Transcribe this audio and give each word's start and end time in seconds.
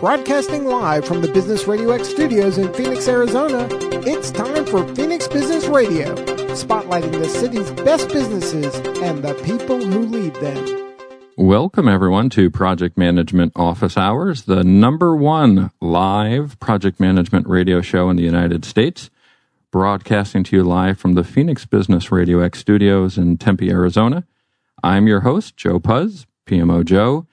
Broadcasting 0.00 0.66
live 0.66 1.06
from 1.06 1.22
the 1.22 1.32
Business 1.32 1.66
Radio 1.66 1.88
X 1.88 2.10
studios 2.10 2.58
in 2.58 2.70
Phoenix, 2.74 3.08
Arizona, 3.08 3.66
it's 4.06 4.30
time 4.30 4.66
for 4.66 4.86
Phoenix 4.94 5.26
Business 5.26 5.64
Radio, 5.68 6.14
spotlighting 6.54 7.12
the 7.12 7.26
city's 7.30 7.70
best 7.70 8.10
businesses 8.10 8.74
and 9.00 9.24
the 9.24 9.32
people 9.42 9.82
who 9.82 10.00
lead 10.00 10.34
them. 10.34 10.94
Welcome, 11.38 11.88
everyone, 11.88 12.28
to 12.30 12.50
Project 12.50 12.98
Management 12.98 13.54
Office 13.56 13.96
Hours, 13.96 14.42
the 14.42 14.62
number 14.62 15.16
one 15.16 15.70
live 15.80 16.60
project 16.60 17.00
management 17.00 17.48
radio 17.48 17.80
show 17.80 18.10
in 18.10 18.16
the 18.16 18.22
United 18.22 18.66
States, 18.66 19.08
broadcasting 19.70 20.44
to 20.44 20.56
you 20.56 20.62
live 20.62 20.98
from 20.98 21.14
the 21.14 21.24
Phoenix 21.24 21.64
Business 21.64 22.12
Radio 22.12 22.40
X 22.40 22.58
studios 22.58 23.16
in 23.16 23.38
Tempe, 23.38 23.70
Arizona. 23.70 24.26
I'm 24.84 25.06
your 25.06 25.20
host, 25.20 25.56
Joe 25.56 25.80
Pusz, 25.80 26.26
PMO 26.46 26.84
Joe 26.84 27.26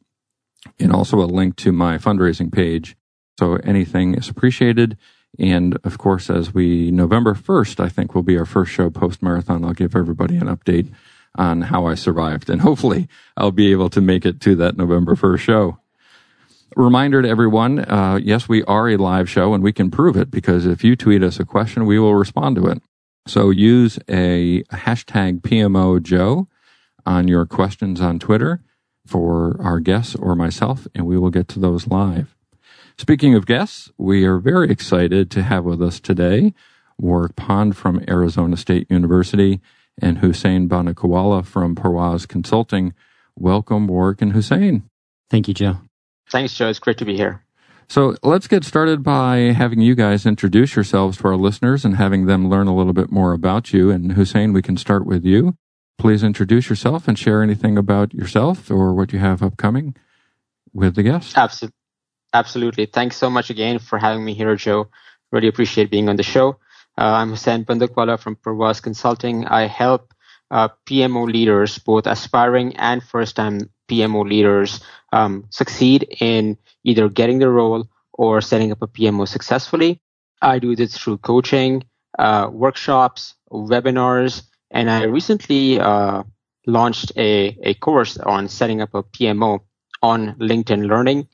and 0.79 0.91
also 0.91 1.19
a 1.19 1.25
link 1.25 1.55
to 1.57 1.71
my 1.71 1.97
fundraising 1.97 2.51
page. 2.51 2.95
So 3.39 3.55
anything 3.57 4.15
is 4.15 4.29
appreciated. 4.29 4.97
And 5.39 5.77
of 5.83 5.97
course, 5.97 6.29
as 6.29 6.53
we, 6.53 6.91
November 6.91 7.33
1st, 7.33 7.79
I 7.79 7.89
think 7.89 8.13
will 8.13 8.23
be 8.23 8.37
our 8.37 8.45
first 8.45 8.71
show 8.71 8.89
post 8.89 9.21
marathon. 9.23 9.65
I'll 9.65 9.73
give 9.73 9.95
everybody 9.95 10.37
an 10.37 10.47
update 10.47 10.93
on 11.35 11.61
how 11.63 11.85
I 11.85 11.95
survived. 11.95 12.49
And 12.49 12.61
hopefully 12.61 13.07
I'll 13.35 13.51
be 13.51 13.71
able 13.71 13.89
to 13.89 14.01
make 14.01 14.25
it 14.25 14.39
to 14.41 14.55
that 14.57 14.77
November 14.77 15.15
1st 15.15 15.39
show. 15.39 15.77
Reminder 16.75 17.21
to 17.21 17.29
everyone, 17.29 17.79
uh, 17.79 18.19
yes, 18.21 18.49
we 18.49 18.63
are 18.63 18.89
a 18.89 18.97
live 18.97 19.29
show 19.29 19.53
and 19.53 19.63
we 19.63 19.71
can 19.71 19.91
prove 19.91 20.17
it 20.17 20.31
because 20.31 20.65
if 20.65 20.83
you 20.83 20.95
tweet 20.95 21.21
us 21.21 21.39
a 21.39 21.45
question, 21.45 21.85
we 21.85 21.99
will 21.99 22.15
respond 22.15 22.55
to 22.55 22.67
it. 22.67 22.81
So 23.27 23.51
use 23.51 23.99
a 24.09 24.63
hashtag 24.63 25.41
PMO 25.41 26.01
Joe 26.01 26.47
on 27.05 27.27
your 27.27 27.45
questions 27.45 28.01
on 28.01 28.19
Twitter 28.19 28.61
for 29.05 29.61
our 29.61 29.79
guests 29.79 30.15
or 30.15 30.35
myself, 30.35 30.87
and 30.95 31.05
we 31.05 31.17
will 31.17 31.29
get 31.29 31.47
to 31.49 31.59
those 31.59 31.87
live. 31.87 32.32
Speaking 32.97 33.33
of 33.33 33.45
guests, 33.45 33.91
we 33.97 34.23
are 34.23 34.37
very 34.37 34.69
excited 34.69 35.31
to 35.31 35.43
have 35.43 35.65
with 35.65 35.81
us 35.81 35.99
today 35.99 36.53
Warick 37.01 37.35
Pond 37.35 37.75
from 37.75 38.03
Arizona 38.07 38.55
State 38.55 38.89
University 38.89 39.61
and 39.99 40.19
Hussain 40.19 40.69
Bandukwala 40.69 41.43
from 41.45 41.75
Parwaaz 41.75 42.27
Consulting. 42.27 42.93
Welcome, 43.35 43.87
Warick 43.87 44.21
and 44.21 44.33
Hussain. 44.33 44.83
Thank 45.29 45.47
you, 45.47 45.55
Joe. 45.55 45.77
Thanks, 46.29 46.53
Joe. 46.53 46.69
It's 46.69 46.79
great 46.79 46.99
to 46.99 47.05
be 47.05 47.17
here. 47.17 47.43
So 47.89 48.15
let's 48.23 48.47
get 48.47 48.63
started 48.63 49.03
by 49.03 49.37
having 49.37 49.81
you 49.81 49.95
guys 49.95 50.25
introduce 50.25 50.75
yourselves 50.75 51.17
to 51.17 51.27
our 51.27 51.35
listeners 51.35 51.83
and 51.83 51.97
having 51.97 52.27
them 52.27 52.49
learn 52.49 52.67
a 52.67 52.75
little 52.75 52.93
bit 52.93 53.11
more 53.11 53.33
about 53.33 53.73
you. 53.73 53.89
And 53.89 54.13
Hussain, 54.13 54.53
we 54.53 54.61
can 54.61 54.77
start 54.77 55.05
with 55.05 55.25
you. 55.25 55.55
Please 55.97 56.23
introduce 56.23 56.69
yourself 56.69 57.07
and 57.07 57.17
share 57.17 57.43
anything 57.43 57.77
about 57.77 58.13
yourself 58.13 58.69
or 58.71 58.93
what 58.93 59.11
you 59.13 59.19
have 59.19 59.43
upcoming 59.43 59.95
with 60.73 60.95
the 60.95 61.03
guests. 61.03 61.35
Absolutely. 61.35 61.75
Absolutely. 62.33 62.87
Thanks 62.87 63.15
so 63.15 63.29
much 63.29 63.49
again 63.49 63.77
for 63.79 63.99
having 63.99 64.25
me 64.25 64.33
here, 64.33 64.55
Joe. 64.55 64.89
Really 65.31 65.47
appreciate 65.47 65.91
being 65.91 66.09
on 66.09 66.15
the 66.15 66.23
show. 66.23 66.57
Uh, 66.97 67.13
I'm 67.21 67.29
Hussain 67.29 67.63
Bandukwala 67.63 68.19
from 68.19 68.35
Parwaaz 68.35 68.81
Consulting. 68.81 69.45
I 69.45 69.67
help 69.67 70.13
uh, 70.51 70.69
PMO 70.87 71.31
leaders, 71.31 71.77
both 71.77 72.07
aspiring 72.07 72.75
and 72.77 73.03
first 73.03 73.35
time 73.35 73.69
PMO 73.89 74.27
leaders, 74.27 74.79
um, 75.11 75.45
succeed 75.49 76.07
in 76.19 76.57
either 76.83 77.07
getting 77.09 77.39
the 77.39 77.49
role 77.49 77.87
or 78.13 78.41
setting 78.41 78.71
up 78.71 78.81
a 78.81 78.87
PMO 78.87 79.27
successfully. 79.27 79.99
I 80.41 80.59
do 80.59 80.75
this 80.75 80.97
through 80.97 81.19
coaching, 81.19 81.83
uh, 82.17 82.49
workshops, 82.51 83.35
webinars, 83.51 84.43
and 84.71 84.89
I 84.89 85.03
recently 85.03 85.79
uh, 85.79 86.23
launched 86.65 87.11
a, 87.15 87.57
a 87.63 87.73
course 87.75 88.17
on 88.17 88.47
setting 88.47 88.81
up 88.81 88.93
a 88.93 89.03
PMO 89.03 89.59
on 90.01 90.35
LinkedIn 90.35 90.87
Learning 90.87 91.27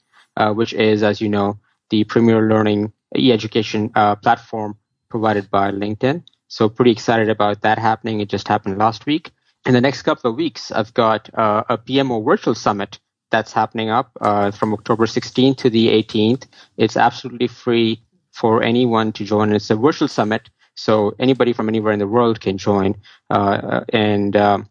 which 0.54 0.74
is, 0.74 1.04
as 1.04 1.22
you 1.22 1.30
know, 1.30 1.60
the 1.90 2.04
premier 2.04 2.48
learning 2.48 2.94
e-education 3.18 3.92
uh, 3.96 4.16
platform 4.16 4.78
provided 5.10 5.50
by 5.50 5.72
LinkedIn. 5.72 6.24
So 6.48 6.70
pretty 6.70 6.92
excited 6.92 7.30
about 7.30 7.62
that 7.62 7.78
happening. 7.78 8.20
It 8.20 8.30
just 8.30 8.48
happened 8.48 8.78
last 8.78 9.06
week. 9.06 9.32
In 9.66 9.74
the 9.74 9.82
next 9.82 10.04
couple 10.04 10.32
of 10.32 10.38
weeks, 10.38 10.72
I've 10.72 10.94
got 10.94 11.30
uh, 11.34 11.64
a 11.70 11.78
PMO 11.78 12.24
virtual 12.24 12.56
summit 12.56 13.00
that's 13.32 13.54
happening 13.54 13.90
up 13.90 14.12
uh, 14.22 14.52
from 14.52 14.74
October 14.74 15.06
16th 15.06 15.58
to 15.58 15.70
the 15.70 15.90
18th. 15.90 16.48
It's 16.78 16.98
absolutely 16.98 17.48
free 17.48 18.02
for 18.32 18.64
anyone 18.64 19.12
to 19.14 19.26
join. 19.26 19.52
It's 19.52 19.70
a 19.70 19.76
virtual 19.76 20.08
summit, 20.08 20.50
so 20.76 21.14
anybody 21.20 21.54
from 21.54 21.70
anywhere 21.70 21.94
in 21.94 22.00
the 22.00 22.08
world 22.08 22.40
can 22.40 22.58
join. 22.58 22.96
Uh, 23.30 23.82
and 23.90 24.36
um, 24.36 24.70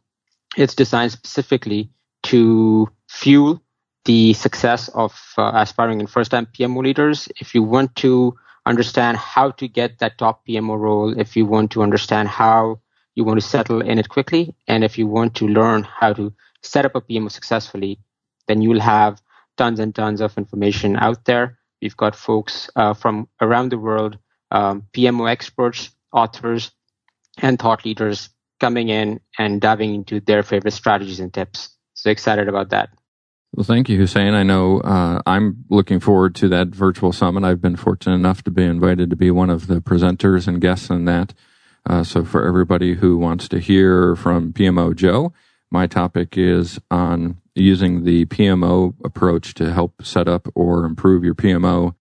it's 0.57 0.75
designed 0.75 1.13
specifically 1.13 1.91
to 2.25 2.89
fuel 3.09 3.63
the 4.09 4.33
success 4.33 4.89
of 4.95 5.13
uh, 5.37 5.53
aspiring 5.55 6.01
and 6.01 6.09
first 6.09 6.31
time 6.31 6.47
PMO 6.47 6.83
leaders. 6.83 7.29
If 7.41 7.55
you 7.55 7.63
want 7.63 7.95
to 7.97 8.35
understand 8.65 9.19
how 9.19 9.51
to 9.61 9.69
get 9.69 9.99
that 9.99 10.17
top 10.17 10.47
PMO 10.47 10.79
role, 10.79 11.19
if 11.21 11.37
you 11.37 11.45
want 11.45 11.71
to 11.73 11.83
understand 11.83 12.29
how 12.29 12.81
you 13.17 13.25
want 13.25 13.39
to 13.39 13.47
settle 13.47 13.83
in 13.83 13.99
it 13.99 14.09
quickly, 14.09 14.55
and 14.67 14.83
if 14.83 14.97
you 14.97 15.07
want 15.07 15.35
to 15.37 15.47
learn 15.47 15.83
how 15.83 16.15
to 16.15 16.33
set 16.63 16.87
up 16.87 16.95
a 16.95 17.03
PMO 17.03 17.31
successfully, 17.31 18.01
then 18.47 18.63
you'll 18.63 18.81
have 18.81 19.21
tons 19.59 19.79
and 19.79 19.95
tons 19.95 20.23
of 20.23 20.39
information 20.39 20.97
out 20.97 21.27
there. 21.27 21.59
We've 21.83 21.97
got 21.97 22.17
folks 22.17 22.71
uh, 22.77 22.95
from 22.95 23.29
around 23.43 23.73
the 23.73 23.79
world, 23.79 24.17
um, 24.51 24.85
PMO 24.95 25.31
experts, 25.31 25.91
authors, 26.13 26.71
and 27.43 27.59
thought 27.59 27.85
leaders 27.85 28.31
coming 28.59 28.89
in 28.89 29.21
and 29.39 29.61
diving 29.61 29.95
into 29.95 30.19
their 30.21 30.43
favorite 30.43 30.73
strategies 30.73 31.21
and 31.21 31.33
tips. 31.33 31.69
So 31.93 32.09
excited 32.09 32.49
about 32.49 32.71
that. 32.71 32.98
Well, 33.55 33.65
thank 33.65 33.89
you, 33.89 33.99
Hussain. 33.99 34.35
I 34.35 34.43
know 34.43 34.81
uh, 34.81 35.23
I'm 35.27 35.65
looking 35.71 36.01
forward 36.01 36.35
to 36.37 36.49
that 36.49 36.69
virtual 36.69 37.13
summit. 37.13 37.45
I've 37.45 37.63
been 37.63 37.77
fortunate 37.77 38.15
enough 38.15 38.43
to 38.45 38.51
be 38.51 38.65
invited 38.65 39.09
to 39.11 39.17
be 39.17 39.31
one 39.31 39.49
of 39.49 39.69
the 39.69 39.81
presenters 39.81 40.47
and 40.47 40.61
guests 40.61 40.91
in 40.91 41.07
that. 41.07 41.33
Uh, 41.87 42.05
so, 42.05 42.25
for 42.25 42.47
everybody 42.47 42.95
who 42.95 43.17
wants 43.17 43.49
to 43.49 43.59
hear 43.59 44.15
from 44.17 44.53
PMO 44.53 44.95
Joe, 44.95 45.33
my 45.71 45.87
topic 45.87 46.37
is 46.37 46.79
on 46.91 47.41
using 47.55 48.05
the 48.05 48.27
PMO 48.27 48.95
approach 49.03 49.55
to 49.55 49.73
help 49.73 50.05
set 50.05 50.29
up 50.29 50.49
or 50.55 50.85
improve 50.85 51.25
your 51.25 51.35
PMO. 51.35 51.95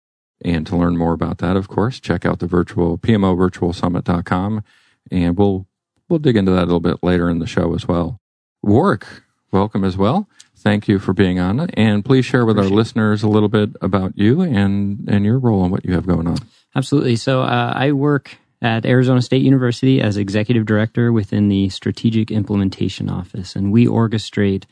And 0.44 0.68
to 0.68 0.76
learn 0.76 0.98
more 0.98 1.14
about 1.14 1.40
that, 1.40 1.56
of 1.56 1.68
course, 1.68 2.00
check 2.00 2.24
out 2.24 2.38
the 2.38 2.46
virtual 2.46 3.00
PMOvirtualsummit.com, 3.00 4.64
and 5.10 5.36
we'll 5.36 5.66
we'll 6.10 6.20
dig 6.20 6.38
into 6.38 6.52
that 6.52 6.66
a 6.66 6.70
little 6.70 6.80
bit 6.80 7.02
later 7.02 7.30
in 7.30 7.40
the 7.40 7.48
show 7.48 7.74
as 7.74 7.88
well. 7.88 8.20
Warick, 8.64 9.06
welcome 9.52 9.84
as 9.84 9.98
well 9.98 10.28
thank 10.68 10.90
you 10.90 11.00
for 11.00 11.14
being 11.14 11.40
on. 11.40 11.70
And 11.76 12.04
please 12.04 12.26
share 12.26 12.46
with 12.46 12.58
Appreciate 12.58 12.72
our 12.72 12.78
listeners 12.78 13.24
a 13.24 13.30
little 13.30 13.48
bit 13.48 13.70
about 13.82 14.18
you 14.18 14.42
and, 14.42 15.08
and 15.08 15.24
your 15.24 15.40
role 15.40 15.64
and 15.64 15.72
what 15.72 15.86
you 15.86 15.94
have 15.94 16.06
going 16.06 16.28
on. 16.28 16.38
Absolutely. 16.76 17.16
So 17.16 17.42
uh, 17.42 17.74
I 17.74 17.94
work 17.94 18.38
at 18.62 18.86
Arizona 18.86 19.22
State 19.22 19.44
University 19.44 20.02
as 20.02 20.18
executive 20.18 20.66
director 20.66 21.14
within 21.14 21.48
the 21.48 21.70
Strategic 21.70 22.32
Implementation 22.32 23.10
Office, 23.10 23.56
and 23.56 23.72
we 23.72 23.86
orchestrate 23.86 24.66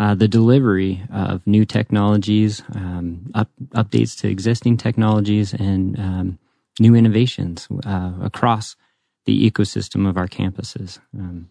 uh, 0.00 0.14
the 0.14 0.26
delivery 0.26 1.02
of 1.12 1.46
new 1.46 1.64
technologies, 1.64 2.62
um, 2.74 3.30
up, 3.34 3.50
updates 3.74 4.18
to 4.20 4.28
existing 4.28 4.76
technologies, 4.76 5.54
and 5.54 5.98
um, 6.00 6.38
new 6.80 6.96
innovations 6.96 7.68
uh, 7.86 8.12
across 8.22 8.76
the 9.24 9.48
ecosystem 9.48 10.08
of 10.08 10.16
our 10.16 10.26
campuses. 10.26 10.98
Um, 11.14 11.50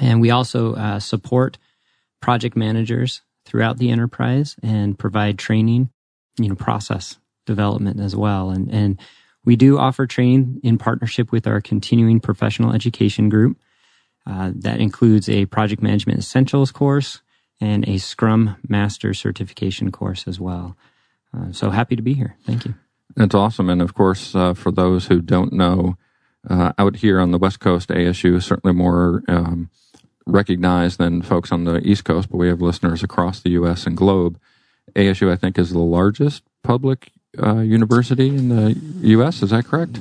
and 0.00 0.20
we 0.20 0.30
also 0.30 0.74
uh, 0.74 1.00
support 1.00 1.58
project 2.20 2.56
managers 2.56 3.22
throughout 3.44 3.78
the 3.78 3.90
enterprise 3.90 4.56
and 4.62 4.98
provide 4.98 5.38
training, 5.38 5.90
you 6.38 6.48
know, 6.48 6.54
process 6.54 7.18
development 7.46 8.00
as 8.00 8.14
well. 8.14 8.50
And, 8.50 8.72
and 8.72 9.00
we 9.44 9.56
do 9.56 9.78
offer 9.78 10.06
training 10.06 10.60
in 10.62 10.78
partnership 10.78 11.32
with 11.32 11.46
our 11.46 11.60
continuing 11.60 12.20
professional 12.20 12.72
education 12.72 13.28
group. 13.28 13.58
Uh, 14.26 14.52
that 14.54 14.80
includes 14.80 15.28
a 15.28 15.46
project 15.46 15.82
management 15.82 16.18
essentials 16.18 16.70
course 16.70 17.22
and 17.60 17.88
a 17.88 17.98
Scrum 17.98 18.56
Master 18.68 19.14
certification 19.14 19.90
course 19.90 20.28
as 20.28 20.38
well. 20.38 20.76
Uh, 21.36 21.52
so 21.52 21.70
happy 21.70 21.96
to 21.96 22.02
be 22.02 22.14
here. 22.14 22.36
Thank 22.44 22.64
you. 22.64 22.74
That's 23.16 23.34
awesome. 23.34 23.70
And 23.70 23.82
of 23.82 23.94
course, 23.94 24.34
uh, 24.34 24.54
for 24.54 24.70
those 24.70 25.06
who 25.06 25.20
don't 25.20 25.52
know, 25.52 25.96
uh, 26.48 26.72
out 26.78 26.96
here 26.96 27.20
on 27.20 27.32
the 27.32 27.38
West 27.38 27.60
Coast, 27.60 27.88
ASU 27.90 28.36
is 28.36 28.46
certainly 28.46 28.74
more 28.74 29.22
um, 29.28 29.70
recognized 30.26 30.98
than 30.98 31.22
folks 31.22 31.52
on 31.52 31.64
the 31.64 31.80
East 31.86 32.04
Coast, 32.04 32.30
but 32.30 32.36
we 32.36 32.48
have 32.48 32.60
listeners 32.60 33.02
across 33.02 33.40
the 33.40 33.50
U.S. 33.50 33.86
and 33.86 33.96
globe. 33.96 34.38
ASU, 34.94 35.30
I 35.30 35.36
think, 35.36 35.58
is 35.58 35.70
the 35.70 35.78
largest 35.78 36.42
public 36.62 37.12
uh, 37.42 37.58
university 37.58 38.28
in 38.28 38.48
the 38.48 38.78
U.S. 39.08 39.42
Is 39.42 39.50
that 39.50 39.64
correct? 39.64 40.00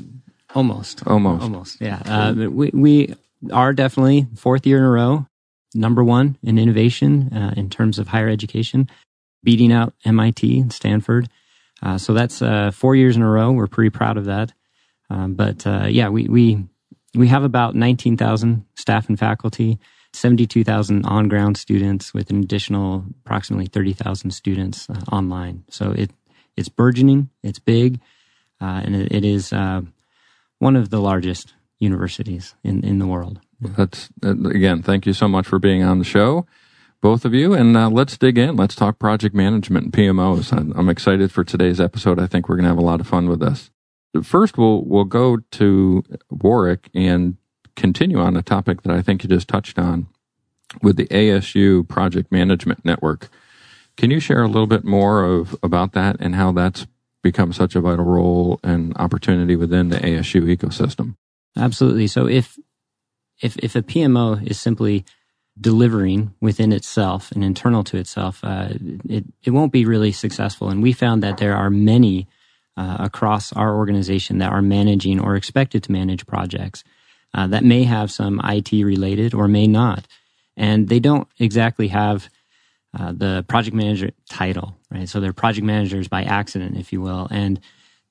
Almost. 0.56 1.06
Almost. 1.06 1.44
Almost. 1.44 1.82
Yeah. 1.82 2.02
Uh, 2.06 2.50
we 2.50 2.72
we 2.74 3.16
are 3.54 3.72
definitely 3.74 4.28
fourth 4.36 4.66
year 4.66 4.78
in 4.78 4.84
a 4.84 4.90
row 4.90 5.28
number 5.74 6.04
one 6.04 6.38
in 6.44 6.58
innovation 6.58 7.32
uh, 7.34 7.54
in 7.56 7.70
terms 7.70 8.00
of 8.00 8.08
higher 8.08 8.30
education, 8.30 8.90
beating 9.44 9.72
out 9.72 9.94
MIT 10.06 10.60
and 10.60 10.74
Stanford. 10.74 11.30
Uh, 11.82 11.98
so 11.98 12.14
that's 12.14 12.42
uh, 12.42 12.72
four 12.72 12.96
years 12.96 13.16
in 13.16 13.22
a 13.22 13.30
row. 13.30 13.52
We're 13.52 13.68
pretty 13.68 13.90
proud 13.90 14.18
of 14.18 14.26
that. 14.26 14.52
Um, 15.10 15.34
but 15.36 15.66
uh, 15.66 15.88
yeah, 15.90 16.10
we 16.10 16.28
we 16.28 16.66
we 17.16 17.28
have 17.28 17.44
about 17.44 17.76
nineteen 17.76 18.18
thousand 18.18 18.66
staff 18.76 19.10
and 19.10 19.18
faculty, 19.18 19.80
seventy 20.14 20.48
two 20.48 20.64
thousand 20.64 21.06
on 21.06 21.28
ground 21.28 21.58
students, 21.58 22.14
with 22.14 22.30
an 22.30 22.44
additional 22.44 23.06
approximately 23.26 23.68
thirty 23.68 23.94
thousand 23.94 24.32
students 24.32 24.90
uh, 24.90 25.00
online. 25.12 25.64
So 25.70 25.92
it 25.92 26.12
it's 26.56 26.70
burgeoning, 26.70 27.30
it's 27.44 27.60
big, 27.60 28.00
uh, 28.62 28.82
and 28.84 28.96
it, 28.96 29.12
it 29.12 29.26
is 29.26 29.52
one 29.52 30.76
of 30.76 30.90
the 30.90 31.00
largest 31.00 31.54
universities 31.80 32.56
in 32.64 32.84
in 32.84 33.00
the 33.00 33.08
world. 33.08 33.40
That's 33.62 34.10
again, 34.24 34.82
thank 34.82 35.06
you 35.06 35.14
so 35.14 35.28
much 35.28 35.48
for 35.48 35.60
being 35.60 35.84
on 35.84 36.00
the 36.00 36.06
show, 36.06 36.46
both 37.02 37.26
of 37.26 37.34
you. 37.34 37.54
And 37.54 37.76
uh, 37.76 37.90
let's 37.90 38.18
dig 38.18 38.38
in. 38.38 38.56
Let's 38.56 38.76
talk 38.76 39.00
project 39.00 39.36
management 39.36 39.86
and 39.86 39.94
PMOs. 39.94 40.52
I'm 40.52 40.90
excited 40.90 41.32
for 41.32 41.44
today's 41.44 41.80
episode. 41.80 42.20
I 42.20 42.28
think 42.28 42.48
we're 42.48 42.56
going 42.56 42.64
to 42.64 42.70
have 42.70 42.78
a 42.78 42.82
lot 42.82 43.02
of 43.02 43.08
fun 43.08 43.28
with 43.28 43.40
this. 43.40 43.70
First, 44.24 44.58
we'll 44.58 44.84
we'll 44.86 45.04
go 45.04 45.38
to 45.52 46.04
Warick 46.34 46.90
and 46.94 47.38
continue 47.76 48.20
on 48.20 48.36
a 48.36 48.42
topic 48.42 48.84
that 48.84 48.94
I 48.94 49.02
think 49.02 49.24
you 49.24 49.30
just 49.30 49.48
touched 49.48 49.80
on 49.80 50.08
with 50.82 50.98
the 50.98 51.08
ASU 51.08 51.88
Project 51.88 52.32
Management 52.32 52.86
Network. 52.86 53.30
Can 53.98 54.12
you 54.12 54.20
share 54.20 54.44
a 54.44 54.48
little 54.48 54.68
bit 54.68 54.84
more 54.84 55.24
of 55.24 55.56
about 55.62 55.94
that 55.94 56.18
and 56.20 56.36
how 56.36 56.52
that's 56.52 56.88
become 57.22 57.52
such 57.52 57.76
a 57.76 57.82
vital 57.82 58.06
role 58.06 58.60
and 58.64 58.96
opportunity 58.98 59.56
within 59.56 59.90
the 59.90 59.98
ASU 59.98 60.56
ecosystem? 60.56 61.16
Absolutely. 61.58 62.08
So 62.08 62.28
if 62.28 62.58
if 63.42 63.58
if 63.58 63.76
a 63.76 63.82
PMO 63.82 64.46
is 64.46 64.60
simply 64.60 65.06
delivering 65.60 66.34
within 66.40 66.72
itself 66.72 67.32
and 67.32 67.44
internal 67.44 67.84
to 67.86 67.98
itself, 67.98 68.40
uh, 68.44 68.70
it 69.08 69.26
it 69.44 69.52
won't 69.52 69.74
be 69.74 69.86
really 69.86 70.12
successful. 70.12 70.70
And 70.70 70.82
we 70.82 70.94
found 70.94 71.24
that 71.24 71.38
there 71.38 71.56
are 71.56 71.70
many 71.70 72.28
uh, 72.78 72.98
across 73.00 73.52
our 73.54 73.76
organization 73.76 74.38
that 74.38 74.52
are 74.52 74.62
managing 74.62 75.20
or 75.20 75.36
expected 75.36 75.84
to 75.84 75.92
manage 75.92 76.26
projects 76.26 76.84
uh, 77.34 77.48
that 77.48 77.64
may 77.64 77.84
have 77.84 78.12
some 78.12 78.42
IT 78.44 78.72
related 78.72 79.34
or 79.34 79.48
may 79.48 79.68
not, 79.68 80.06
and 80.58 80.88
they 80.88 81.00
don't 81.00 81.28
exactly 81.40 81.90
have. 81.90 82.30
Uh, 82.92 83.12
the 83.12 83.46
project 83.48 83.76
manager 83.76 84.10
title, 84.32 84.76
right? 84.90 85.08
So 85.08 85.20
they're 85.20 85.32
project 85.32 85.64
managers 85.64 86.08
by 86.08 86.24
accident, 86.24 86.76
if 86.76 86.92
you 86.92 87.02
will, 87.02 87.28
and 87.30 87.60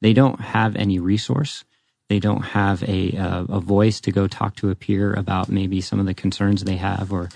they 0.02 0.12
don't 0.12 0.40
have 0.40 0.76
any 0.76 1.00
resource 1.00 1.64
they 2.08 2.18
don't 2.18 2.42
have 2.42 2.82
a, 2.84 3.14
a, 3.16 3.46
a 3.48 3.60
voice 3.60 4.00
to 4.00 4.12
go 4.12 4.26
talk 4.26 4.56
to 4.56 4.70
a 4.70 4.74
peer 4.74 5.12
about 5.12 5.48
maybe 5.48 5.80
some 5.80 6.00
of 6.00 6.06
the 6.06 6.14
concerns 6.14 6.64
they 6.64 6.76
have 6.76 7.12
or 7.12 7.28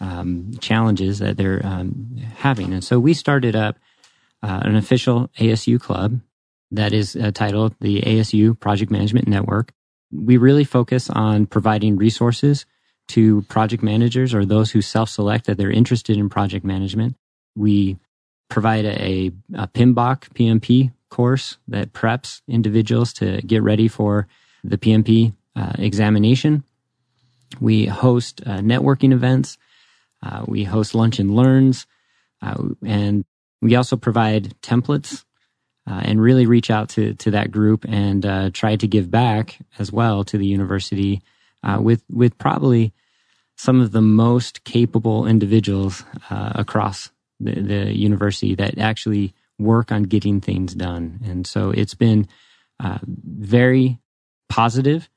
um, 0.00 0.52
challenges 0.60 1.18
that 1.18 1.36
they're 1.36 1.64
um, 1.64 2.16
having. 2.36 2.72
And 2.72 2.84
so 2.84 3.00
we 3.00 3.14
started 3.14 3.56
up 3.56 3.78
uh, 4.42 4.60
an 4.62 4.76
official 4.76 5.28
ASU 5.38 5.80
club 5.80 6.20
that 6.70 6.92
is 6.92 7.16
uh, 7.16 7.32
titled 7.32 7.74
the 7.80 8.02
ASU 8.02 8.58
Project 8.58 8.92
Management 8.92 9.26
Network. 9.26 9.72
We 10.12 10.36
really 10.36 10.64
focus 10.64 11.10
on 11.10 11.46
providing 11.46 11.96
resources 11.96 12.66
to 13.08 13.42
project 13.42 13.82
managers 13.82 14.34
or 14.34 14.44
those 14.44 14.70
who 14.70 14.82
self 14.82 15.08
select 15.08 15.46
that 15.46 15.56
they're 15.56 15.70
interested 15.70 16.16
in 16.16 16.28
project 16.28 16.64
management. 16.64 17.16
We 17.54 17.98
provide 18.48 18.84
a, 18.84 19.32
a 19.54 19.68
PMBOK 19.68 20.28
PMP 20.34 20.92
course 21.10 21.58
that 21.68 21.92
preps 21.92 22.42
individuals 22.48 23.12
to 23.14 23.40
get 23.42 23.62
ready 23.62 23.88
for 23.88 24.26
the 24.64 24.78
PMP 24.78 25.34
uh, 25.54 25.72
examination. 25.78 26.64
We 27.60 27.86
host 27.86 28.42
uh, 28.44 28.58
networking 28.58 29.12
events. 29.12 29.56
Uh, 30.22 30.44
we 30.46 30.64
host 30.64 30.94
lunch 30.94 31.18
and 31.18 31.34
learns. 31.34 31.86
Uh, 32.42 32.70
and 32.84 33.24
we 33.62 33.76
also 33.76 33.96
provide 33.96 34.54
templates 34.60 35.24
uh, 35.86 36.00
and 36.04 36.20
really 36.20 36.46
reach 36.46 36.70
out 36.70 36.88
to, 36.90 37.14
to 37.14 37.30
that 37.30 37.50
group 37.50 37.84
and 37.88 38.26
uh, 38.26 38.50
try 38.52 38.76
to 38.76 38.86
give 38.86 39.10
back 39.10 39.58
as 39.78 39.92
well 39.92 40.24
to 40.24 40.38
the 40.38 40.46
university 40.46 41.22
with, 41.80 42.04
with 42.08 42.38
probably 42.38 42.92
some 43.56 43.80
of 43.80 43.90
the 43.90 44.00
most 44.00 44.62
capable 44.62 45.26
individuals 45.26 46.04
across 46.30 47.10
the, 47.40 47.60
the 47.60 47.96
university 47.96 48.54
that 48.54 48.78
actually 48.78 49.34
work 49.58 49.90
on 49.90 50.04
getting 50.04 50.40
things 50.40 50.74
done. 50.74 51.20
And 51.24 51.46
so 51.46 51.70
it's 51.70 51.94
been 51.94 52.28
uh, 52.78 52.98
very 53.04 53.98
positive, 54.48 55.08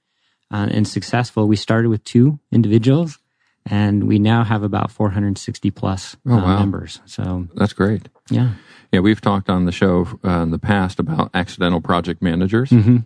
uh, 0.52 0.68
and 0.72 0.88
successful. 0.88 1.48
We 1.48 1.56
started 1.56 1.90
with 1.90 2.04
two 2.04 2.40
individuals, 2.52 3.20
and 3.66 4.08
we 4.08 4.20
now 4.20 4.44
have 4.44 4.64
about 4.64 4.92
460 4.92 5.72
plus 5.72 6.16
oh, 6.28 6.34
uh, 6.34 6.38
wow. 6.38 6.60
members. 6.60 7.02
So 7.06 7.48
that's 7.56 7.74
great. 7.74 8.10
Yeah. 8.30 8.54
Yeah, 8.92 9.02
we've 9.02 9.22
talked 9.22 9.50
on 9.50 9.66
the 9.66 9.72
show 9.72 10.08
uh, 10.24 10.42
in 10.42 10.52
the 10.52 10.60
past 10.60 11.00
about 11.00 11.30
accidental 11.34 11.80
project 11.80 12.22
managers 12.22 12.72
mm-hmm. 12.72 12.98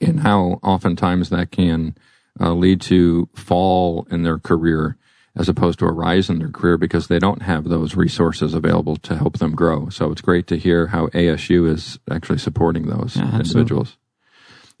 and 0.00 0.20
how 0.20 0.58
oftentimes 0.62 1.28
that 1.28 1.50
can 1.50 1.94
uh, 2.40 2.54
lead 2.54 2.80
to 2.82 3.28
fall 3.34 4.06
in 4.10 4.22
their 4.22 4.38
career 4.38 4.96
as 5.36 5.48
opposed 5.48 5.78
to 5.78 5.86
a 5.86 5.92
rise 5.92 6.30
in 6.30 6.38
their 6.38 6.48
career 6.48 6.76
because 6.76 7.06
they 7.06 7.18
don't 7.18 7.42
have 7.42 7.64
those 7.64 7.94
resources 7.94 8.54
available 8.54 8.96
to 8.96 9.16
help 9.16 9.38
them 9.38 9.54
grow. 9.54 9.88
So 9.88 10.10
it's 10.10 10.20
great 10.20 10.46
to 10.48 10.56
hear 10.56 10.88
how 10.88 11.06
ASU 11.08 11.70
is 11.70 11.98
actually 12.10 12.38
supporting 12.38 12.86
those 12.86 13.16
yeah, 13.16 13.36
individuals. 13.36 13.96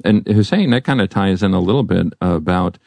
And 0.04 0.26
Hussain, 0.26 0.70
that 0.70 0.84
kind 0.84 1.00
of 1.00 1.10
ties 1.10 1.42
in 1.42 1.54
a 1.54 1.60
little 1.60 1.82
bit 1.82 2.12
about 2.20 2.78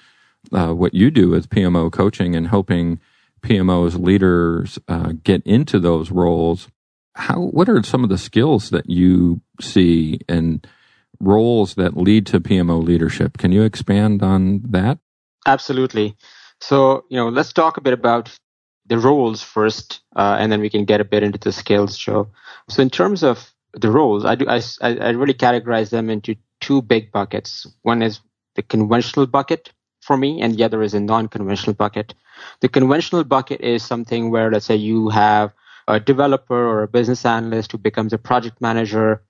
uh, 0.52 0.74
what 0.74 0.94
you 0.94 1.12
do 1.12 1.30
with 1.30 1.50
PMO 1.50 1.92
coaching 1.92 2.36
and 2.36 2.48
helping 2.48 3.00
PMOs 3.42 4.02
leaders 4.02 4.80
uh, 4.88 5.14
get 5.24 5.44
into 5.46 5.80
those 5.80 6.12
roles. 6.12 6.68
How? 7.16 7.40
What 7.40 7.70
are 7.70 7.84
some 7.84 8.04
of 8.04 8.10
the 8.10 8.18
skills 8.18 8.70
that 8.70 8.90
you 8.90 9.42
see 9.60 10.20
and 10.30 10.66
roles 11.20 11.76
that 11.76 11.98
lead 11.98 12.26
to 12.28 12.40
PMO 12.40 12.84
leadership? 12.84 13.38
Can 13.38 13.52
you 13.52 13.64
expand 13.64 14.24
on 14.24 14.62
that? 14.70 15.00
Absolutely. 15.46 16.16
So, 16.60 17.06
you 17.10 17.18
know, 17.18 17.30
let's 17.30 17.54
talk 17.54 17.78
a 17.78 17.82
bit 17.82 17.94
about 17.94 18.38
the 18.86 18.98
roles 18.98 19.42
first, 19.42 20.02
uh, 20.16 20.38
and 20.40 20.52
then 20.52 20.62
we 20.62 20.70
can 20.70 20.86
get 20.86 21.02
a 21.02 21.06
bit 21.06 21.24
into 21.24 21.40
the 21.40 21.52
skills, 21.52 21.98
Joe. 21.98 22.30
So, 22.70 22.82
in 22.82 22.90
terms 22.90 23.24
of 23.24 23.52
the 23.74 23.90
roles, 23.90 24.26
I 24.26 24.36
do 24.36 24.46
I, 24.48 24.62
I 24.82 25.10
really 25.10 25.34
categorize 25.34 25.90
them 25.90 26.10
into 26.10 26.36
two 26.60 26.82
big 26.82 27.12
buckets. 27.12 27.68
One 27.82 28.02
is 28.02 28.20
the 28.56 28.62
conventional 28.62 29.26
bucket 29.26 29.72
for 30.02 30.18
me, 30.18 30.42
and 30.42 30.56
the 30.56 30.64
other 30.64 30.82
is 30.82 30.94
a 30.94 31.00
non-conventional 31.00 31.76
bucket. 31.76 32.14
The 32.60 32.70
conventional 32.70 33.24
bucket 33.24 33.62
is 33.62 33.84
something 33.84 34.32
where, 34.32 34.52
let's 34.52 34.66
say, 34.66 34.76
you 34.76 35.10
have 35.10 35.54
a 35.88 36.00
developer 36.00 36.56
or 36.56 36.84
a 36.84 36.88
business 36.88 37.26
analyst 37.26 37.72
who 37.72 37.78
becomes 37.78 38.14
a 38.14 38.18
project 38.18 38.62
manager, 38.62 39.22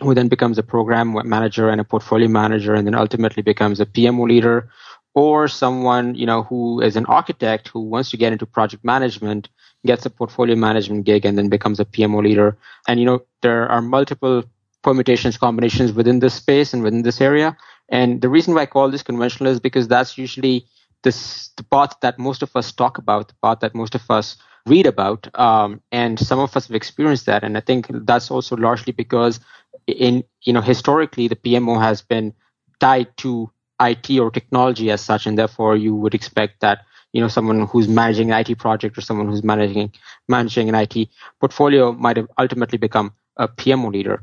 who 0.00 0.14
then 0.14 0.28
becomes 0.28 0.58
a 0.58 0.62
program 0.62 1.16
manager 1.28 1.68
and 1.68 1.80
a 1.80 1.84
portfolio 1.84 2.28
manager, 2.28 2.74
and 2.74 2.86
then 2.86 2.94
ultimately 2.94 3.42
becomes 3.42 3.80
a 3.80 3.86
PMO 3.86 4.28
leader 4.28 4.70
or 5.14 5.48
someone 5.48 6.14
you 6.14 6.26
know 6.26 6.42
who 6.44 6.80
is 6.80 6.96
an 6.96 7.06
architect 7.06 7.68
who 7.68 7.80
wants 7.80 8.10
to 8.10 8.16
get 8.16 8.32
into 8.32 8.46
project 8.46 8.84
management 8.84 9.48
gets 9.86 10.06
a 10.06 10.10
portfolio 10.10 10.54
management 10.54 11.04
gig 11.04 11.24
and 11.24 11.36
then 11.36 11.48
becomes 11.48 11.80
a 11.80 11.84
PMO 11.84 12.22
leader 12.22 12.56
and 12.86 13.00
you 13.00 13.06
know 13.06 13.22
there 13.42 13.68
are 13.68 13.82
multiple 13.82 14.44
permutations 14.82 15.36
combinations 15.36 15.92
within 15.92 16.20
this 16.20 16.34
space 16.34 16.72
and 16.72 16.82
within 16.82 17.02
this 17.02 17.20
area 17.20 17.56
And 17.90 18.20
the 18.22 18.28
reason 18.28 18.54
why 18.54 18.62
I 18.62 18.66
call 18.66 18.90
this 18.90 19.02
conventional 19.02 19.50
is 19.50 19.60
because 19.60 19.88
that's 19.88 20.16
usually 20.16 20.66
this, 21.02 21.48
the 21.56 21.64
path 21.64 21.94
that 22.02 22.18
most 22.18 22.42
of 22.42 22.54
us 22.54 22.72
talk 22.72 22.98
about, 22.98 23.28
the 23.28 23.34
path 23.42 23.60
that 23.60 23.74
most 23.74 23.94
of 23.94 24.08
us 24.10 24.36
read 24.66 24.86
about. 24.86 25.28
Um, 25.38 25.80
and 25.90 26.18
some 26.18 26.38
of 26.38 26.56
us 26.56 26.68
have 26.68 26.76
experienced 26.76 27.26
that. 27.26 27.42
And 27.42 27.56
I 27.56 27.60
think 27.60 27.86
that's 27.90 28.30
also 28.30 28.56
largely 28.56 28.92
because 28.92 29.40
in, 29.86 30.24
you 30.42 30.52
know, 30.52 30.60
historically, 30.60 31.28
the 31.28 31.36
PMO 31.36 31.80
has 31.80 32.02
been 32.02 32.32
tied 32.78 33.16
to 33.18 33.50
IT 33.80 34.18
or 34.18 34.30
technology 34.30 34.90
as 34.90 35.00
such. 35.00 35.26
And 35.26 35.38
therefore 35.38 35.76
you 35.76 35.94
would 35.94 36.14
expect 36.14 36.60
that 36.60 36.84
you 37.12 37.20
know 37.20 37.28
someone 37.28 37.66
who's 37.66 37.88
managing 37.88 38.30
an 38.30 38.38
IT 38.46 38.58
project 38.58 38.96
or 38.96 39.00
someone 39.00 39.28
who's 39.28 39.42
managing 39.42 39.92
managing 40.28 40.68
an 40.68 40.74
IT 40.76 41.08
portfolio 41.40 41.92
might 41.92 42.16
have 42.16 42.28
ultimately 42.38 42.78
become 42.78 43.12
a 43.36 43.48
PMO 43.48 43.90
leader. 43.92 44.22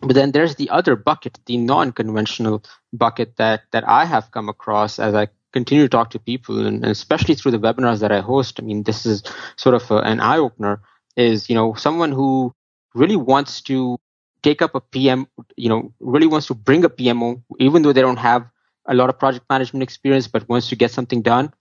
But 0.00 0.14
then 0.14 0.32
there's 0.32 0.56
the 0.56 0.70
other 0.70 0.96
bucket, 0.96 1.38
the 1.46 1.56
non-conventional 1.56 2.64
bucket 2.92 3.36
that 3.36 3.62
that 3.72 3.86
I 3.86 4.04
have 4.06 4.30
come 4.30 4.48
across 4.48 4.98
as 4.98 5.14
I 5.14 5.28
continue 5.52 5.84
to 5.84 5.88
talk 5.88 6.10
to 6.10 6.18
people, 6.18 6.66
and, 6.66 6.84
especially 6.84 7.34
through 7.34 7.52
the 7.52 7.58
webinars 7.58 8.00
that 8.00 8.12
I 8.12 8.20
host. 8.20 8.58
I 8.58 8.62
mean, 8.62 8.84
this 8.84 9.04
is 9.04 9.22
sort 9.56 9.74
of 9.74 9.90
a, 9.90 9.98
an 9.98 10.20
eye 10.20 10.38
opener. 10.38 10.80
Is 11.16 11.50
you 11.50 11.54
know 11.54 11.74
someone 11.74 12.12
who 12.12 12.54
really 12.94 13.16
wants 13.16 13.60
to 13.62 13.98
take 14.42 14.62
up 14.62 14.74
a 14.74 14.80
PM, 14.80 15.26
you 15.56 15.68
know, 15.68 15.92
really 16.00 16.26
wants 16.26 16.46
to 16.46 16.54
bring 16.54 16.84
a 16.84 16.88
PMO, 16.88 17.42
even 17.58 17.82
though 17.82 17.92
they 17.92 18.00
don't 18.00 18.18
have 18.18 18.48
a 18.86 18.94
lot 18.94 19.10
of 19.10 19.18
project 19.18 19.44
management 19.50 19.82
experience, 19.82 20.26
but 20.28 20.48
wants 20.48 20.70
to 20.70 20.76
get 20.76 20.90
something 20.90 21.20
done 21.20 21.52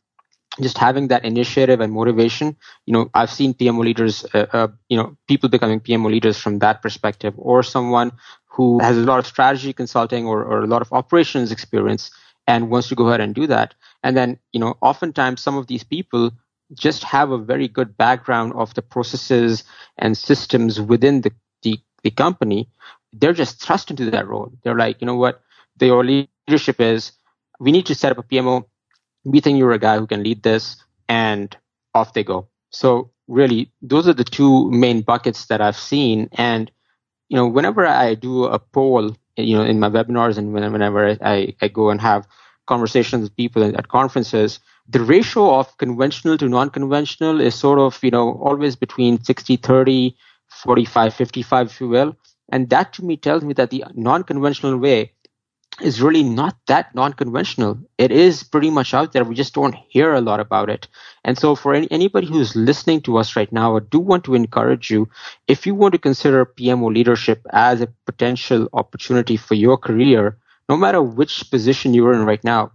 just 0.62 0.78
having 0.78 1.08
that 1.08 1.26
initiative 1.26 1.80
and 1.80 1.94
motivation 1.94 2.56
you 2.86 2.94
know 2.94 3.10
i've 3.14 3.32
seen 3.32 3.54
pmo 3.54 3.80
leaders 3.80 4.26
uh, 4.34 4.46
uh, 4.54 4.68
you 4.90 4.98
know 4.98 5.16
people 5.28 5.50
becoming 5.50 5.80
pmo 5.80 6.10
leaders 6.10 6.38
from 6.38 6.60
that 6.60 6.82
perspective 6.82 7.34
or 7.38 7.64
someone 7.64 8.12
who 8.60 8.78
has 8.80 8.98
a 8.98 9.02
lot 9.02 9.20
of 9.20 9.26
strategy 9.26 9.72
consulting 9.72 10.26
or, 10.26 10.44
or 10.44 10.60
a 10.60 10.68
lot 10.68 10.82
of 10.82 10.92
operations 10.92 11.52
experience 11.52 12.12
and 12.46 12.70
wants 12.72 12.90
to 12.90 12.96
go 12.96 13.08
ahead 13.08 13.22
and 13.22 13.36
do 13.36 13.48
that. 13.48 13.76
And 14.04 14.18
then 14.18 14.40
you 14.52 14.60
know 14.60 14.76
oftentimes 14.82 15.40
some 15.40 15.56
of 15.56 15.68
these 15.68 15.84
people 15.84 16.32
just 16.74 17.04
have 17.04 17.32
a 17.32 17.38
very 17.38 17.68
good 17.68 17.96
background 17.96 18.54
of 18.56 18.74
the 18.74 18.82
processes 18.82 19.64
and 19.98 20.18
systems 20.18 20.82
within 20.82 21.22
the, 21.22 21.32
the, 21.64 21.80
the 22.04 22.12
company. 22.12 22.68
They're 23.14 23.34
just 23.34 23.62
thrust 23.62 23.90
into 23.92 24.12
that 24.12 24.28
role. 24.28 24.52
They're 24.64 24.76
like 24.76 25.00
you 25.00 25.08
know 25.08 25.16
what? 25.16 25.42
The 25.78 25.94
leadership 25.94 26.82
is 26.82 27.14
we 27.60 27.72
need 27.72 27.86
to 27.86 27.96
set 27.96 28.12
up 28.12 28.18
a 28.18 28.24
pmo 28.24 28.66
we 29.24 29.40
think 29.40 29.58
you're 29.58 29.74
a 29.74 29.80
guy 29.80 29.98
who 29.98 30.08
can 30.08 30.24
lead 30.24 30.44
this 30.44 30.78
and 31.08 31.56
off 31.94 32.14
they 32.14 32.24
go. 32.24 32.48
So 32.70 33.12
really 33.28 33.72
those 33.82 34.08
are 34.08 34.14
the 34.14 34.24
two 34.24 34.72
main 34.72 35.02
buckets 35.02 35.46
that 35.46 35.62
i've 35.62 35.78
seen 35.78 36.28
and 36.32 36.72
you 37.28 37.38
know 37.38 37.48
whenever 37.48 37.86
i 37.86 38.16
do 38.16 38.46
a 38.46 38.58
poll 38.58 39.16
you 39.38 39.56
know 39.56 39.64
in 39.64 39.80
my 39.80 39.88
webinars 39.88 40.36
and 40.36 40.52
whenever 40.52 41.16
i, 41.22 41.54
I 41.62 41.68
go 41.68 41.92
and 41.92 42.02
have 42.02 42.28
conversations 42.66 43.22
with 43.22 43.36
people 43.36 43.64
at 43.64 43.88
conferences 43.90 44.60
the 44.90 45.02
ratio 45.02 45.60
of 45.60 45.78
conventional 45.78 46.38
to 46.40 46.50
non-conventional 46.50 47.40
is 47.40 47.54
sort 47.54 47.78
of 47.78 48.00
you 48.04 48.10
know 48.10 48.34
always 48.42 48.76
between 48.76 49.24
60 49.24 49.58
30 49.58 50.18
45 50.50 51.14
55 51.14 51.68
if 51.68 51.82
you 51.82 51.88
will. 51.88 52.16
And 52.52 52.70
that 52.72 52.94
to 52.94 53.06
me 53.06 53.16
tells 53.18 53.44
me 53.44 53.54
that 53.54 53.70
the 53.70 53.86
non-conventional 53.94 54.78
way 54.78 55.12
is 55.82 56.02
really 56.02 56.24
not 56.24 56.58
that 56.68 56.94
non-conventional. 56.94 57.80
It 57.98 58.12
is 58.12 58.44
pretty 58.44 58.70
much 58.70 58.94
out 58.94 59.14
there. 59.14 59.24
We 59.24 59.36
just 59.36 59.54
don't 59.54 59.76
hear 59.88 60.14
a 60.14 60.22
lot 60.22 60.40
about 60.40 60.70
it. 60.70 60.88
And 61.24 61.38
so 61.38 61.56
for 61.56 61.74
any, 61.74 61.90
anybody 61.92 62.28
who's 62.28 62.56
listening 62.56 63.02
to 63.02 63.18
us 63.18 63.36
right 63.36 63.52
now, 63.52 63.78
I 63.78 63.80
do 63.80 64.00
want 64.00 64.24
to 64.26 64.36
encourage 64.36 64.90
you, 64.90 65.10
if 65.48 65.66
you 65.66 65.76
want 65.76 65.94
to 65.94 66.00
consider 66.00 66.46
PMO 66.46 66.94
leadership 66.94 67.46
as 67.52 67.82
a 67.82 67.94
potential 68.06 68.68
opportunity 68.74 69.38
for 69.38 69.56
your 69.56 69.78
career, 69.78 70.38
no 70.68 70.78
matter 70.78 71.02
which 71.02 71.50
position 71.50 71.94
you're 71.94 72.14
in 72.14 72.26
right 72.26 72.44
now, 72.44 72.72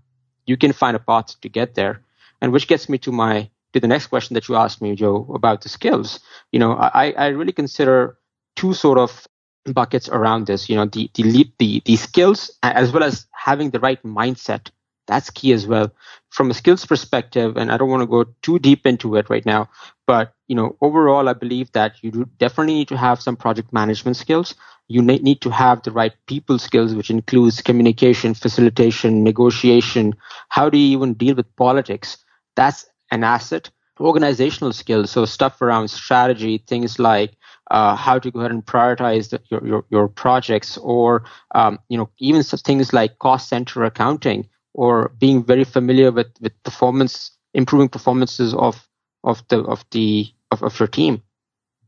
you 0.47 0.57
can 0.57 0.73
find 0.73 0.97
a 0.97 1.01
path 1.01 1.41
to 1.41 1.49
get 1.49 1.75
there. 1.75 2.03
And 2.41 2.53
which 2.53 2.69
gets 2.69 2.89
me 2.89 2.99
to 2.99 3.13
my 3.13 3.49
to 3.73 3.81
the 3.81 3.89
next 3.89 4.07
question 4.07 4.35
that 4.35 4.49
you 4.49 4.55
asked 4.55 4.81
me, 4.81 4.95
Joe, 4.95 5.27
about 5.35 5.63
the 5.63 5.69
skills. 5.69 6.21
You 6.53 6.61
know, 6.61 6.73
I, 6.75 7.13
I 7.19 7.27
really 7.29 7.53
consider 7.53 8.17
two 8.55 8.73
sort 8.73 8.99
of 8.99 9.27
buckets 9.73 10.09
around 10.09 10.47
this 10.47 10.68
you 10.68 10.76
know 10.76 10.85
the 10.87 11.11
the 11.14 11.50
the, 11.59 11.83
the 11.85 11.97
skills 11.97 12.50
as 12.62 12.92
well 12.92 13.02
as 13.02 13.26
having 13.33 13.71
the 13.71 13.80
right 13.80 14.02
mindset. 14.02 14.71
That's 15.06 15.30
key 15.30 15.52
as 15.52 15.66
well. 15.66 15.92
From 16.30 16.50
a 16.50 16.54
skills 16.54 16.85
perspective 16.85 17.56
and 17.56 17.71
i 17.71 17.76
don't 17.76 17.90
want 17.90 18.02
to 18.02 18.06
go 18.06 18.25
too 18.42 18.59
deep 18.59 18.87
into 18.87 19.16
it 19.16 19.28
right 19.30 19.44
now 19.47 19.68
but 20.06 20.33
you 20.49 20.56
know 20.56 20.76
overall 20.80 21.28
i 21.28 21.33
believe 21.33 21.71
that 21.73 21.94
you 22.02 22.11
do 22.11 22.25
definitely 22.38 22.75
need 22.75 22.88
to 22.88 22.97
have 22.97 23.21
some 23.21 23.37
project 23.37 23.73
management 23.73 24.16
skills. 24.16 24.54
You 24.88 25.00
need 25.00 25.40
to 25.42 25.50
have 25.50 25.83
the 25.83 25.92
right 25.92 26.12
people 26.26 26.59
skills 26.59 26.94
which 26.94 27.11
includes 27.11 27.62
communication 27.62 28.35
facilitation 28.35 29.25
negotiation. 29.25 30.14
How 30.50 30.68
do 30.68 30.76
you 30.76 30.97
even 30.97 31.14
deal 31.14 31.35
with 31.37 31.54
politics? 31.56 32.18
That's 32.56 32.85
an 33.11 33.25
asset. 33.25 33.71
Organizational 34.00 34.73
skills 34.73 35.11
so 35.12 35.25
stuff 35.25 35.62
around 35.62 35.88
strategy 35.88 36.59
things 36.59 36.99
like 36.99 37.37
uh, 37.71 37.97
how 37.97 38.18
to 38.18 38.30
go 38.30 38.40
ahead 38.40 38.50
and 38.50 38.64
prioritize 38.64 39.30
the, 39.30 39.40
your, 39.50 39.66
your, 39.66 39.85
your 39.90 40.09
projects 40.09 40.76
or 40.78 41.25
um, 41.54 41.78
you 41.88 41.97
know 41.99 42.11
even 42.18 42.42
things 42.42 42.92
like 42.92 43.18
cost 43.18 43.49
center 43.49 43.85
accounting 43.85 44.49
or 44.75 45.11
being 45.18 45.42
very 45.44 45.64
familiar 45.64 46.11
with, 46.11 46.28
with 46.40 46.52
performance 46.64 47.30
improving 47.54 47.88
performances 47.88 48.54
of 48.54 48.88
of 49.23 49.47
the 49.49 49.61
of 49.64 49.85
the 49.90 50.26
of, 50.50 50.62
of 50.62 50.78
your 50.78 50.88
team. 50.88 51.23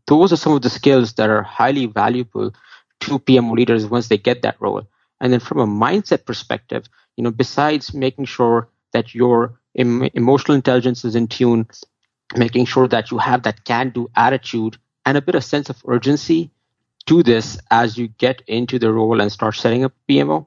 Those 0.06 0.32
are 0.32 0.36
some 0.36 0.52
of 0.52 0.62
the 0.62 0.70
skills 0.70 1.14
that 1.14 1.30
are 1.30 1.42
highly 1.42 1.86
valuable 1.86 2.52
to 3.00 3.18
PMO 3.18 3.54
leaders 3.54 3.86
once 3.86 4.08
they 4.08 4.18
get 4.18 4.42
that 4.42 4.60
role. 4.60 4.82
And 5.20 5.32
then 5.32 5.40
from 5.40 5.58
a 5.58 5.66
mindset 5.66 6.24
perspective 6.26 6.88
you 7.16 7.24
know 7.24 7.30
besides 7.30 7.94
making 7.94 8.26
sure 8.26 8.68
that 8.92 9.14
your 9.14 9.58
em- 9.76 10.08
emotional 10.14 10.54
intelligence 10.54 11.04
is 11.04 11.16
in 11.16 11.26
tune 11.26 11.66
making 12.36 12.66
sure 12.66 12.88
that 12.88 13.10
you 13.10 13.18
have 13.18 13.42
that 13.42 13.64
can 13.64 13.90
do 13.90 14.08
attitude 14.16 14.76
and 15.06 15.16
a 15.16 15.22
bit 15.22 15.36
of 15.36 15.44
sense 15.44 15.70
of 15.70 15.80
urgency 15.86 16.50
to 17.06 17.22
this 17.22 17.58
as 17.70 17.96
you 17.96 18.08
get 18.08 18.42
into 18.48 18.78
the 18.78 18.92
role 18.92 19.20
and 19.20 19.32
start 19.32 19.54
setting 19.54 19.84
up 19.84 19.92
PMO. 20.08 20.46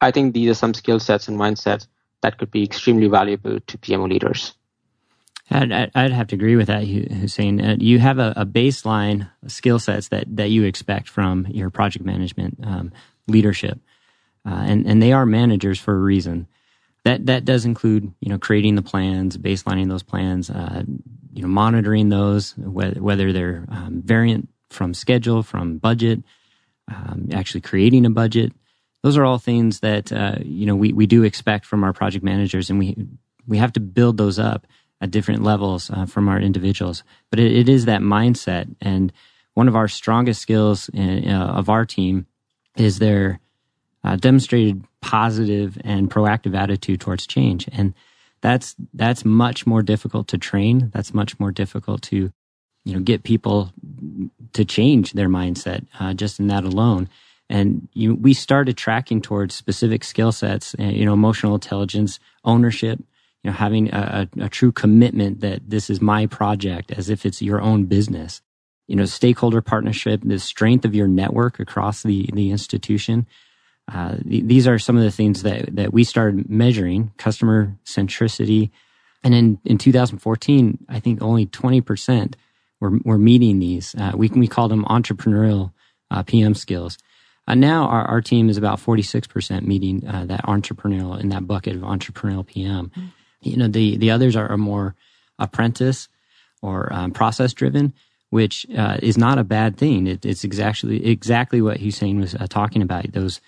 I 0.00 0.10
think 0.10 0.32
these 0.32 0.48
are 0.50 0.54
some 0.54 0.74
skill 0.74 0.98
sets 0.98 1.28
and 1.28 1.38
mindsets 1.38 1.86
that 2.22 2.38
could 2.38 2.50
be 2.50 2.64
extremely 2.64 3.06
valuable 3.06 3.60
to 3.60 3.78
PMO 3.78 4.08
leaders. 4.08 4.54
I'd, 5.50 5.90
I'd 5.94 6.12
have 6.12 6.28
to 6.28 6.36
agree 6.36 6.56
with 6.56 6.68
that, 6.68 6.84
Hussain. 6.84 7.60
Uh, 7.60 7.76
you 7.78 7.98
have 7.98 8.18
a, 8.18 8.32
a 8.36 8.46
baseline 8.46 9.28
skill 9.48 9.78
sets 9.78 10.08
that, 10.08 10.24
that 10.36 10.50
you 10.50 10.64
expect 10.64 11.08
from 11.08 11.46
your 11.48 11.70
project 11.70 12.04
management 12.04 12.58
um, 12.62 12.92
leadership, 13.26 13.80
uh, 14.46 14.64
and 14.66 14.86
and 14.86 15.02
they 15.02 15.12
are 15.12 15.26
managers 15.26 15.78
for 15.78 15.94
a 15.94 15.98
reason. 15.98 16.46
That 17.04 17.26
that 17.26 17.44
does 17.44 17.64
include 17.64 18.12
you 18.20 18.28
know 18.28 18.38
creating 18.38 18.74
the 18.74 18.82
plans, 18.82 19.36
baselining 19.38 19.88
those 19.88 20.02
plans, 20.02 20.50
uh, 20.50 20.82
you 21.32 21.42
know, 21.42 21.48
monitoring 21.48 22.08
those, 22.08 22.56
whether, 22.56 23.00
whether 23.00 23.32
they're 23.32 23.64
um, 23.70 24.02
variant 24.04 24.48
from 24.70 24.94
schedule, 24.94 25.42
from 25.42 25.78
budget, 25.78 26.22
um, 26.88 27.28
actually 27.32 27.60
creating 27.60 28.06
a 28.06 28.10
budget. 28.10 28.52
Those 29.02 29.16
are 29.16 29.24
all 29.24 29.38
things 29.38 29.80
that 29.80 30.12
uh, 30.12 30.36
you 30.42 30.66
know 30.66 30.76
we, 30.76 30.92
we 30.92 31.06
do 31.06 31.22
expect 31.22 31.64
from 31.64 31.84
our 31.84 31.92
project 31.92 32.24
managers, 32.24 32.68
and 32.68 32.78
we 32.78 32.96
we 33.46 33.58
have 33.58 33.72
to 33.74 33.80
build 33.80 34.16
those 34.16 34.38
up 34.38 34.66
at 35.00 35.10
different 35.10 35.42
levels 35.42 35.90
uh, 35.90 36.04
from 36.04 36.28
our 36.28 36.38
individuals. 36.38 37.02
But 37.30 37.40
it, 37.40 37.52
it 37.52 37.68
is 37.68 37.86
that 37.86 38.02
mindset, 38.02 38.74
and 38.80 39.12
one 39.54 39.68
of 39.68 39.76
our 39.76 39.88
strongest 39.88 40.42
skills 40.42 40.90
in, 40.92 41.30
uh, 41.30 41.46
of 41.46 41.68
our 41.68 41.86
team 41.86 42.26
is 42.76 42.98
their 42.98 43.40
uh, 44.04 44.16
demonstrated 44.16 44.84
positive 45.00 45.78
and 45.84 46.10
proactive 46.10 46.56
attitude 46.56 47.00
towards 47.00 47.26
change, 47.26 47.68
and 47.72 47.94
that's 48.40 48.74
that's 48.94 49.24
much 49.24 49.66
more 49.66 49.82
difficult 49.82 50.28
to 50.28 50.38
train. 50.38 50.90
That's 50.94 51.12
much 51.12 51.38
more 51.38 51.52
difficult 51.52 52.02
to 52.02 52.32
you 52.84 52.94
know 52.94 53.00
get 53.00 53.22
people 53.22 53.72
to 54.52 54.64
change 54.64 55.12
their 55.12 55.28
mindset 55.28 55.86
uh, 55.98 56.14
just 56.14 56.40
in 56.40 56.46
that 56.48 56.64
alone. 56.64 57.08
And 57.50 57.88
you, 57.94 58.14
we 58.14 58.32
started 58.32 58.76
tracking 58.76 59.20
towards 59.20 59.56
specific 59.56 60.04
skill 60.04 60.30
sets, 60.30 60.76
uh, 60.78 60.84
you 60.84 61.04
know, 61.04 61.12
emotional 61.12 61.54
intelligence, 61.54 62.20
ownership, 62.44 63.00
you 63.42 63.50
know, 63.50 63.56
having 63.56 63.92
a, 63.92 64.28
a, 64.38 64.44
a 64.44 64.48
true 64.48 64.70
commitment 64.70 65.40
that 65.40 65.68
this 65.68 65.90
is 65.90 66.00
my 66.00 66.26
project 66.26 66.92
as 66.92 67.10
if 67.10 67.26
it's 67.26 67.42
your 67.42 67.60
own 67.60 67.86
business. 67.86 68.40
You 68.86 68.96
know, 68.96 69.04
stakeholder 69.04 69.60
partnership, 69.60 70.20
the 70.24 70.38
strength 70.38 70.84
of 70.84 70.94
your 70.94 71.08
network 71.08 71.58
across 71.58 72.02
the, 72.04 72.28
the 72.32 72.50
institution, 72.50 73.26
uh, 73.92 74.16
th- 74.16 74.44
these 74.44 74.66
are 74.66 74.78
some 74.78 74.96
of 74.96 75.02
the 75.02 75.10
things 75.10 75.42
that, 75.42 75.74
that 75.74 75.92
we 75.92 76.04
started 76.04 76.48
measuring 76.48 77.12
customer 77.16 77.76
centricity. 77.84 78.70
And 79.22 79.34
in, 79.34 79.58
in 79.64 79.78
2014, 79.78 80.86
I 80.88 81.00
think 81.00 81.22
only 81.22 81.46
20% 81.46 82.34
were, 82.80 82.98
were 83.04 83.18
meeting 83.18 83.58
these. 83.58 83.94
Uh, 83.94 84.12
we, 84.14 84.28
we 84.28 84.48
call 84.48 84.68
them 84.68 84.84
entrepreneurial 84.84 85.72
uh, 86.10 86.22
PM 86.22 86.54
skills. 86.54 86.98
Uh, 87.46 87.54
now 87.54 87.86
our, 87.86 88.04
our 88.06 88.20
team 88.20 88.48
is 88.48 88.56
about 88.56 88.78
46% 88.78 89.62
meeting 89.62 90.06
uh, 90.06 90.24
that 90.26 90.44
entrepreneurial 90.44 91.20
in 91.20 91.28
that 91.30 91.46
bucket 91.46 91.76
of 91.76 91.82
entrepreneurial 91.82 92.46
PM. 92.46 92.90
Mm-hmm. 92.90 93.06
You 93.42 93.56
know, 93.56 93.68
the, 93.68 93.96
the 93.96 94.10
others 94.10 94.36
are, 94.36 94.48
are 94.48 94.58
more 94.58 94.94
apprentice 95.38 96.08
or 96.62 96.92
um, 96.92 97.10
process 97.10 97.52
driven 97.52 97.94
which 98.30 98.64
uh, 98.76 98.96
is 99.02 99.18
not 99.18 99.38
a 99.38 99.44
bad 99.44 99.76
thing. 99.76 100.06
It, 100.06 100.24
it's 100.24 100.44
exactly 100.44 101.04
exactly 101.04 101.60
what 101.60 101.78
Hussain 101.78 102.20
was 102.20 102.34
uh, 102.34 102.46
talking 102.48 102.80
about. 102.80 103.12
Those 103.12 103.40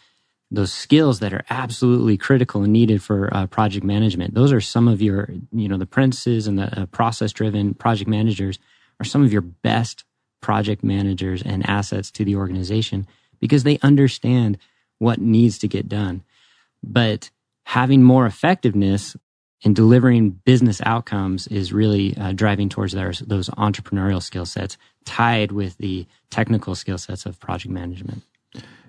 those 0.52 0.72
skills 0.72 1.20
that 1.20 1.32
are 1.32 1.44
absolutely 1.48 2.18
critical 2.18 2.62
and 2.62 2.72
needed 2.72 3.02
for 3.02 3.34
uh, 3.34 3.46
project 3.46 3.84
management. 3.84 4.34
Those 4.34 4.52
are 4.52 4.60
some 4.60 4.86
of 4.86 5.00
your, 5.00 5.30
you 5.50 5.66
know, 5.66 5.78
the 5.78 5.84
apprentices 5.84 6.46
and 6.46 6.58
the 6.58 6.82
uh, 6.82 6.86
process 6.86 7.32
driven 7.32 7.72
project 7.72 8.08
managers 8.08 8.58
are 9.00 9.04
some 9.04 9.24
of 9.24 9.32
your 9.32 9.40
best 9.40 10.04
project 10.42 10.84
managers 10.84 11.42
and 11.42 11.66
assets 11.68 12.10
to 12.10 12.24
the 12.24 12.36
organization 12.36 13.06
because 13.40 13.64
they 13.64 13.78
understand 13.82 14.58
what 14.98 15.20
needs 15.20 15.58
to 15.58 15.68
get 15.68 15.88
done. 15.88 16.22
But 16.82 17.30
having 17.64 18.02
more 18.02 18.26
effectiveness 18.26 19.16
in 19.62 19.72
delivering 19.72 20.30
business 20.30 20.80
outcomes 20.84 21.46
is 21.46 21.72
really 21.72 22.16
uh, 22.16 22.32
driving 22.32 22.68
towards 22.68 22.92
those, 22.92 23.20
those 23.20 23.48
entrepreneurial 23.50 24.22
skill 24.22 24.44
sets 24.44 24.76
tied 25.04 25.52
with 25.52 25.78
the 25.78 26.06
technical 26.30 26.74
skill 26.74 26.98
sets 26.98 27.24
of 27.24 27.40
project 27.40 27.72
management. 27.72 28.22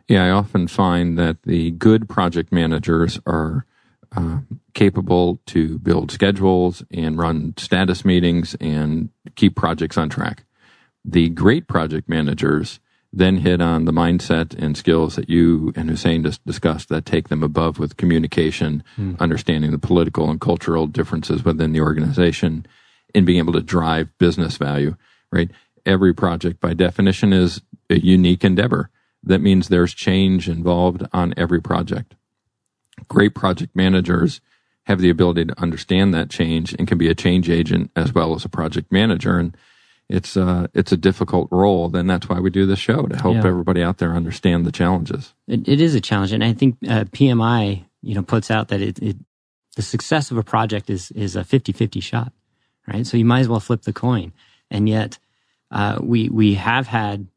Yeah, 0.07 0.25
I 0.25 0.29
often 0.31 0.67
find 0.67 1.17
that 1.17 1.43
the 1.43 1.72
good 1.72 2.10
project 2.10 2.51
managers 2.51 3.19
are 3.25 3.65
uh, 4.15 4.39
capable 4.74 5.39
to 5.48 5.79
build 5.79 6.12
schedules 6.12 6.83
and 6.91 7.17
run 7.17 7.53
status 7.57 8.03
meetings 8.03 8.55
and 8.60 9.10
keep 9.36 9.55
projects 9.55 9.98
on 9.98 10.10
track. 10.10 10.43
The 11.05 11.29
great 11.29 11.67
project 11.67 12.07
managers 12.10 12.79
then 13.12 13.38
hit 13.38 13.62
on 13.62 13.86
the 13.86 13.91
mindset 13.91 14.55
and 14.57 14.75
skills 14.75 15.15
that 15.15 15.29
you 15.29 15.72
and 15.75 15.89
Hussain 15.89 16.24
just 16.24 16.43
discussed 16.45 16.89
that 16.89 17.05
take 17.05 17.29
them 17.29 17.43
above 17.43 17.77
with 17.77 17.98
communication, 17.98 18.83
mm. 18.98 19.17
understanding 19.19 19.72
the 19.72 19.77
political 19.77 20.29
and 20.29 20.41
cultural 20.41 20.88
differences 20.88 21.45
within 21.45 21.74
the 21.74 21.81
organization, 21.81 22.65
and 23.13 23.25
being 23.25 23.38
able 23.38 23.53
to 23.53 23.62
drive 23.62 24.10
business 24.17 24.57
value, 24.57 24.95
right? 25.31 25.51
Every 25.86 26.13
project 26.13 26.60
by 26.60 26.74
definition 26.74 27.33
is 27.33 27.62
a 27.89 28.00
unique 28.00 28.43
endeavor. 28.43 28.89
That 29.24 29.39
means 29.39 29.68
there's 29.68 29.94
change 29.94 30.50
involved 30.50 31.06
on 31.13 31.34
every 31.38 31.62
project. 31.62 32.15
Great 33.08 33.34
project 33.34 33.75
managers 33.75 34.42
have 34.84 35.00
the 35.00 35.10
ability 35.10 35.46
to 35.46 35.62
understand 35.62 36.13
that 36.13 36.30
change 36.30 36.74
and 36.74 36.88
can 36.88 36.98
be 36.98 37.10
a 37.10 37.15
change 37.15 37.50
agent 37.50 37.89
as 37.96 38.13
well 38.13 38.36
as 38.36 38.44
a 38.44 38.50
project 38.50 38.92
manager. 38.92 39.38
And 39.38 39.56
it's 40.10 40.36
uh, 40.36 40.68
it's 40.74 40.92
a 40.92 40.98
difficult 40.98 41.48
role. 41.51 41.89
Then 41.89 42.08
that's 42.08 42.27
why 42.27 42.39
we 42.39 42.50
do 42.50 42.65
this 42.65 42.80
show 42.80 43.03
to 43.03 43.15
help 43.15 43.36
yeah. 43.36 43.48
everybody 43.48 43.82
out 43.82 43.98
there 43.98 44.13
understand 44.13 44.65
the 44.65 44.72
challenges. 44.72 45.34
It, 45.48 45.68
it 45.68 45.80
is 45.80 45.96
a 45.96 46.01
challenge, 46.01 46.34
and 46.34 46.44
I 46.44 46.53
think 46.53 46.77
uh, 46.84 47.06
PMI 47.06 47.86
you 48.01 48.15
know 48.15 48.22
puts 48.22 48.51
out 48.51 48.68
that 48.68 48.82
it, 48.82 49.00
it 49.00 49.15
the 49.75 49.82
success 49.82 50.30
of 50.30 50.38
a 50.38 50.44
project 50.44 50.89
is 50.89 51.12
is 51.12 51.36
a 51.36 51.42
50-50 51.42 52.03
shot, 52.03 52.34
right? 52.88 53.08
So 53.08 53.18
you 53.18 53.25
might 53.25 53.39
as 53.39 53.48
well 53.48 53.60
flip 53.60 53.84
the 53.84 53.94
coin. 53.94 54.34
And 54.70 54.89
yet, 54.89 55.18
uh, 55.72 56.00
we 56.01 56.30
we 56.30 56.56
have 56.56 56.88
had 56.88 57.27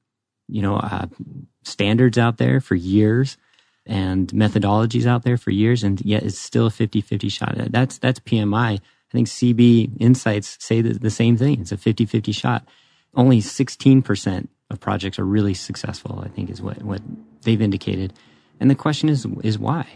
you 0.49 0.63
know 0.63 0.77
uh, 0.77 1.07
standards 1.67 2.19
out 2.19 2.39
there 2.39 2.61
for 2.61 2.75
years 2.75 3.37
and 3.85 4.29
methodologies 4.29 5.07
out 5.07 5.23
there 5.23 5.37
for 5.37 5.51
years, 5.51 5.85
and 5.85 6.01
yet 6.01 6.23
it's 6.23 6.39
still 6.39 6.67
a 6.67 6.71
50-50 6.71 7.31
shot. 7.31 7.55
That's 7.71 7.99
that's 7.99 8.19
PMI 8.21 8.81
I 9.09 9.13
think 9.13 9.29
CB 9.29 10.01
Insights 10.01 10.57
say 10.61 10.81
the, 10.81 10.95
the 10.95 11.11
same 11.11 11.37
thing. 11.37 11.61
It's 11.61 11.73
a 11.73 11.77
50 11.77 12.07
50 12.07 12.33
shot. 12.33 12.67
Only 13.15 13.41
16% 13.41 14.49
of 14.71 14.81
projects 14.81 15.19
are 15.19 15.25
really 15.25 15.55
successful, 15.55 16.23
I 16.25 16.29
think 16.29 16.51
is 16.51 16.61
what, 16.61 16.83
what 16.83 17.01
they've 17.43 17.61
indicated. 17.61 18.13
And 18.59 18.71
the 18.71 18.75
question 18.75 19.09
is, 19.09 19.27
is 19.43 19.59
why? 19.59 19.87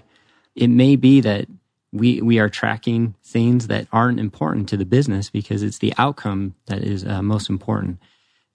It 0.54 0.68
may 0.68 0.96
be 0.96 1.20
that 1.20 1.46
we, 1.92 2.22
we 2.22 2.38
are 2.38 2.48
tracking 2.48 3.14
things 3.24 3.66
that 3.66 3.88
aren't 3.92 4.20
important 4.20 4.68
to 4.68 4.76
the 4.76 4.84
business 4.84 5.28
because 5.28 5.62
it's 5.62 5.78
the 5.78 5.92
outcome 5.98 6.54
that 6.66 6.84
is 6.84 7.04
uh, 7.04 7.20
most 7.20 7.50
important. 7.50 7.98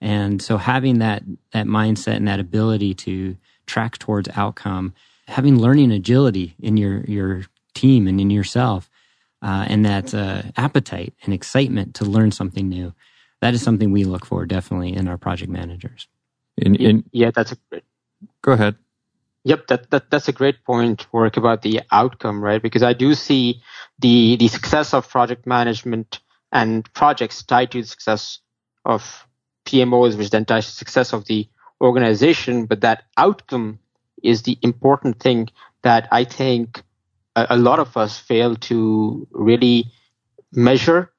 And 0.00 0.42
so 0.42 0.56
having 0.56 0.98
that, 0.98 1.22
that 1.52 1.66
mindset 1.66 2.16
and 2.16 2.28
that 2.28 2.40
ability 2.40 2.94
to 2.94 3.36
track 3.66 3.98
towards 3.98 4.28
outcome, 4.36 4.94
having 5.26 5.58
learning 5.58 5.92
agility 5.92 6.54
in 6.60 6.76
your, 6.76 7.00
your 7.04 7.44
team 7.74 8.06
and 8.06 8.20
in 8.20 8.30
yourself, 8.30 8.90
uh, 9.42 9.66
and 9.68 9.84
that 9.84 10.14
uh, 10.14 10.42
appetite 10.56 11.14
and 11.24 11.32
excitement 11.34 11.94
to 11.94 12.04
learn 12.04 12.30
something 12.30 12.68
new. 12.68 12.92
That 13.40 13.54
is 13.54 13.62
something 13.62 13.92
we 13.92 14.04
look 14.04 14.24
for 14.24 14.46
definitely 14.46 14.94
in 14.94 15.08
our 15.08 15.18
project 15.18 15.50
managers. 15.50 16.08
In, 16.56 16.74
in, 16.76 17.04
yeah, 17.12 17.30
that's 17.34 17.52
a 17.52 17.56
great. 17.70 17.84
Go 18.42 18.52
ahead. 18.52 18.76
Yep, 19.44 19.66
that, 19.68 19.90
that 19.90 20.10
that's 20.10 20.26
a 20.26 20.32
great 20.32 20.64
point, 20.64 21.06
Work 21.12 21.36
about 21.36 21.62
the 21.62 21.82
outcome, 21.92 22.42
right? 22.42 22.60
Because 22.60 22.82
I 22.82 22.94
do 22.94 23.14
see 23.14 23.62
the 23.98 24.36
the 24.36 24.48
success 24.48 24.92
of 24.92 25.08
project 25.08 25.46
management 25.46 26.20
and 26.50 26.90
projects 26.94 27.42
tied 27.44 27.70
to 27.72 27.82
the 27.82 27.86
success 27.86 28.40
of 28.84 29.25
PMOs, 29.66 30.16
which 30.16 30.30
then 30.30 30.44
ties 30.44 30.66
to 30.66 30.72
the 30.72 30.76
success 30.76 31.12
of 31.12 31.26
the 31.26 31.48
organization. 31.80 32.66
But 32.66 32.80
that 32.80 33.04
outcome 33.16 33.78
is 34.22 34.42
the 34.42 34.58
important 34.62 35.20
thing 35.20 35.48
that 35.82 36.08
I 36.10 36.24
think 36.24 36.82
a, 37.36 37.46
a 37.50 37.56
lot 37.56 37.78
of 37.78 37.96
us 37.96 38.18
fail 38.18 38.56
to 38.56 39.26
really 39.32 39.84
measure 40.52 41.12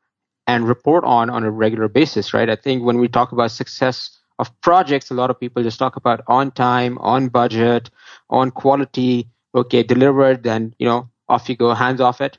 and 0.48 0.68
report 0.68 1.04
on 1.04 1.30
on 1.30 1.44
a 1.44 1.52
regular 1.52 1.88
basis, 1.88 2.34
right? 2.34 2.50
I 2.50 2.56
think 2.56 2.84
when 2.84 2.98
we 2.98 3.08
talk 3.08 3.32
about 3.32 3.52
success 3.52 4.18
of 4.40 4.50
projects, 4.62 5.12
a 5.12 5.14
lot 5.14 5.30
of 5.30 5.40
people 5.40 5.64
just 5.64 5.80
talk 5.80 5.96
about 5.96 6.22
on 6.28 6.52
time, 6.52 6.98
on 7.00 7.28
budget, 7.28 7.90
on 8.30 8.52
quality. 8.52 9.30
Okay, 9.56 9.84
delivered, 9.84 10.44
then 10.44 10.74
you 10.80 10.88
know 10.88 11.10
off 11.30 11.50
you 11.50 11.56
go, 11.56 11.74
hands 11.74 12.02
off 12.02 12.22
it. 12.22 12.38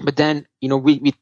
But 0.00 0.16
then 0.16 0.46
you 0.60 0.68
know 0.68 0.76
we 0.76 0.98
we 0.98 1.14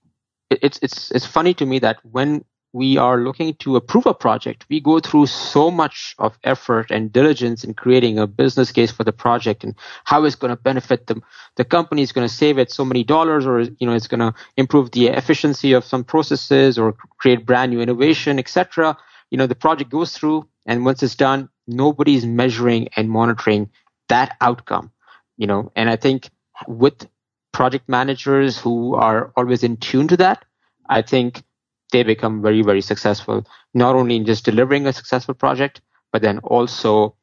it's 0.51 0.79
it's 0.83 1.11
it's 1.11 1.27
funny 1.27 1.55
to 1.55 1.67
me 1.67 1.79
that 1.81 1.99
when 2.03 2.45
we 2.75 2.97
are 2.97 3.19
looking 3.19 3.55
to 3.55 3.77
approve 3.77 4.05
a 4.05 4.13
project, 4.13 4.67
we 4.69 4.81
go 4.81 4.99
through 4.99 5.27
so 5.27 5.71
much 5.71 6.17
of 6.19 6.37
effort 6.43 6.91
and 6.91 7.13
diligence 7.13 7.63
in 7.63 7.73
creating 7.73 8.19
a 8.19 8.27
business 8.27 8.73
case 8.73 8.91
for 8.91 9.05
the 9.05 9.13
project 9.13 9.63
and 9.63 9.77
how 10.03 10.25
it's 10.25 10.35
going 10.35 10.51
to 10.51 10.61
benefit 10.61 11.07
them. 11.07 11.23
The 11.55 11.65
company 11.65 12.03
is 12.03 12.11
going 12.11 12.27
to 12.27 12.35
save 12.35 12.59
it 12.59 12.73
so 12.73 12.85
many 12.85 13.05
dollars 13.05 13.47
or, 13.47 13.61
you 13.61 13.87
know, 13.87 13.95
it's 13.95 14.09
going 14.09 14.19
to 14.19 14.35
improve 14.57 14.91
the 14.91 15.07
efficiency 15.07 15.73
of 15.73 15.85
some 15.85 16.03
processes 16.03 16.77
or 16.77 16.95
create 17.17 17.47
brand 17.47 17.71
new 17.71 17.81
innovation, 17.81 18.41
etc. 18.41 18.99
You 19.31 19.39
know, 19.39 19.47
the 19.47 19.55
project 19.55 19.91
goes 19.91 20.13
through 20.13 20.49
and 20.67 20.85
once 20.85 21.01
it's 21.05 21.15
done, 21.15 21.51
nobody's 21.69 22.27
measuring 22.27 22.89
and 22.97 23.09
monitoring 23.09 23.71
that 24.09 24.37
outcome, 24.41 24.91
you 25.37 25.47
know, 25.47 25.71
and 25.77 25.89
I 25.89 25.95
think 25.95 26.29
with 26.67 27.07
project 27.53 27.89
managers 27.89 28.59
who 28.59 28.97
are 28.97 29.33
always 29.37 29.63
in 29.63 29.77
tune 29.77 30.09
to 30.09 30.17
that, 30.17 30.45
I 30.89 31.03
think 31.03 31.45
they 31.95 32.03
become 32.03 32.43
very, 32.43 32.63
very 32.63 32.81
successful, 32.81 33.47
not 33.73 33.95
only 33.95 34.17
in 34.17 34.27
just 34.27 34.45
delivering 34.45 34.87
a 34.87 34.93
successful 34.93 35.35
project, 35.35 35.81
but 36.13 36.23
then 36.23 36.41
also 36.41 37.15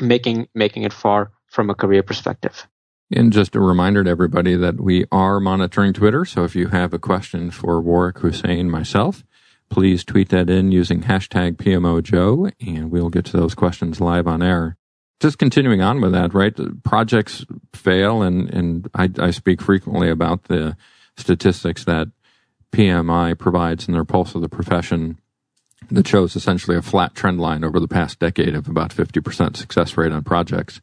making 0.00 0.48
making 0.54 0.82
it 0.82 0.92
far 0.92 1.30
from 1.46 1.70
a 1.70 1.74
career 1.74 2.02
perspective. 2.02 2.66
And 3.12 3.32
just 3.32 3.56
a 3.56 3.60
reminder 3.60 4.04
to 4.04 4.10
everybody 4.10 4.56
that 4.56 4.80
we 4.80 5.04
are 5.12 5.40
monitoring 5.40 5.92
Twitter. 5.92 6.24
So 6.24 6.44
if 6.44 6.54
you 6.54 6.68
have 6.68 6.92
a 6.92 6.98
question 6.98 7.50
for 7.50 7.82
Warick 7.82 8.18
Hussain, 8.18 8.68
myself, 8.70 9.24
please 9.68 10.04
tweet 10.04 10.28
that 10.30 10.50
in 10.50 10.72
using 10.72 11.02
hashtag 11.02 11.56
PMOJoe, 11.56 12.52
and 12.60 12.90
we'll 12.90 13.10
get 13.10 13.24
to 13.26 13.36
those 13.36 13.54
questions 13.54 14.00
live 14.00 14.26
on 14.26 14.42
air. 14.42 14.76
Just 15.20 15.38
continuing 15.38 15.82
on 15.82 16.00
with 16.00 16.12
that, 16.12 16.34
right? 16.34 16.54
Projects 16.82 17.44
fail, 17.74 18.22
and, 18.22 18.48
and 18.54 18.88
I, 18.94 19.10
I 19.18 19.30
speak 19.30 19.60
frequently 19.60 20.08
about 20.08 20.44
the 20.44 20.76
statistics 21.16 21.84
that 21.84 22.08
PMI 22.72 23.36
provides 23.38 23.88
in 23.88 23.94
their 23.94 24.04
Pulse 24.04 24.34
of 24.34 24.42
the 24.42 24.48
Profession 24.48 25.18
that 25.90 26.06
shows 26.06 26.36
essentially 26.36 26.76
a 26.76 26.82
flat 26.82 27.14
trend 27.14 27.40
line 27.40 27.64
over 27.64 27.80
the 27.80 27.88
past 27.88 28.18
decade 28.18 28.54
of 28.54 28.68
about 28.68 28.90
50% 28.90 29.56
success 29.56 29.96
rate 29.96 30.12
on 30.12 30.22
projects. 30.22 30.80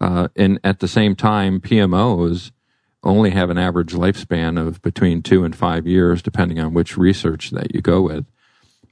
Uh, 0.00 0.28
and 0.36 0.58
at 0.64 0.80
the 0.80 0.88
same 0.88 1.14
time, 1.14 1.60
PMOs 1.60 2.50
only 3.02 3.30
have 3.30 3.50
an 3.50 3.58
average 3.58 3.92
lifespan 3.92 4.60
of 4.60 4.82
between 4.82 5.22
two 5.22 5.44
and 5.44 5.54
five 5.54 5.86
years, 5.86 6.22
depending 6.22 6.58
on 6.58 6.74
which 6.74 6.96
research 6.96 7.50
that 7.50 7.74
you 7.74 7.80
go 7.80 8.02
with, 8.02 8.26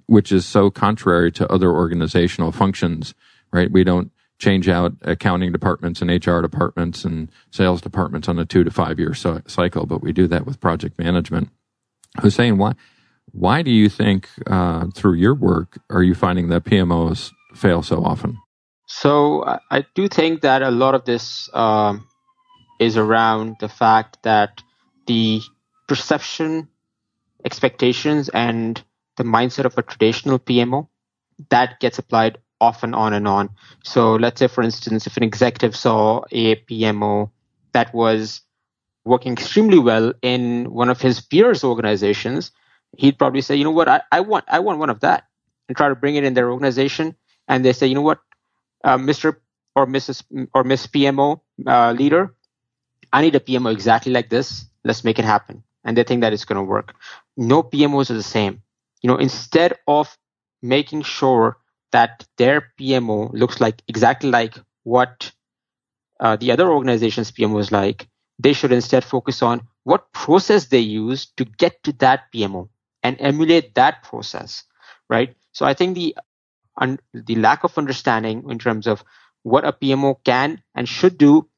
which 0.07 0.31
is 0.31 0.47
so 0.47 0.71
contrary 0.71 1.33
to 1.33 1.51
other 1.53 1.71
organizational 1.71 2.53
functions, 2.53 3.15
right? 3.53 3.71
We 3.71 3.83
don't 3.83 4.13
change 4.39 4.69
out 4.69 4.93
accounting 5.03 5.53
departments 5.53 6.01
and 6.01 6.11
HR 6.11 6.41
departments 6.41 7.05
and 7.05 7.31
sales 7.51 7.81
departments 7.81 8.29
on 8.29 8.39
a 8.39 8.45
two 8.45 8.65
to 8.65 8.71
five 8.71 8.99
year 8.99 9.15
so- 9.15 9.43
cycle, 9.47 9.87
but 9.87 10.03
we 10.03 10.13
do 10.13 10.27
that 10.29 10.47
with 10.47 10.61
project 10.61 10.99
management. 10.99 11.49
Hussain, 12.21 12.59
why 12.59 12.73
why 13.33 13.63
do 13.63 13.71
you 13.71 13.89
think 13.89 14.29
uh, 14.47 14.87
through 14.95 15.15
your 15.15 15.35
work 15.35 15.79
are 15.91 16.03
you 16.03 16.15
finding 16.15 16.49
that 16.51 16.65
PMOs 16.65 17.33
fail 17.55 17.83
so 17.83 18.05
often? 18.05 18.39
So 18.87 19.45
I 19.71 19.85
do 19.95 20.09
think 20.09 20.43
that 20.43 20.63
a 20.63 20.71
lot 20.71 20.95
of 20.95 21.05
this 21.05 21.49
um, 21.53 22.07
is 22.79 22.97
around 22.97 23.57
the 23.59 23.69
fact 23.69 24.19
that 24.23 24.63
the 25.07 25.41
perception, 25.89 26.69
expectations, 27.45 28.29
and 28.29 28.83
the 29.17 29.25
mindset 29.25 29.65
of 29.65 29.77
a 29.79 29.83
traditional 29.83 30.39
PMO 30.39 30.89
that 31.51 31.81
gets 31.81 31.99
applied 31.99 32.39
often 32.61 32.95
on 32.95 33.13
and 33.13 33.27
on. 33.27 33.51
So 33.83 34.15
let's 34.15 34.39
say, 34.39 34.47
for 34.47 34.63
instance, 34.63 35.07
if 35.07 35.17
an 35.17 35.23
executive 35.23 35.75
saw 35.75 36.23
a 36.31 36.57
PMO 36.57 37.31
that 37.73 37.93
was 37.93 38.43
working 39.05 39.33
extremely 39.33 39.79
well 39.79 40.13
in 40.23 40.73
one 40.73 40.89
of 40.91 41.01
his 41.01 41.21
peers' 41.21 41.65
organizations, 41.65 42.51
he'd 42.97 43.19
probably 43.19 43.41
say, 43.41 43.57
you 43.57 43.65
know 43.65 43.71
what, 43.71 43.89
I, 43.89 44.03
I 44.13 44.21
want 44.21 44.45
I 44.49 44.61
want 44.61 44.79
one 44.79 44.91
of 44.91 45.01
that, 45.01 45.25
and 45.69 45.77
try 45.77 45.89
to 45.89 45.95
bring 45.95 46.17
it 46.17 46.25
in 46.25 46.35
their 46.35 46.51
organization. 46.51 47.17
And 47.49 47.65
they 47.65 47.73
say, 47.73 47.87
you 47.87 47.95
know 47.95 48.03
what, 48.03 48.21
uh, 48.85 48.97
Mr. 48.97 49.37
or 49.77 49.87
Mrs. 49.87 50.23
or 50.55 50.65
Miss 50.65 50.87
PMO, 50.87 51.41
uh, 51.67 51.93
leader, 51.93 52.35
I 53.13 53.23
need 53.23 53.35
a 53.35 53.41
PMO 53.41 53.73
exactly 53.73 54.13
like 54.13 54.31
this. 54.31 54.67
Let's 54.85 55.05
make 55.05 55.19
it 55.19 55.25
happen. 55.25 55.63
And 55.85 55.97
they 55.97 56.05
think 56.05 56.23
that 56.23 56.33
it's 56.33 56.45
going 56.45 56.57
to 56.57 56.63
work. 56.65 56.95
No 57.37 57.63
PMOs 57.63 58.11
are 58.11 58.15
the 58.15 58.23
same. 58.23 58.63
You 59.03 59.09
know, 59.09 59.17
instead 59.17 59.75
of 59.87 60.17
making 60.63 61.03
sure 61.03 61.59
that 61.93 62.27
their 62.39 62.73
PMO 62.81 63.31
looks 63.33 63.61
like 63.61 63.83
exactly 63.87 64.31
like 64.31 64.57
what 64.83 65.31
uh, 66.21 66.37
the 66.37 66.51
other 66.53 66.71
organization's 66.71 67.31
PMO 67.31 67.61
is 67.61 67.71
like, 67.71 68.09
they 68.39 68.53
should 68.53 68.73
instead 68.73 69.05
focus 69.05 69.43
on 69.43 69.63
what 69.85 70.13
process 70.13 70.67
they 70.67 70.81
use 70.81 71.27
to 71.37 71.45
get 71.45 71.83
to 71.85 71.93
that 71.95 72.33
PMO 72.35 72.69
and 73.03 73.17
emulate 73.21 73.75
that 73.75 74.03
process, 74.03 74.65
right? 75.09 75.37
So 75.53 75.67
I 75.67 75.75
think 75.75 75.95
the 75.95 76.17
un- 76.81 77.01
the 77.13 77.37
lack 77.37 77.65
of 77.65 77.79
understanding 77.79 78.45
in 78.51 78.59
terms 78.59 78.87
of 78.87 79.05
what 79.43 79.65
a 79.67 79.73
PMO 79.73 80.17
can 80.25 80.63
and 80.75 80.89
should 80.89 81.19
do 81.19 81.49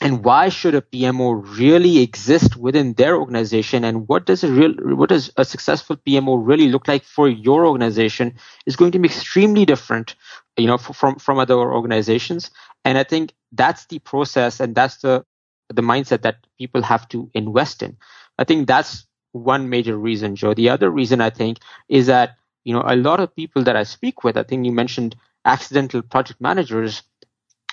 and 0.00 0.24
why 0.24 0.48
should 0.48 0.74
a 0.74 0.82
PMO 0.82 1.42
really 1.58 1.98
exist 2.00 2.56
within 2.56 2.94
their 2.94 3.16
organization 3.16 3.84
and 3.84 4.08
what 4.08 4.26
does 4.26 4.44
a 4.44 4.50
real 4.52 4.72
what 4.96 5.08
does 5.08 5.30
a 5.36 5.44
successful 5.44 5.96
PMO 5.96 6.36
really 6.44 6.68
look 6.68 6.88
like 6.88 7.04
for 7.04 7.28
your 7.28 7.66
organization 7.66 8.34
is 8.66 8.76
going 8.76 8.92
to 8.92 8.98
be 8.98 9.06
extremely 9.08 9.64
different 9.64 10.14
you 10.56 10.66
know 10.66 10.78
from 10.78 11.16
from 11.16 11.38
other 11.38 11.54
organizations 11.56 12.50
and 12.84 12.98
I 12.98 13.04
think 13.04 13.34
that's 13.52 13.86
the 13.86 14.00
process 14.00 14.60
and 14.60 14.74
that's 14.74 14.96
the 14.98 15.24
the 15.72 15.82
mindset 15.82 16.22
that 16.22 16.46
people 16.58 16.82
have 16.82 17.08
to 17.08 17.30
invest 17.34 17.82
in. 17.82 17.96
I 18.38 18.44
think 18.44 18.66
that's 18.66 19.06
one 19.32 19.68
major 19.68 19.96
reason 19.96 20.36
Joe. 20.36 20.54
The 20.54 20.68
other 20.70 20.90
reason 20.90 21.20
I 21.20 21.30
think 21.30 21.58
is 21.88 22.06
that 22.06 22.36
you 22.64 22.72
know 22.72 22.82
a 22.86 22.96
lot 22.96 23.20
of 23.20 23.34
people 23.34 23.62
that 23.64 23.76
I 23.76 23.82
speak 23.84 24.24
with 24.24 24.36
I 24.36 24.42
think 24.42 24.64
you 24.64 24.72
mentioned 24.72 25.16
accidental 25.44 26.02
project 26.02 26.40
managers 26.40 27.02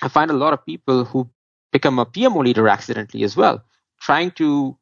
I 0.02 0.08
find 0.08 0.30
a 0.30 0.34
lot 0.34 0.52
of 0.52 0.64
people 0.66 1.04
who 1.04 1.30
become 1.72 1.98
a 1.98 2.06
PMO 2.06 2.44
leader 2.44 2.68
accidentally 2.68 3.22
as 3.24 3.36
well, 3.36 3.64
trying 4.00 4.30
to 4.32 4.76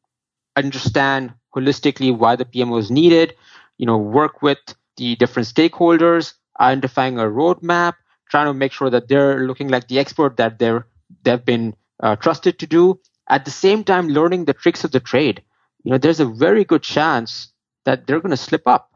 understand 0.57 1.35
holistically 1.55 2.17
why 2.17 2.37
the 2.37 2.45
PMO 2.45 2.79
is 2.79 2.91
needed, 2.91 3.35
you 3.79 3.87
know, 3.87 3.99
work 3.99 4.43
with 4.43 4.59
the 4.97 5.17
different 5.17 5.49
stakeholders, 5.49 6.35
identifying 6.61 7.19
a 7.19 7.25
roadmap, 7.25 7.95
trying 8.29 8.47
to 8.47 8.55
make 8.55 8.73
sure 8.73 8.91
that 8.91 9.09
they're 9.09 9.47
looking 9.47 9.69
like 9.69 9.89
the 9.89 9.99
expert 9.99 10.37
that 10.37 10.59
they're 10.59 10.87
they've 11.25 11.45
been 11.45 11.75
uh, 12.03 12.17
trusted 12.17 12.59
to 12.59 12.67
do. 12.67 13.01
At 13.29 13.45
the 13.45 13.51
same 13.51 13.85
time, 13.85 14.09
learning 14.09 14.45
the 14.45 14.55
tricks 14.55 14.85
of 14.85 14.93
the 14.93 15.01
trade. 15.01 15.43
You 15.85 15.93
know, 15.93 15.99
there's 15.99 16.21
a 16.21 16.27
very 16.27 16.65
good 16.65 16.83
chance 16.83 17.53
that 17.85 18.07
they're 18.07 18.21
going 18.21 18.31
to 18.31 18.37
slip 18.37 18.67
up, 18.67 18.91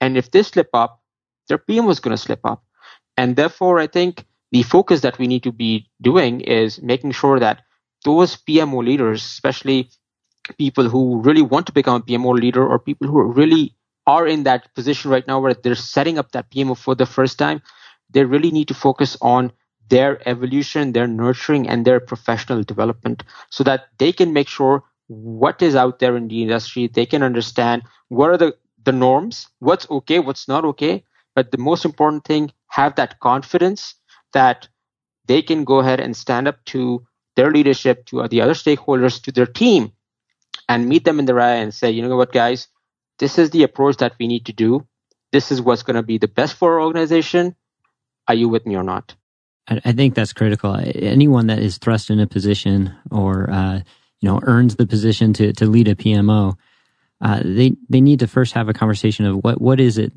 and 0.00 0.16
if 0.16 0.30
they 0.30 0.42
slip 0.42 0.68
up, 0.74 1.02
their 1.48 1.58
PMO 1.58 1.90
is 1.90 2.00
going 2.00 2.16
to 2.16 2.22
slip 2.22 2.40
up, 2.44 2.64
and 3.16 3.36
therefore, 3.36 3.78
I 3.78 3.86
think 3.86 4.26
the 4.52 4.62
focus 4.62 5.00
that 5.00 5.18
we 5.18 5.26
need 5.26 5.42
to 5.44 5.52
be 5.52 5.88
doing 6.02 6.40
is 6.40 6.82
making 6.82 7.12
sure 7.12 7.38
that 7.40 7.62
those 8.04 8.36
PMO 8.36 8.84
leaders, 8.84 9.24
especially 9.24 9.90
people 10.58 10.88
who 10.88 11.20
really 11.22 11.42
want 11.42 11.66
to 11.66 11.72
become 11.72 12.00
a 12.00 12.04
PMO 12.04 12.38
leader 12.38 12.66
or 12.66 12.78
people 12.78 13.08
who 13.08 13.22
really 13.22 13.74
are 14.06 14.26
in 14.26 14.44
that 14.44 14.72
position 14.74 15.10
right 15.10 15.26
now 15.26 15.40
where 15.40 15.54
they're 15.54 15.74
setting 15.74 16.18
up 16.18 16.32
that 16.32 16.50
PMO 16.50 16.76
for 16.76 16.94
the 16.94 17.06
first 17.06 17.38
time, 17.38 17.60
they 18.10 18.24
really 18.24 18.50
need 18.50 18.68
to 18.68 18.74
focus 18.74 19.16
on 19.20 19.52
their 19.88 20.26
evolution, 20.28 20.92
their 20.92 21.06
nurturing, 21.06 21.68
and 21.68 21.84
their 21.84 22.00
professional 22.00 22.62
development 22.62 23.22
so 23.50 23.64
that 23.64 23.88
they 23.98 24.12
can 24.12 24.32
make 24.32 24.48
sure 24.48 24.82
what 25.08 25.62
is 25.62 25.76
out 25.76 25.98
there 25.98 26.16
in 26.16 26.28
the 26.28 26.42
industry. 26.42 26.88
They 26.88 27.06
can 27.06 27.22
understand 27.22 27.82
what 28.08 28.30
are 28.30 28.36
the, 28.36 28.56
the 28.84 28.92
norms, 28.92 29.48
what's 29.60 29.88
okay, 29.90 30.18
what's 30.18 30.48
not 30.48 30.64
okay. 30.64 31.04
But 31.34 31.52
the 31.52 31.58
most 31.58 31.84
important 31.84 32.24
thing, 32.24 32.52
have 32.68 32.96
that 32.96 33.20
confidence 33.20 33.94
that 34.32 34.68
they 35.26 35.42
can 35.42 35.64
go 35.64 35.80
ahead 35.80 36.00
and 36.00 36.16
stand 36.16 36.48
up 36.48 36.64
to 36.66 37.06
their 37.36 37.50
leadership, 37.50 38.06
to 38.06 38.26
the 38.28 38.40
other 38.40 38.54
stakeholders, 38.54 39.22
to 39.22 39.32
their 39.32 39.46
team, 39.46 39.92
and 40.68 40.88
meet 40.88 41.04
them 41.04 41.18
in 41.18 41.26
the 41.26 41.34
eye 41.34 41.56
and 41.56 41.74
say, 41.74 41.90
you 41.90 42.06
know 42.06 42.16
what, 42.16 42.32
guys, 42.32 42.68
this 43.18 43.38
is 43.38 43.50
the 43.50 43.62
approach 43.62 43.98
that 43.98 44.14
we 44.18 44.26
need 44.26 44.46
to 44.46 44.52
do. 44.52 44.86
This 45.32 45.52
is 45.52 45.60
what's 45.60 45.82
going 45.82 45.96
to 45.96 46.02
be 46.02 46.18
the 46.18 46.28
best 46.28 46.54
for 46.54 46.74
our 46.74 46.82
organization. 46.82 47.54
Are 48.28 48.34
you 48.34 48.48
with 48.48 48.66
me 48.66 48.76
or 48.76 48.82
not? 48.82 49.14
I 49.68 49.92
think 49.92 50.14
that's 50.14 50.32
critical. 50.32 50.76
Anyone 50.76 51.48
that 51.48 51.58
is 51.58 51.78
thrust 51.78 52.10
in 52.10 52.20
a 52.20 52.26
position 52.26 52.94
or 53.10 53.50
uh, 53.50 53.80
you 54.20 54.28
know 54.28 54.40
earns 54.42 54.76
the 54.76 54.86
position 54.86 55.32
to 55.34 55.52
to 55.54 55.66
lead 55.66 55.88
a 55.88 55.94
PMO, 55.94 56.56
uh, 57.20 57.40
they 57.44 57.72
they 57.88 58.00
need 58.00 58.20
to 58.20 58.26
first 58.26 58.54
have 58.54 58.68
a 58.68 58.74
conversation 58.74 59.26
of 59.26 59.42
what 59.42 59.60
what 59.60 59.80
is 59.80 59.98
it 59.98 60.12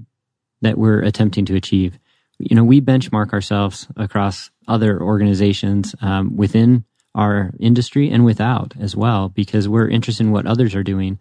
that 0.62 0.78
we're 0.78 1.02
attempting 1.02 1.46
to 1.46 1.56
achieve 1.56 1.98
you 2.40 2.56
know, 2.56 2.64
we 2.64 2.82
benchmark 2.82 3.34
ourselves 3.34 3.88
across 3.98 4.50
other 4.68 5.02
organizations 5.02 5.94
um, 6.02 6.38
within 6.38 6.86
our 7.14 7.52
industry 7.60 8.10
and 8.10 8.24
without 8.24 8.74
as 8.80 8.96
well, 8.96 9.30
because 9.30 9.68
we're 9.68 9.90
interested 9.90 10.26
in 10.26 10.32
what 10.32 10.46
others 10.46 10.74
are 10.74 10.84
doing. 10.84 11.20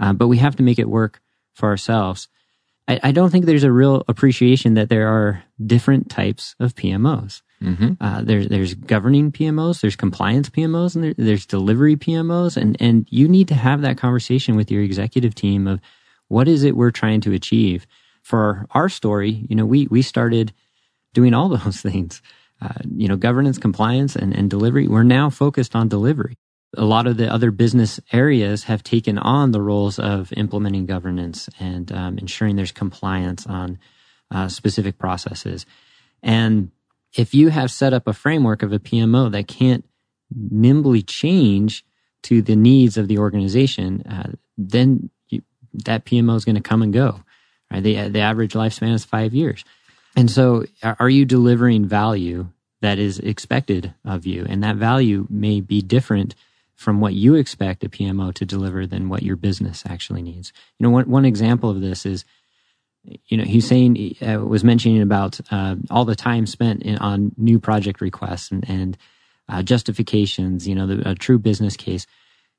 Uh, 0.00 0.12
but 0.12 0.28
we 0.28 0.38
have 0.38 0.56
to 0.56 0.62
make 0.62 0.78
it 0.78 0.88
work 0.88 1.20
for 1.54 1.68
ourselves. 1.68 2.28
I, 2.88 2.98
I, 3.02 3.12
don't 3.12 3.30
think 3.30 3.44
there's 3.44 3.64
a 3.64 3.72
real 3.72 4.04
appreciation 4.08 4.74
that 4.74 4.88
there 4.88 5.08
are 5.08 5.44
different 5.64 6.10
types 6.10 6.56
of 6.58 6.74
PMOs. 6.74 7.42
Mm-hmm. 7.62 7.92
Uh, 8.00 8.22
there's 8.22 8.48
there's 8.48 8.74
governing 8.74 9.32
PMOs, 9.32 9.80
there's 9.80 9.96
compliance 9.96 10.50
PMOs, 10.50 10.94
and 10.94 11.04
there, 11.04 11.14
there's 11.16 11.46
delivery 11.46 11.96
PMOs, 11.96 12.56
and 12.56 12.76
and 12.80 13.06
you 13.10 13.28
need 13.28 13.48
to 13.48 13.54
have 13.54 13.80
that 13.82 13.96
conversation 13.96 14.56
with 14.56 14.70
your 14.70 14.82
executive 14.82 15.34
team 15.34 15.66
of 15.66 15.80
what 16.28 16.48
is 16.48 16.64
it 16.64 16.76
we're 16.76 16.90
trying 16.90 17.20
to 17.22 17.32
achieve 17.32 17.86
for 18.24 18.66
our 18.70 18.88
story, 18.88 19.46
you 19.48 19.54
know, 19.54 19.66
we, 19.66 19.86
we 19.88 20.02
started 20.02 20.52
doing 21.12 21.34
all 21.34 21.48
those 21.56 21.80
things. 21.80 22.20
Uh, 22.62 22.72
you 22.96 23.08
know, 23.08 23.16
governance, 23.16 23.58
compliance, 23.58 24.16
and, 24.16 24.34
and 24.34 24.48
delivery. 24.48 24.88
We're 24.88 25.02
now 25.02 25.28
focused 25.28 25.76
on 25.76 25.88
delivery. 25.88 26.36
A 26.76 26.84
lot 26.84 27.06
of 27.06 27.18
the 27.18 27.30
other 27.30 27.50
business 27.50 28.00
areas 28.12 28.64
have 28.64 28.82
taken 28.82 29.18
on 29.18 29.50
the 29.50 29.60
roles 29.60 29.98
of 29.98 30.32
implementing 30.32 30.86
governance 30.86 31.50
and 31.60 31.92
um, 31.92 32.16
ensuring 32.16 32.56
there's 32.56 32.72
compliance 32.72 33.46
on 33.46 33.78
uh, 34.30 34.48
specific 34.48 34.98
processes. 34.98 35.66
And 36.22 36.70
if 37.16 37.34
you 37.34 37.48
have 37.48 37.70
set 37.70 37.92
up 37.92 38.06
a 38.06 38.12
framework 38.12 38.62
of 38.62 38.72
a 38.72 38.78
PMO 38.78 39.30
that 39.32 39.48
can't 39.48 39.84
nimbly 40.34 41.02
change 41.02 41.84
to 42.24 42.42
the 42.42 42.56
needs 42.56 42.96
of 42.96 43.08
the 43.08 43.18
organization, 43.18 44.02
uh, 44.02 44.32
then 44.56 45.10
you, 45.28 45.42
that 45.84 46.04
PMO 46.04 46.36
is 46.36 46.44
going 46.44 46.56
to 46.56 46.60
come 46.60 46.82
and 46.82 46.92
go. 46.92 47.22
Right? 47.70 47.82
The, 47.82 48.08
the 48.08 48.20
average 48.20 48.54
lifespan 48.54 48.94
is 48.94 49.04
five 49.04 49.34
years. 49.34 49.64
And 50.16 50.30
so 50.30 50.64
are 50.82 51.10
you 51.10 51.24
delivering 51.24 51.86
value 51.86 52.48
that 52.80 52.98
is 52.98 53.18
expected 53.18 53.94
of 54.04 54.26
you? 54.26 54.46
And 54.48 54.62
that 54.62 54.76
value 54.76 55.26
may 55.28 55.60
be 55.60 55.82
different 55.82 56.34
from 56.74 57.00
what 57.00 57.14
you 57.14 57.34
expect 57.34 57.84
a 57.84 57.88
PMO 57.88 58.32
to 58.34 58.44
deliver 58.44 58.86
than 58.86 59.08
what 59.08 59.22
your 59.22 59.36
business 59.36 59.84
actually 59.88 60.22
needs. 60.22 60.52
You 60.78 60.84
know, 60.84 60.90
one, 60.90 61.08
one 61.08 61.24
example 61.24 61.70
of 61.70 61.80
this 61.80 62.04
is, 62.04 62.24
you 63.26 63.36
know, 63.36 63.44
Hussain 63.44 64.16
uh, 64.22 64.40
was 64.40 64.64
mentioning 64.64 65.02
about 65.02 65.40
uh, 65.50 65.76
all 65.90 66.04
the 66.04 66.16
time 66.16 66.46
spent 66.46 66.82
in, 66.82 66.96
on 66.98 67.32
new 67.36 67.58
project 67.58 68.00
requests 68.00 68.50
and, 68.50 68.68
and 68.68 68.96
uh, 69.48 69.62
justifications, 69.62 70.66
you 70.66 70.74
know, 70.74 70.86
the, 70.86 71.10
a 71.10 71.14
true 71.14 71.38
business 71.38 71.76
case. 71.76 72.06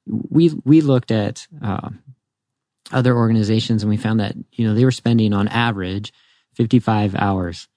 We, 0.05 0.51
we 0.63 0.81
looked 0.81 1.12
at 1.12 1.47
uh, 1.63 1.89
other 2.91 3.15
organizations 3.15 3.81
and 3.81 3.89
we 3.89 3.97
found 3.97 4.19
that, 4.19 4.36
you 4.51 4.67
know, 4.67 4.75
they 4.75 4.86
were 4.86 4.91
spending 4.91 5.34
on 5.34 5.47
average 5.47 6.13
55 6.53 7.15
hours 7.15 7.67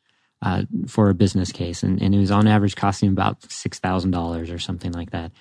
uh, 0.43 0.63
for 0.87 1.09
a 1.09 1.15
business 1.15 1.53
case. 1.53 1.83
And, 1.83 2.01
and 2.03 2.15
it 2.15 2.19
was 2.19 2.31
on 2.31 2.47
average 2.47 2.77
costing 2.77 3.09
about 3.09 3.41
$6,000 3.41 4.55
or 4.55 4.59
something 4.59 4.93
like 4.93 5.11
that. 5.11 5.33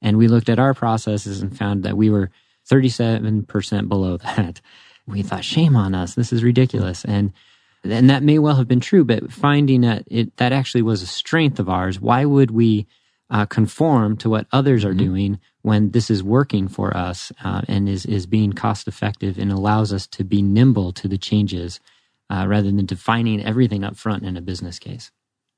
And 0.00 0.16
we 0.16 0.28
looked 0.28 0.48
at 0.48 0.58
our 0.58 0.74
processes 0.74 1.42
and 1.42 1.56
found 1.56 1.82
that 1.82 1.96
we 1.96 2.10
were 2.10 2.30
37% 2.70 3.88
below 3.88 4.16
that. 4.18 4.60
We 5.06 5.22
thought, 5.22 5.44
shame 5.44 5.76
on 5.76 5.94
us. 5.94 6.14
This 6.14 6.32
is 6.32 6.42
ridiculous. 6.42 7.04
And, 7.04 7.32
and 7.84 8.10
that 8.10 8.22
may 8.22 8.38
well 8.38 8.56
have 8.56 8.68
been 8.68 8.80
true, 8.80 9.04
but 9.04 9.32
finding 9.32 9.82
that 9.82 10.04
it, 10.08 10.36
that 10.36 10.52
actually 10.52 10.82
was 10.82 11.02
a 11.02 11.06
strength 11.06 11.58
of 11.58 11.68
ours. 11.68 12.00
Why 12.00 12.24
would 12.24 12.50
we 12.50 12.86
uh, 13.30 13.46
conform 13.46 14.16
to 14.18 14.30
what 14.30 14.46
others 14.52 14.84
are 14.84 14.90
mm-hmm. 14.90 14.98
doing 14.98 15.40
when 15.62 15.90
this 15.90 16.10
is 16.10 16.22
working 16.22 16.68
for 16.68 16.96
us 16.96 17.32
uh, 17.44 17.62
and 17.68 17.88
is, 17.88 18.06
is 18.06 18.26
being 18.26 18.52
cost 18.52 18.86
effective 18.86 19.38
and 19.38 19.50
allows 19.50 19.92
us 19.92 20.06
to 20.06 20.24
be 20.24 20.42
nimble 20.42 20.92
to 20.92 21.08
the 21.08 21.18
changes 21.18 21.80
uh, 22.30 22.46
rather 22.48 22.70
than 22.70 22.86
defining 22.86 23.44
everything 23.44 23.84
up 23.84 23.96
front 23.96 24.24
in 24.24 24.36
a 24.36 24.40
business 24.40 24.78
case. 24.78 25.10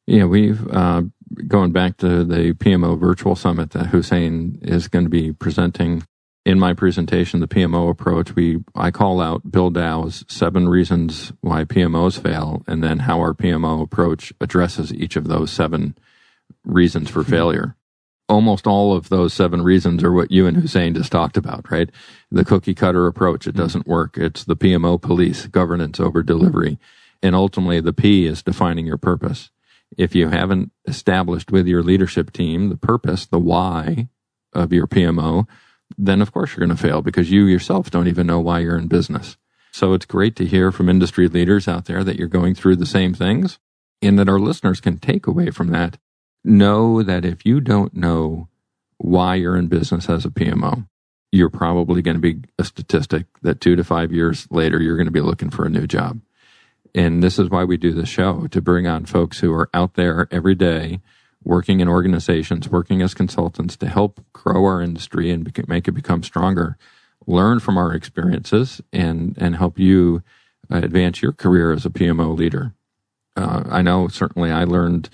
Yeah, 0.06 0.24
we've 0.24 0.66
uh, 0.68 1.02
going 1.46 1.72
back 1.72 1.98
to 1.98 2.24
the 2.24 2.54
PMO 2.54 2.98
virtual 2.98 3.36
summit 3.36 3.72
that 3.72 3.88
Hussain 3.88 4.58
is 4.62 4.88
going 4.88 5.04
to 5.04 5.10
be 5.10 5.32
presenting. 5.32 6.06
In 6.48 6.58
my 6.58 6.72
presentation, 6.72 7.40
the 7.40 7.46
PMO 7.46 7.90
approach, 7.90 8.34
we 8.34 8.64
I 8.74 8.90
call 8.90 9.20
out 9.20 9.52
Bill 9.52 9.68
Dow's 9.68 10.24
seven 10.28 10.66
reasons 10.66 11.30
why 11.42 11.64
PMOs 11.64 12.18
fail, 12.18 12.62
and 12.66 12.82
then 12.82 13.00
how 13.00 13.18
our 13.18 13.34
PMO 13.34 13.82
approach 13.82 14.32
addresses 14.40 14.90
each 14.90 15.16
of 15.16 15.28
those 15.28 15.50
seven 15.50 15.94
reasons 16.64 17.10
for 17.10 17.22
failure. 17.22 17.76
Almost 18.30 18.66
all 18.66 18.94
of 18.94 19.10
those 19.10 19.34
seven 19.34 19.60
reasons 19.60 20.02
are 20.02 20.10
what 20.10 20.30
you 20.30 20.46
and 20.46 20.56
Hussain 20.56 20.94
just 20.94 21.12
talked 21.12 21.36
about, 21.36 21.70
right? 21.70 21.90
The 22.30 22.46
cookie 22.46 22.74
cutter 22.74 23.06
approach, 23.06 23.46
it 23.46 23.54
doesn't 23.54 23.86
work. 23.86 24.16
It's 24.16 24.44
the 24.44 24.56
PMO 24.56 24.98
police, 24.98 25.48
governance 25.48 26.00
over 26.00 26.22
delivery. 26.22 26.78
And 27.22 27.34
ultimately, 27.34 27.82
the 27.82 27.92
P 27.92 28.24
is 28.24 28.42
defining 28.42 28.86
your 28.86 28.96
purpose. 28.96 29.50
if 29.98 30.14
you 30.14 30.28
haven't 30.30 30.72
established 30.86 31.52
with 31.52 31.66
your 31.66 31.82
leadership 31.82 32.32
team 32.32 32.70
the 32.70 32.76
purpose, 32.78 33.26
the 33.26 33.38
why 33.38 34.08
of 34.54 34.72
your 34.72 34.86
PMO, 34.86 35.46
then 35.96 36.20
of 36.20 36.32
course 36.32 36.50
you're 36.50 36.66
going 36.66 36.76
to 36.76 36.82
fail 36.82 37.02
because 37.02 37.30
you 37.30 37.46
yourself 37.46 37.90
don't 37.90 38.08
even 38.08 38.26
know 38.26 38.40
why 38.40 38.60
you're 38.60 38.78
in 38.78 38.88
business. 38.88 39.36
So 39.72 39.92
it's 39.94 40.06
great 40.06 40.36
to 40.36 40.46
hear 40.46 40.72
from 40.72 40.88
industry 40.88 41.28
leaders 41.28 41.68
out 41.68 41.84
there 41.84 42.02
that 42.04 42.16
you're 42.16 42.28
going 42.28 42.54
through 42.54 42.76
the 42.76 42.86
same 42.86 43.14
things 43.14 43.58
and 44.02 44.18
that 44.18 44.28
our 44.28 44.38
listeners 44.38 44.80
can 44.80 44.98
take 44.98 45.26
away 45.26 45.50
from 45.50 45.68
that. 45.68 45.98
Know 46.44 47.02
that 47.02 47.24
if 47.24 47.44
you 47.44 47.60
don't 47.60 47.94
know 47.94 48.48
why 48.96 49.36
you're 49.36 49.56
in 49.56 49.68
business 49.68 50.08
as 50.08 50.24
a 50.24 50.30
PMO, 50.30 50.86
you're 51.30 51.50
probably 51.50 52.02
going 52.02 52.16
to 52.16 52.20
be 52.20 52.42
a 52.58 52.64
statistic 52.64 53.26
that 53.42 53.60
two 53.60 53.76
to 53.76 53.84
five 53.84 54.12
years 54.12 54.46
later, 54.50 54.80
you're 54.80 54.96
going 54.96 55.06
to 55.06 55.12
be 55.12 55.20
looking 55.20 55.50
for 55.50 55.66
a 55.66 55.70
new 55.70 55.86
job. 55.86 56.20
And 56.94 57.22
this 57.22 57.38
is 57.38 57.50
why 57.50 57.64
we 57.64 57.76
do 57.76 57.92
the 57.92 58.06
show 58.06 58.46
to 58.48 58.60
bring 58.60 58.86
on 58.86 59.04
folks 59.04 59.40
who 59.40 59.52
are 59.52 59.68
out 59.74 59.94
there 59.94 60.26
every 60.30 60.54
day 60.54 61.00
working 61.48 61.80
in 61.80 61.88
organizations, 61.88 62.68
working 62.68 63.02
as 63.02 63.14
consultants 63.14 63.76
to 63.78 63.88
help 63.88 64.20
grow 64.32 64.64
our 64.66 64.82
industry 64.82 65.30
and 65.30 65.50
make 65.66 65.88
it 65.88 65.92
become 65.92 66.22
stronger. 66.22 66.76
Learn 67.26 67.58
from 67.58 67.76
our 67.76 67.94
experiences 67.94 68.80
and, 68.92 69.36
and 69.38 69.56
help 69.56 69.78
you 69.78 70.22
advance 70.70 71.22
your 71.22 71.32
career 71.32 71.72
as 71.72 71.84
a 71.84 71.90
PMO 71.90 72.36
leader. 72.36 72.74
Uh, 73.36 73.64
I 73.68 73.82
know 73.82 74.08
certainly 74.08 74.50
I 74.52 74.64
learned 74.64 75.08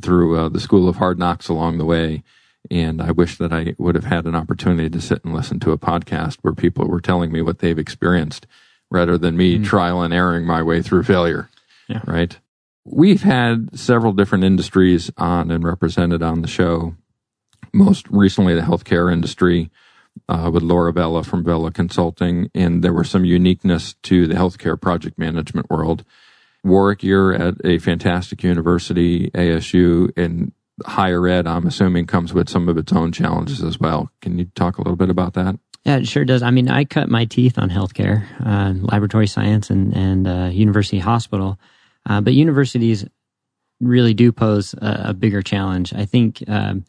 through 0.00 0.38
uh, 0.38 0.48
the 0.48 0.60
School 0.60 0.88
of 0.88 0.96
Hard 0.96 1.18
Knocks 1.18 1.48
along 1.48 1.78
the 1.78 1.84
way 1.84 2.22
and 2.70 3.02
I 3.02 3.10
wish 3.10 3.36
that 3.38 3.52
I 3.52 3.74
would 3.78 3.94
have 3.94 4.04
had 4.04 4.24
an 4.24 4.34
opportunity 4.34 4.88
to 4.88 5.00
sit 5.00 5.24
and 5.24 5.34
listen 5.34 5.60
to 5.60 5.72
a 5.72 5.78
podcast 5.78 6.38
where 6.42 6.54
people 6.54 6.86
were 6.86 7.00
telling 7.00 7.30
me 7.30 7.42
what 7.42 7.58
they've 7.58 7.78
experienced 7.78 8.46
rather 8.90 9.18
than 9.18 9.36
me 9.36 9.58
mm. 9.58 9.64
trial 9.64 10.02
and 10.02 10.14
erroring 10.14 10.46
my 10.46 10.62
way 10.62 10.80
through 10.82 11.02
failure. 11.02 11.50
Yeah. 11.88 12.00
Right. 12.06 12.38
We've 12.84 13.22
had 13.22 13.78
several 13.78 14.12
different 14.12 14.44
industries 14.44 15.10
on 15.16 15.50
and 15.50 15.64
represented 15.64 16.22
on 16.22 16.42
the 16.42 16.48
show. 16.48 16.94
Most 17.72 18.06
recently, 18.08 18.54
the 18.54 18.60
healthcare 18.60 19.12
industry 19.12 19.70
uh, 20.28 20.50
with 20.52 20.62
Laura 20.62 20.92
Vella 20.92 21.24
from 21.24 21.44
Vella 21.44 21.70
Consulting, 21.70 22.50
and 22.54 22.84
there 22.84 22.92
was 22.92 23.10
some 23.10 23.24
uniqueness 23.24 23.94
to 24.02 24.26
the 24.26 24.34
healthcare 24.34 24.80
project 24.80 25.18
management 25.18 25.70
world. 25.70 26.04
Warick, 26.64 27.02
you're 27.02 27.34
at 27.34 27.54
a 27.64 27.78
fantastic 27.78 28.42
university, 28.42 29.30
ASU, 29.30 30.10
and 30.16 30.52
higher 30.84 31.26
ed, 31.28 31.46
I'm 31.46 31.66
assuming, 31.66 32.06
comes 32.06 32.32
with 32.32 32.48
some 32.48 32.68
of 32.68 32.78
its 32.78 32.92
own 32.92 33.12
challenges 33.12 33.62
as 33.62 33.78
well. 33.78 34.10
Can 34.20 34.38
you 34.38 34.46
talk 34.54 34.78
a 34.78 34.82
little 34.82 34.96
bit 34.96 35.10
about 35.10 35.34
that? 35.34 35.58
Yeah, 35.84 35.98
it 35.98 36.08
sure 36.08 36.24
does. 36.24 36.42
I 36.42 36.50
mean, 36.50 36.70
I 36.70 36.84
cut 36.84 37.10
my 37.10 37.26
teeth 37.26 37.58
on 37.58 37.68
healthcare, 37.68 38.24
uh, 38.44 38.72
laboratory 38.80 39.26
science, 39.26 39.68
and 39.68 39.94
and 39.94 40.26
uh, 40.26 40.50
university 40.50 40.98
hospital, 40.98 41.58
uh, 42.06 42.20
but 42.20 42.34
universities 42.34 43.04
really 43.80 44.14
do 44.14 44.32
pose 44.32 44.74
a, 44.74 45.06
a 45.08 45.14
bigger 45.14 45.42
challenge. 45.42 45.92
I 45.94 46.04
think 46.04 46.42
um, 46.48 46.84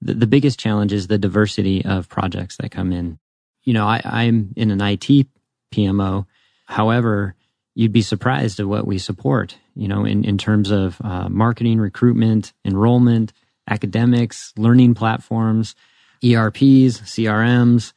the, 0.00 0.14
the 0.14 0.26
biggest 0.26 0.58
challenge 0.58 0.92
is 0.92 1.06
the 1.06 1.18
diversity 1.18 1.84
of 1.84 2.08
projects 2.08 2.56
that 2.58 2.70
come 2.70 2.92
in. 2.92 3.18
You 3.64 3.74
know, 3.74 3.86
I, 3.86 4.00
I'm 4.04 4.52
in 4.56 4.70
an 4.70 4.80
IT 4.80 5.26
PMO. 5.72 6.26
However, 6.66 7.34
you'd 7.74 7.92
be 7.92 8.02
surprised 8.02 8.60
at 8.60 8.66
what 8.66 8.86
we 8.86 8.98
support, 8.98 9.56
you 9.74 9.88
know, 9.88 10.04
in, 10.04 10.24
in 10.24 10.38
terms 10.38 10.70
of 10.70 11.00
uh, 11.02 11.28
marketing, 11.28 11.78
recruitment, 11.78 12.52
enrollment, 12.64 13.32
academics, 13.68 14.52
learning 14.56 14.94
platforms, 14.94 15.74
ERPs, 16.24 17.00
CRMs. 17.02 17.92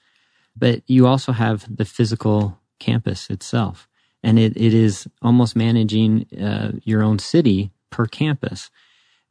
But 0.55 0.83
you 0.87 1.07
also 1.07 1.31
have 1.31 1.65
the 1.73 1.85
physical 1.85 2.59
campus 2.79 3.29
itself. 3.29 3.87
And 4.23 4.37
it, 4.37 4.55
it 4.55 4.73
is 4.73 5.07
almost 5.21 5.55
managing 5.55 6.27
uh, 6.39 6.73
your 6.83 7.03
own 7.03 7.19
city 7.19 7.71
per 7.89 8.05
campus. 8.05 8.69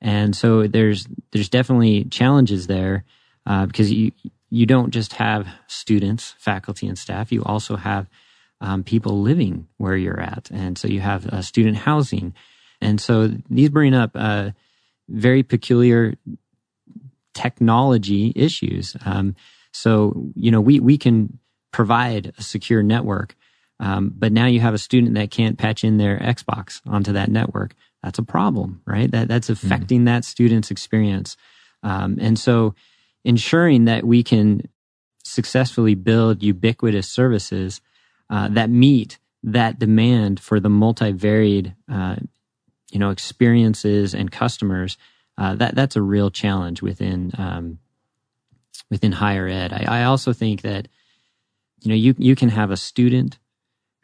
And 0.01 0.35
so 0.35 0.67
there's 0.67 1.07
there's 1.33 1.49
definitely 1.49 2.05
challenges 2.05 2.67
there 2.67 3.05
uh, 3.47 3.67
because 3.67 3.93
you 3.93 4.13
you 4.51 4.67
don't 4.67 4.91
just 4.91 5.15
have 5.15 5.47
students, 5.69 6.35
faculty, 6.39 6.89
and 6.89 6.99
staff. 6.99 7.31
You 7.31 7.45
also 7.45 7.77
have 7.77 8.09
um, 8.61 8.83
people 8.83 9.21
living 9.21 9.69
where 9.79 9.97
you're 9.97 10.21
at. 10.21 10.51
And 10.51 10.77
so 10.77 10.89
you 10.89 11.01
have 11.01 11.27
uh, 11.27 11.43
student 11.43 11.77
housing. 11.77 12.35
And 12.81 13.01
so 13.01 13.31
these 13.49 13.71
bring 13.71 13.95
up 13.95 14.11
uh, 14.15 14.51
very 15.09 15.43
peculiar 15.43 16.15
technology 17.35 18.33
issues. 18.35 18.97
Um, 19.05 19.35
so, 19.73 20.31
you 20.35 20.51
know, 20.51 20.61
we, 20.61 20.81
we 20.81 20.99
can 20.99 21.39
provide 21.73 22.33
a 22.37 22.43
secure 22.43 22.83
network, 22.83 23.37
um, 23.81 24.13
but 24.15 24.31
now 24.31 24.47
you 24.47 24.61
have 24.61 24.75
a 24.75 24.79
student 24.79 25.15
that 25.15 25.31
can't 25.31 25.59
patch 25.59 25.83
in 25.83 25.97
their 25.97 26.19
Xbox 26.19 26.83
onto 26.87 27.13
that 27.15 27.31
network. 27.31 27.75
That's 28.03 28.19
a 28.19 28.23
problem, 28.23 28.83
right? 28.87 29.11
That, 29.11 29.27
that's 29.27 29.49
mm-hmm. 29.49 29.67
affecting 29.67 29.99
mm-hmm. 30.01 30.07
that 30.07 30.25
student's 30.25 30.71
experience. 30.71 31.37
Um, 31.83 32.19
and 32.21 32.39
so 32.39 32.75
ensuring 33.25 33.87
that 33.87 34.05
we 34.05 34.23
can 34.23 34.69
successfully 35.25 35.95
build 35.95 36.43
ubiquitous 36.43 37.09
services 37.09 37.81
uh, 38.29 38.49
that 38.49 38.71
meet 38.71 39.19
that 39.43 39.79
demand 39.79 40.41
for 40.41 40.61
the 40.61 40.69
multivaried, 40.69 41.75
uh, 41.91 42.17
you 42.91 42.99
know, 42.99 43.11
experiences 43.11 44.15
and 44.15 44.31
customers. 44.31 44.99
Uh, 45.39 45.55
that 45.55 45.75
that's 45.75 45.97
a 45.97 46.03
real 46.03 46.31
challenge 46.31 46.83
within 46.83 47.33
um, 47.39 47.79
within 48.91 49.13
higher 49.13 49.49
ed. 49.49 49.73
I, 49.73 50.01
I 50.01 50.05
also 50.05 50.35
think 50.35 50.63
that 50.63 50.89
you 51.81 51.89
know 51.89 51.95
you 51.95 52.15
you 52.19 52.37
can 52.37 52.51
have 52.51 52.71
a 52.71 52.77
student 52.77 53.39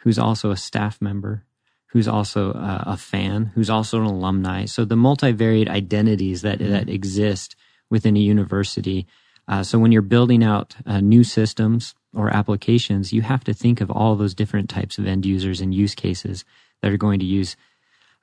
who's 0.06 0.20
also 0.20 0.52
a 0.52 0.56
staff 0.56 1.02
member 1.02 1.42
who's 1.88 2.06
also 2.06 2.52
a, 2.52 2.84
a, 2.86 2.96
fan, 2.96 3.50
who's 3.54 3.70
also 3.70 3.98
an 3.98 4.06
alumni. 4.06 4.66
So 4.66 4.84
the 4.84 4.94
multivariate 4.94 5.68
identities 5.68 6.42
that 6.42 6.60
mm-hmm. 6.60 6.70
that 6.70 6.88
exist 6.88 7.56
within 7.90 8.16
a 8.16 8.20
university. 8.20 9.06
Uh, 9.48 9.64
so 9.64 9.80
when 9.80 9.90
you're 9.90 10.02
building 10.02 10.44
out 10.44 10.76
uh, 10.86 11.00
new 11.00 11.24
systems, 11.24 11.94
or 12.16 12.34
applications, 12.34 13.12
you 13.12 13.22
have 13.22 13.44
to 13.44 13.52
think 13.52 13.80
of 13.80 13.90
all 13.90 14.16
those 14.16 14.34
different 14.34 14.70
types 14.70 14.98
of 14.98 15.06
end 15.06 15.26
users 15.26 15.60
and 15.60 15.74
use 15.74 15.94
cases 15.94 16.44
that 16.80 16.90
are 16.90 16.96
going 16.96 17.20
to 17.20 17.26
use 17.26 17.56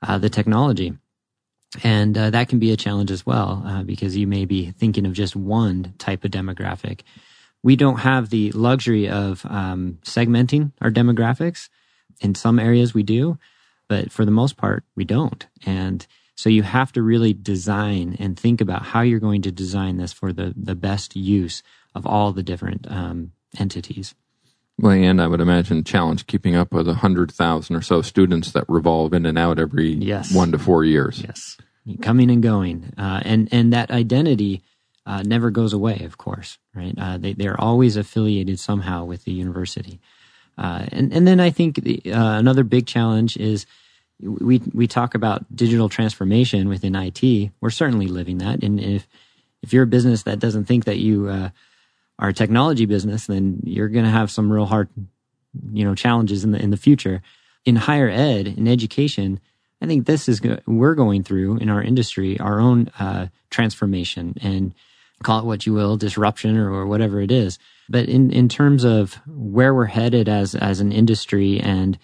uh, 0.02 0.18
the 0.18 0.30
technology. 0.30 0.94
And 1.84 2.18
uh, 2.18 2.30
that 2.32 2.50
can 2.50 2.60
be 2.60 2.72
a 2.72 2.78
challenge 2.78 3.12
as 3.12 3.26
well, 3.26 3.64
uh, 3.66 3.84
because 3.84 4.18
you 4.18 4.28
may 4.28 4.46
be 4.46 4.72
thinking 4.72 5.06
of 5.06 5.14
just 5.14 5.36
one 5.36 5.94
type 5.98 6.24
of 6.24 6.32
demographic. 6.32 7.02
We 7.64 7.76
don't 7.76 8.00
have 8.00 8.30
the 8.30 8.52
luxury 8.52 9.10
of 9.10 9.46
um, 9.46 10.00
segmenting 10.04 10.74
our 10.82 10.92
demographics. 10.92 11.70
In 12.22 12.36
some 12.36 12.60
areas 12.60 12.94
we 12.94 13.04
do, 13.04 13.38
but 13.88 14.12
for 14.12 14.24
the 14.24 14.32
most 14.32 14.56
part, 14.56 14.84
we 14.96 15.04
don't. 15.04 15.46
And 15.66 16.06
so 16.36 16.50
you 16.50 16.64
have 16.64 16.92
to 16.94 17.02
really 17.02 17.34
design 17.34 18.16
and 18.20 18.40
think 18.40 18.62
about 18.62 18.84
how 18.84 19.02
you're 19.02 19.20
going 19.20 19.42
to 19.44 19.52
design 19.52 19.98
this 19.98 20.14
for 20.14 20.32
the, 20.32 20.54
the 20.56 20.76
best 20.76 21.16
use 21.16 21.64
of 21.96 22.06
all 22.06 22.32
the 22.32 22.44
different 22.44 22.90
um, 22.90 23.32
entities. 23.58 24.16
Well, 24.80 24.94
and 24.94 25.22
I 25.22 25.28
would 25.28 25.42
imagine 25.42 25.84
challenge 25.84 26.26
keeping 26.26 26.56
up 26.56 26.74
with 26.74 26.88
a 26.88 26.96
hundred 26.96 27.32
thousand 27.32 27.76
or 27.76 27.82
so 27.82 28.02
students 28.02 28.52
that 28.52 28.66
revolve 28.68 29.14
in 29.14 29.26
and 29.26 29.38
out 29.38 29.60
every 29.60 29.90
yes. 29.90 30.34
one 30.34 30.52
to 30.52 30.58
four 30.58 30.84
years. 30.84 31.22
Yes, 31.22 31.58
coming 32.02 32.32
and 32.32 32.42
going, 32.42 32.92
uh, 32.98 33.22
and 33.24 33.48
and 33.52 33.72
that 33.72 33.92
identity 33.92 34.64
uh, 35.06 35.22
never 35.24 35.50
goes 35.50 35.74
away. 35.74 36.02
Of 36.04 36.18
course, 36.18 36.58
right? 36.74 36.94
Uh, 36.98 37.18
they 37.18 37.34
they're 37.34 37.60
always 37.60 37.98
affiliated 37.98 38.60
somehow 38.60 39.06
with 39.06 39.26
the 39.26 39.32
university, 39.32 40.00
uh, 40.58 40.86
and 40.92 41.14
and 41.14 41.28
then 41.28 41.40
I 41.40 41.50
think 41.50 41.76
the, 41.76 42.02
uh, 42.12 42.40
another 42.40 42.64
big 42.64 42.86
challenge 42.86 43.38
is 43.38 43.66
we 44.20 44.62
we 44.74 44.88
talk 44.88 45.16
about 45.16 45.44
digital 45.56 45.90
transformation 45.90 46.70
within 46.70 46.96
IT. 46.96 47.52
We're 47.60 47.70
certainly 47.70 48.08
living 48.08 48.38
that, 48.40 48.64
and 48.64 48.80
if 48.80 49.08
if 49.62 49.74
you're 49.74 49.84
a 49.84 49.88
business 49.88 50.24
that 50.24 50.40
doesn't 50.40 50.66
think 50.66 50.86
that 50.86 50.98
you 50.98 51.28
uh, 51.28 51.50
our 52.20 52.32
technology 52.32 52.86
business, 52.86 53.28
then 53.28 53.60
you're 53.64 53.90
going 53.90 54.06
to 54.06 54.12
have 54.12 54.32
some 54.32 54.52
real 54.52 54.66
hard, 54.66 54.90
you 55.72 55.84
know, 55.84 55.96
challenges 55.96 56.44
in 56.44 56.52
the 56.52 56.62
in 56.62 56.70
the 56.70 56.78
future. 56.78 57.22
In 57.66 57.78
higher 57.78 58.10
ed, 58.10 58.48
in 58.48 58.68
education, 58.68 59.40
I 59.82 59.86
think 59.86 60.06
this 60.06 60.28
is 60.28 60.42
we're 60.66 60.96
going 60.96 61.24
through 61.24 61.58
in 61.58 61.70
our 61.70 61.82
industry 61.82 62.40
our 62.40 62.60
own 62.60 62.90
uh, 63.00 63.28
transformation 63.50 64.36
and 64.42 64.74
call 65.24 65.40
it 65.40 65.46
what 65.46 65.66
you 65.66 65.74
will, 65.74 65.98
disruption 65.98 66.58
or, 66.58 66.72
or 66.72 66.86
whatever 66.86 67.20
it 67.22 67.32
is. 67.32 67.60
But 67.90 68.08
in 68.08 68.32
in 68.32 68.50
terms 68.50 68.84
of 68.84 69.20
where 69.28 69.74
we're 69.74 69.86
headed 69.86 70.30
as 70.30 70.56
as 70.56 70.80
an 70.80 70.92
industry 70.92 71.60
and 71.60 71.98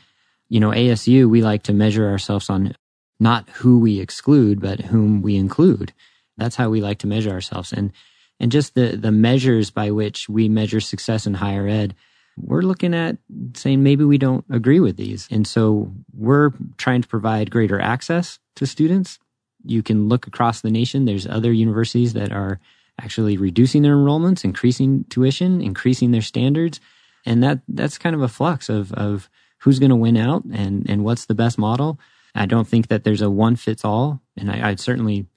you 0.49 0.59
know 0.59 0.69
ASU, 0.69 1.29
we 1.29 1.41
like 1.41 1.63
to 1.63 1.73
measure 1.73 2.07
ourselves 2.09 2.49
on 2.49 2.75
not 3.19 3.49
who 3.49 3.79
we 3.79 3.99
exclude, 3.99 4.61
but 4.61 4.79
whom 4.79 5.21
we 5.21 5.35
include. 5.35 5.93
That's 6.37 6.55
how 6.55 6.69
we 6.69 6.81
like 6.81 6.99
to 6.99 7.07
measure 7.07 7.31
ourselves. 7.31 7.73
And 7.73 7.91
and 8.39 8.51
just 8.51 8.73
the, 8.73 8.95
the 8.95 9.11
measures 9.11 9.69
by 9.69 9.91
which 9.91 10.29
we 10.29 10.47
measure 10.47 10.79
success 10.79 11.27
in 11.27 11.33
higher 11.33 11.67
ed, 11.67 11.93
we're 12.37 12.61
looking 12.61 12.93
at 12.93 13.17
saying 13.53 13.83
maybe 13.83 14.05
we 14.05 14.17
don't 14.17 14.45
agree 14.49 14.79
with 14.79 14.95
these. 14.95 15.27
And 15.29 15.45
so 15.45 15.91
we're 16.13 16.51
trying 16.77 17.01
to 17.01 17.07
provide 17.07 17.51
greater 17.51 17.79
access 17.79 18.39
to 18.55 18.65
students. 18.65 19.19
You 19.65 19.83
can 19.83 20.07
look 20.07 20.25
across 20.25 20.61
the 20.61 20.71
nation. 20.71 21.03
There's 21.03 21.27
other 21.27 21.51
universities 21.51 22.13
that 22.13 22.31
are 22.31 22.61
actually 23.01 23.37
reducing 23.37 23.81
their 23.81 23.95
enrollments, 23.95 24.43
increasing 24.43 25.05
tuition, 25.09 25.61
increasing 25.61 26.11
their 26.11 26.21
standards. 26.21 26.79
And 27.25 27.43
that, 27.43 27.59
that's 27.67 27.97
kind 27.97 28.15
of 28.15 28.21
a 28.21 28.27
flux 28.27 28.69
of, 28.69 28.93
of 28.93 29.29
who's 29.59 29.79
going 29.79 29.89
to 29.89 29.95
win 29.95 30.17
out 30.17 30.43
and, 30.45 30.89
and 30.89 31.03
what's 31.03 31.25
the 31.25 31.35
best 31.35 31.57
model. 31.57 31.99
I 32.35 32.45
don't 32.45 32.67
think 32.67 32.87
that 32.87 33.03
there's 33.03 33.21
a 33.21 33.29
one 33.29 33.55
fits 33.55 33.83
all. 33.83 34.21
And 34.37 34.51
I, 34.51 34.69
I'd 34.69 34.79
certainly 34.79 35.27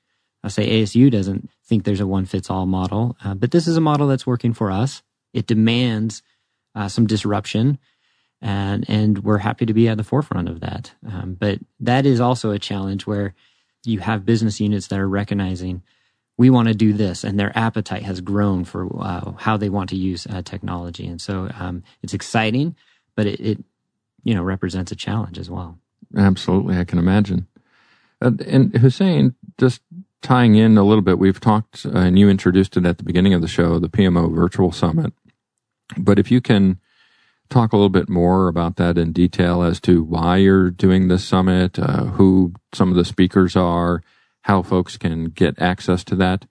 I 0.44 0.48
say 0.48 0.82
ASU 0.82 1.10
doesn't 1.10 1.50
think 1.64 1.84
there's 1.84 2.00
a 2.00 2.06
one 2.06 2.26
fits 2.26 2.50
all 2.50 2.66
model, 2.66 3.16
uh, 3.24 3.34
but 3.34 3.52
this 3.52 3.68
is 3.68 3.76
a 3.76 3.80
model 3.80 4.08
that's 4.08 4.26
working 4.26 4.52
for 4.52 4.70
us. 4.70 5.02
It 5.32 5.46
demands 5.46 6.22
uh, 6.74 6.88
some 6.88 7.06
disruption, 7.06 7.78
and 8.40 8.84
and 8.88 9.18
we're 9.20 9.38
happy 9.38 9.66
to 9.66 9.74
be 9.74 9.88
at 9.88 9.96
the 9.96 10.04
forefront 10.04 10.48
of 10.48 10.60
that. 10.60 10.92
Um, 11.06 11.36
but 11.38 11.60
that 11.80 12.06
is 12.06 12.20
also 12.20 12.50
a 12.50 12.58
challenge 12.58 13.06
where 13.06 13.34
you 13.84 14.00
have 14.00 14.26
business 14.26 14.60
units 14.60 14.88
that 14.88 14.98
are 14.98 15.08
recognizing 15.08 15.82
we 16.36 16.50
want 16.50 16.68
to 16.68 16.74
do 16.74 16.92
this, 16.92 17.24
and 17.24 17.38
their 17.38 17.56
appetite 17.56 18.02
has 18.02 18.20
grown 18.20 18.64
for 18.64 18.88
uh, 19.00 19.32
how 19.32 19.56
they 19.56 19.68
want 19.68 19.90
to 19.90 19.96
use 19.96 20.26
uh, 20.26 20.42
technology, 20.42 21.06
and 21.06 21.20
so 21.20 21.50
um, 21.58 21.82
it's 22.02 22.14
exciting, 22.14 22.74
but 23.14 23.26
it, 23.26 23.40
it 23.40 23.64
you 24.24 24.34
know 24.34 24.42
represents 24.42 24.92
a 24.92 24.96
challenge 24.96 25.38
as 25.38 25.50
well. 25.50 25.78
Absolutely, 26.16 26.76
I 26.76 26.84
can 26.84 26.98
imagine. 26.98 27.46
Uh, 28.20 28.32
and 28.46 28.76
Hussain, 28.76 29.34
just 29.58 29.80
tying 30.22 30.54
in 30.54 30.78
a 30.78 30.84
little 30.84 31.02
bit, 31.02 31.18
we've 31.18 31.40
talked, 31.40 31.84
uh, 31.86 31.98
and 31.98 32.18
you 32.18 32.28
introduced 32.28 32.76
it 32.76 32.86
at 32.86 32.98
the 32.98 33.04
beginning 33.04 33.34
of 33.34 33.42
the 33.42 33.48
show, 33.48 33.78
the 33.78 33.88
PMO 33.88 34.32
Virtual 34.32 34.72
Summit. 34.72 35.12
But 35.98 36.18
if 36.18 36.30
you 36.30 36.40
can 36.40 36.78
talk 37.50 37.72
a 37.72 37.76
little 37.76 37.90
bit 37.90 38.08
more 38.08 38.48
about 38.48 38.76
that 38.76 38.96
in 38.96 39.12
detail 39.12 39.62
as 39.62 39.80
to 39.80 40.02
why 40.02 40.38
you're 40.38 40.70
doing 40.70 41.08
this 41.08 41.24
summit, 41.24 41.78
uh, 41.78 42.04
who 42.04 42.54
some 42.72 42.88
of 42.88 42.96
the 42.96 43.04
speakers 43.04 43.56
are, 43.56 44.02
how 44.42 44.62
folks 44.62 44.96
can 44.96 45.26
get 45.26 45.60
access 45.60 46.04
to 46.04 46.16
that. 46.16 46.46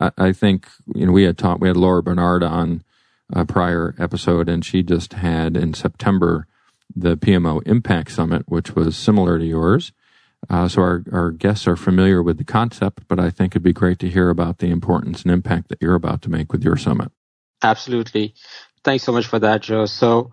I, 0.00 0.10
I 0.18 0.32
think 0.32 0.68
you 0.94 1.06
know 1.06 1.12
we 1.12 1.24
had 1.24 1.38
talked. 1.38 1.60
We 1.60 1.68
had 1.68 1.76
Laura 1.76 2.02
Barnard 2.02 2.42
on 2.42 2.82
a 3.32 3.44
prior 3.44 3.94
episode, 3.98 4.48
and 4.48 4.64
she 4.64 4.82
just 4.82 5.14
had 5.14 5.56
in 5.56 5.74
September 5.74 6.46
the 6.94 7.16
PMO 7.16 7.66
Impact 7.66 8.10
Summit, 8.10 8.44
which 8.46 8.74
was 8.74 8.96
similar 8.96 9.38
to 9.38 9.44
yours. 9.44 9.92
Uh, 10.50 10.68
so 10.68 10.82
our, 10.82 11.04
our 11.12 11.30
guests 11.30 11.66
are 11.66 11.76
familiar 11.76 12.22
with 12.22 12.36
the 12.36 12.44
concept, 12.44 13.06
but 13.08 13.20
I 13.20 13.30
think 13.30 13.52
it'd 13.52 13.62
be 13.62 13.72
great 13.72 13.98
to 14.00 14.08
hear 14.08 14.28
about 14.28 14.58
the 14.58 14.70
importance 14.70 15.22
and 15.22 15.30
impact 15.30 15.68
that 15.68 15.78
you're 15.80 15.94
about 15.94 16.20
to 16.22 16.30
make 16.30 16.52
with 16.52 16.64
your 16.64 16.76
summit. 16.76 17.12
Absolutely. 17.62 18.34
Thanks 18.82 19.04
so 19.04 19.12
much 19.12 19.26
for 19.26 19.38
that, 19.38 19.62
Joe. 19.62 19.86
So, 19.86 20.32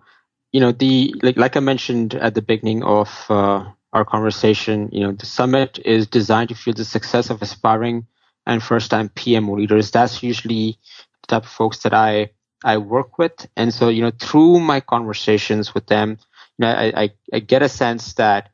you 0.52 0.60
know, 0.60 0.72
the 0.72 1.14
like, 1.22 1.36
like 1.36 1.56
I 1.56 1.60
mentioned 1.60 2.14
at 2.14 2.34
the 2.34 2.42
beginning 2.42 2.82
of 2.82 3.24
uh, 3.28 3.66
our 3.92 4.04
conversation, 4.04 4.88
you 4.92 5.00
know, 5.00 5.12
the 5.12 5.26
summit 5.26 5.78
is 5.84 6.06
designed 6.06 6.50
to 6.50 6.54
fuel 6.54 6.74
the 6.74 6.84
success 6.84 7.30
of 7.30 7.42
aspiring 7.42 8.06
and 8.46 8.62
first-time 8.62 9.08
PMO 9.10 9.56
leaders. 9.56 9.90
That's 9.90 10.22
usually 10.22 10.78
the 11.22 11.26
type 11.26 11.44
of 11.44 11.50
folks 11.50 11.78
that 11.78 11.94
I 11.94 12.30
I 12.62 12.76
work 12.76 13.16
with, 13.18 13.46
and 13.56 13.72
so 13.72 13.88
you 13.88 14.02
know, 14.02 14.12
through 14.20 14.60
my 14.60 14.80
conversations 14.80 15.74
with 15.74 15.86
them, 15.86 16.18
you 16.58 16.66
know, 16.66 16.68
I, 16.68 17.02
I, 17.04 17.10
I 17.32 17.38
get 17.38 17.62
a 17.62 17.70
sense 17.70 18.12
that 18.14 18.50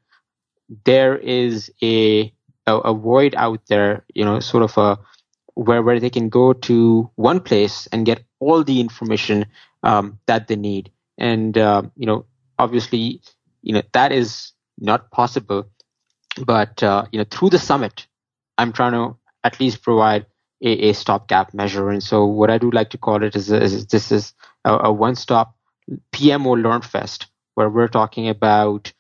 there 0.85 1.17
is 1.17 1.73
a, 1.83 2.33
a, 2.67 2.77
a 2.77 2.95
void 2.95 3.35
out 3.37 3.63
there, 3.69 4.05
you 4.15 4.25
know, 4.25 4.39
sort 4.39 4.63
of 4.63 4.79
a 4.79 4.99
where 5.55 5.83
where 5.83 5.99
they 5.99 6.11
can 6.11 6.29
go 6.29 6.53
to 6.53 7.11
one 7.17 7.41
place 7.41 7.89
and 7.89 8.07
get 8.07 8.23
all 8.39 8.63
the 8.63 8.81
information 8.81 9.47
um, 9.83 10.19
that 10.27 10.47
they 10.47 10.57
need, 10.57 10.93
and 11.19 11.59
uh, 11.59 11.83
you 11.97 12.07
know, 12.07 12.27
obviously, 12.59 13.21
you 13.63 13.73
know 13.73 13.83
that 13.93 14.13
is 14.13 14.53
not 14.79 15.11
possible, 15.11 15.69
but 16.45 16.83
uh, 16.83 17.07
you 17.13 17.19
know, 17.19 17.27
through 17.31 17.51
the 17.51 17.59
summit, 17.59 18.07
I'm 18.59 18.73
trying 18.73 18.93
to 18.93 19.17
at 19.45 19.61
least 19.61 19.83
provide 19.83 20.27
a, 20.63 20.91
a 20.91 20.93
stopgap 20.93 21.55
measure, 21.55 21.91
and 21.91 22.03
so 22.03 22.25
what 22.25 22.51
I 22.51 22.59
do 22.59 22.71
like 22.71 22.91
to 22.91 22.99
call 22.99 23.23
it 23.23 23.37
is, 23.37 23.51
is 23.51 23.87
this 23.87 24.13
is 24.13 24.35
a, 24.65 24.75
a 24.85 24.93
one-stop 24.93 25.55
PMO 26.13 26.63
Learn 26.63 26.83
Fest, 26.83 27.27
where 27.55 27.69
we're 27.69 27.89
talking 27.89 28.29
about 28.29 28.93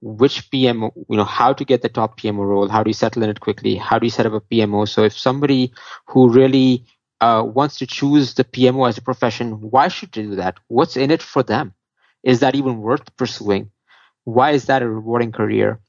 which 0.00 0.50
PMO, 0.50 0.92
you 1.08 1.16
know, 1.16 1.24
how 1.24 1.52
to 1.52 1.64
get 1.64 1.82
the 1.82 1.88
top 1.88 2.18
PMO 2.18 2.46
role, 2.46 2.68
how 2.68 2.82
do 2.82 2.88
you 2.88 2.94
settle 2.94 3.22
in 3.22 3.30
it 3.30 3.40
quickly, 3.40 3.74
how 3.76 3.98
do 3.98 4.06
you 4.06 4.10
set 4.10 4.26
up 4.26 4.32
a 4.32 4.40
PMO. 4.40 4.88
So 4.88 5.04
if 5.04 5.16
somebody 5.16 5.72
who 6.06 6.30
really 6.30 6.86
uh, 7.20 7.42
wants 7.46 7.76
to 7.78 7.86
choose 7.86 8.34
the 8.34 8.44
PMO 8.44 8.88
as 8.88 8.96
a 8.96 9.02
profession, 9.02 9.60
why 9.60 9.88
should 9.88 10.12
they 10.12 10.22
do 10.22 10.36
that? 10.36 10.56
What's 10.68 10.96
in 10.96 11.10
it 11.10 11.22
for 11.22 11.42
them? 11.42 11.74
Is 12.22 12.40
that 12.40 12.54
even 12.54 12.80
worth 12.80 13.14
pursuing? 13.16 13.70
Why 14.24 14.52
is 14.52 14.66
that 14.66 14.82
a 14.82 14.88
rewarding 14.88 15.32
career? 15.32 15.80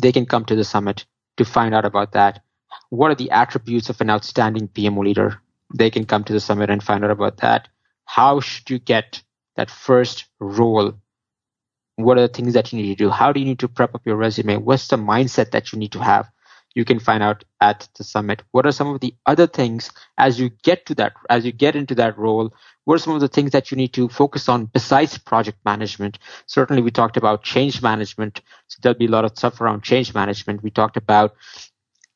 They 0.00 0.12
can 0.12 0.26
come 0.26 0.44
to 0.46 0.56
the 0.56 0.64
summit 0.64 1.06
to 1.36 1.44
find 1.44 1.74
out 1.74 1.84
about 1.84 2.12
that. 2.12 2.42
What 2.90 3.10
are 3.10 3.14
the 3.14 3.30
attributes 3.30 3.88
of 3.88 4.00
an 4.00 4.10
outstanding 4.10 4.68
PMO 4.68 5.04
leader? 5.04 5.40
They 5.74 5.90
can 5.90 6.04
come 6.06 6.24
to 6.24 6.32
the 6.32 6.40
summit 6.40 6.70
and 6.70 6.82
find 6.82 7.04
out 7.04 7.10
about 7.10 7.38
that. 7.38 7.68
How 8.04 8.40
should 8.40 8.70
you 8.70 8.78
get 8.78 9.22
that 9.56 9.70
first 9.70 10.26
role 10.40 10.94
what 11.98 12.16
are 12.16 12.22
the 12.22 12.28
things 12.28 12.54
that 12.54 12.72
you 12.72 12.80
need 12.80 12.96
to 12.96 13.04
do? 13.04 13.10
How 13.10 13.32
do 13.32 13.40
you 13.40 13.46
need 13.46 13.58
to 13.58 13.68
prep 13.68 13.92
up 13.92 14.06
your 14.06 14.14
resume? 14.14 14.58
What's 14.58 14.86
the 14.86 14.96
mindset 14.96 15.50
that 15.50 15.72
you 15.72 15.80
need 15.80 15.92
to 15.92 15.98
have? 15.98 16.30
You 16.78 16.84
can 16.84 17.00
find 17.00 17.24
out 17.24 17.42
at 17.60 17.88
the 17.98 18.04
summit. 18.04 18.40
What 18.52 18.64
are 18.64 18.70
some 18.70 18.86
of 18.86 19.00
the 19.00 19.12
other 19.26 19.48
things 19.48 19.90
as 20.16 20.38
you 20.38 20.48
get 20.62 20.86
to 20.86 20.94
that, 20.94 21.12
as 21.28 21.44
you 21.44 21.50
get 21.50 21.74
into 21.74 21.92
that 21.96 22.16
role? 22.16 22.54
What 22.84 22.94
are 22.94 22.98
some 22.98 23.14
of 23.14 23.20
the 23.20 23.26
things 23.26 23.50
that 23.50 23.72
you 23.72 23.76
need 23.76 23.92
to 23.94 24.08
focus 24.08 24.48
on 24.48 24.66
besides 24.66 25.18
project 25.18 25.58
management? 25.64 26.20
Certainly, 26.46 26.82
we 26.82 26.92
talked 26.92 27.16
about 27.16 27.42
change 27.42 27.82
management. 27.82 28.42
So 28.68 28.78
there'll 28.80 28.96
be 28.96 29.06
a 29.06 29.10
lot 29.10 29.24
of 29.24 29.36
stuff 29.36 29.60
around 29.60 29.82
change 29.82 30.14
management. 30.14 30.62
We 30.62 30.70
talked 30.70 30.96
about 30.96 31.34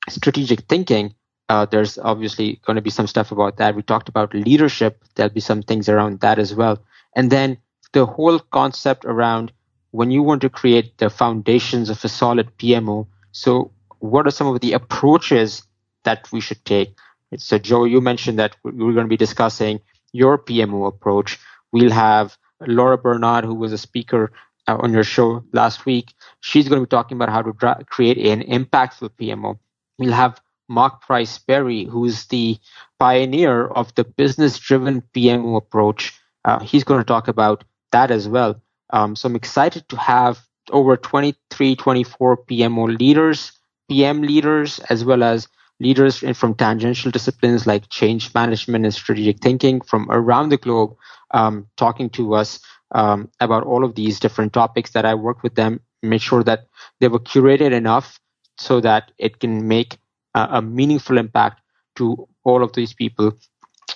strategic 0.08 0.60
thinking. 0.68 1.16
Uh, 1.48 1.66
there's 1.66 1.98
obviously 1.98 2.60
going 2.64 2.76
to 2.76 2.82
be 2.82 2.90
some 2.90 3.08
stuff 3.08 3.32
about 3.32 3.56
that. 3.56 3.74
We 3.74 3.82
talked 3.82 4.08
about 4.08 4.32
leadership. 4.32 5.02
There'll 5.16 5.34
be 5.34 5.40
some 5.40 5.64
things 5.64 5.88
around 5.88 6.20
that 6.20 6.38
as 6.38 6.54
well. 6.54 6.80
And 7.16 7.32
then 7.32 7.58
the 7.94 8.06
whole 8.06 8.38
concept 8.38 9.04
around 9.06 9.50
when 9.90 10.12
you 10.12 10.22
want 10.22 10.40
to 10.42 10.48
create 10.48 10.98
the 10.98 11.10
foundations 11.10 11.90
of 11.90 12.04
a 12.04 12.08
solid 12.08 12.56
PMO, 12.58 13.08
so 13.32 13.72
what 14.02 14.26
are 14.26 14.30
some 14.32 14.48
of 14.48 14.60
the 14.60 14.72
approaches 14.72 15.62
that 16.04 16.30
we 16.32 16.40
should 16.40 16.64
take? 16.64 16.98
So, 17.36 17.56
Joe, 17.58 17.84
you 17.84 18.00
mentioned 18.00 18.38
that 18.38 18.56
we're 18.64 18.92
going 18.92 19.06
to 19.06 19.16
be 19.16 19.16
discussing 19.16 19.80
your 20.12 20.36
PMO 20.36 20.88
approach. 20.88 21.38
We'll 21.70 21.92
have 21.92 22.36
Laura 22.66 22.98
Barnard, 22.98 23.44
who 23.44 23.54
was 23.54 23.72
a 23.72 23.78
speaker 23.78 24.32
uh, 24.66 24.76
on 24.80 24.92
your 24.92 25.04
show 25.04 25.44
last 25.52 25.86
week. 25.86 26.12
She's 26.40 26.68
going 26.68 26.80
to 26.82 26.86
be 26.86 26.90
talking 26.90 27.16
about 27.16 27.30
how 27.30 27.42
to 27.42 27.52
dra- 27.52 27.84
create 27.86 28.18
an 28.18 28.42
impactful 28.42 29.10
PMO. 29.20 29.58
We'll 29.98 30.12
have 30.12 30.40
Mark 30.68 31.00
Price 31.02 31.38
Perry, 31.38 31.84
who's 31.84 32.26
the 32.26 32.58
pioneer 32.98 33.66
of 33.66 33.94
the 33.94 34.04
business 34.04 34.58
driven 34.58 35.02
PMO 35.14 35.56
approach. 35.56 36.18
Uh, 36.44 36.58
he's 36.58 36.84
going 36.84 37.00
to 37.00 37.04
talk 37.04 37.28
about 37.28 37.62
that 37.92 38.10
as 38.10 38.28
well. 38.28 38.60
Um, 38.90 39.14
so 39.14 39.28
I'm 39.28 39.36
excited 39.36 39.88
to 39.90 39.96
have 39.96 40.40
over 40.70 40.96
23, 40.96 41.76
24 41.76 42.36
PMO 42.44 42.98
leaders, 42.98 43.52
PM 43.88 44.22
leaders, 44.22 44.78
as 44.90 45.04
well 45.04 45.22
as 45.22 45.48
leaders 45.80 46.18
from 46.36 46.54
tangential 46.54 47.10
disciplines 47.10 47.66
like 47.66 47.88
change 47.88 48.32
management 48.34 48.84
and 48.84 48.94
strategic 48.94 49.40
thinking 49.40 49.80
from 49.80 50.08
around 50.10 50.48
the 50.50 50.56
globe 50.56 50.94
um, 51.32 51.66
talking 51.76 52.08
to 52.10 52.34
us 52.34 52.60
um, 52.92 53.28
about 53.40 53.64
all 53.64 53.84
of 53.84 53.94
these 53.94 54.20
different 54.20 54.52
topics 54.52 54.92
that 54.92 55.04
I 55.04 55.14
work 55.14 55.42
with 55.42 55.54
them, 55.54 55.80
make 56.02 56.22
sure 56.22 56.42
that 56.44 56.66
they 57.00 57.08
were 57.08 57.18
curated 57.18 57.72
enough 57.72 58.20
so 58.58 58.80
that 58.80 59.10
it 59.18 59.40
can 59.40 59.66
make 59.66 59.98
a, 60.34 60.46
a 60.52 60.62
meaningful 60.62 61.18
impact 61.18 61.60
to 61.96 62.28
all 62.44 62.62
of 62.62 62.72
these 62.74 62.92
people 62.94 63.32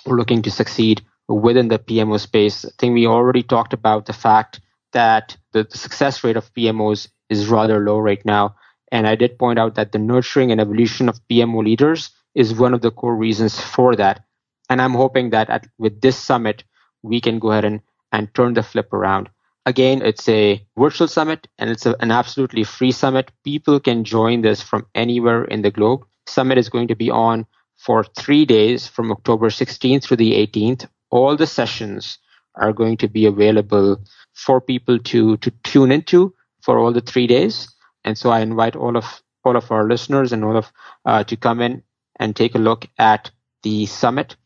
looking 0.05 0.41
to 0.41 0.51
succeed 0.51 1.01
within 1.27 1.67
the 1.67 1.79
PMO 1.79 2.19
space. 2.19 2.65
I 2.65 2.69
think 2.77 2.93
we 2.93 3.07
already 3.07 3.43
talked 3.43 3.73
about 3.73 4.05
the 4.05 4.13
fact 4.13 4.59
that 4.93 5.37
the, 5.51 5.63
the 5.63 5.77
success 5.77 6.23
rate 6.23 6.37
of 6.37 6.53
PMOs 6.53 7.09
is 7.29 7.47
rather 7.47 7.83
low 7.83 7.99
right 7.99 8.23
now. 8.25 8.55
And 8.91 9.07
I 9.07 9.15
did 9.15 9.37
point 9.37 9.59
out 9.59 9.75
that 9.75 9.91
the 9.91 9.99
nurturing 9.99 10.51
and 10.51 10.61
evolution 10.61 11.09
of 11.09 11.19
PMO 11.27 11.63
leaders 11.63 12.09
is 12.35 12.53
one 12.53 12.73
of 12.73 12.81
the 12.81 12.91
core 12.91 13.15
reasons 13.15 13.59
for 13.59 13.95
that. 13.95 14.23
And 14.69 14.81
I'm 14.81 14.93
hoping 14.93 15.31
that 15.31 15.49
at, 15.49 15.67
with 15.77 16.01
this 16.01 16.17
summit, 16.17 16.63
we 17.01 17.21
can 17.21 17.39
go 17.39 17.51
ahead 17.51 17.65
and, 17.65 17.81
and 18.11 18.33
turn 18.33 18.53
the 18.53 18.63
flip 18.63 18.93
around. 18.93 19.29
Again, 19.65 20.01
it's 20.01 20.29
a 20.29 20.65
virtual 20.77 21.07
summit 21.07 21.47
and 21.57 21.69
it's 21.69 21.85
a, 21.85 21.95
an 21.99 22.11
absolutely 22.11 22.63
free 22.63 22.91
summit. 22.91 23.31
People 23.43 23.79
can 23.79 24.03
join 24.03 24.41
this 24.41 24.61
from 24.61 24.85
anywhere 24.95 25.43
in 25.45 25.61
the 25.61 25.71
globe. 25.71 26.05
Summit 26.25 26.57
is 26.57 26.69
going 26.69 26.87
to 26.87 26.95
be 26.95 27.09
on 27.09 27.45
for 27.77 28.03
three 28.03 28.45
days 28.45 28.87
from 28.87 29.11
October 29.11 29.49
16th 29.49 30.03
through 30.03 30.17
the 30.17 30.33
18th. 30.33 30.87
All 31.09 31.35
the 31.35 31.47
sessions 31.47 32.17
are 32.55 32.73
going 32.73 32.97
to 32.97 33.07
be 33.07 33.25
available 33.25 34.01
for 34.33 34.59
people 34.61 34.99
to 34.99 35.37
to 35.37 35.51
tune 35.63 35.91
into 35.91 36.33
for 36.61 36.79
all 36.79 36.91
the 36.91 37.01
three 37.01 37.27
days. 37.27 37.67
And 38.07 38.17
so 38.17 38.29
I 38.29 38.39
invite 38.39 38.77
all 38.77 38.95
of 38.95 39.21
all 39.43 39.57
of 39.57 39.69
our 39.69 39.85
listeners 39.85 40.31
and 40.31 40.45
all 40.45 40.55
of 40.55 40.71
uh, 41.05 41.25
to 41.25 41.35
come 41.35 41.59
in 41.59 41.83
and 42.17 42.33
take 42.33 42.55
a 42.55 42.65
look 42.69 42.87
at 42.97 43.31
the 43.63 43.85
summit. 43.85 44.37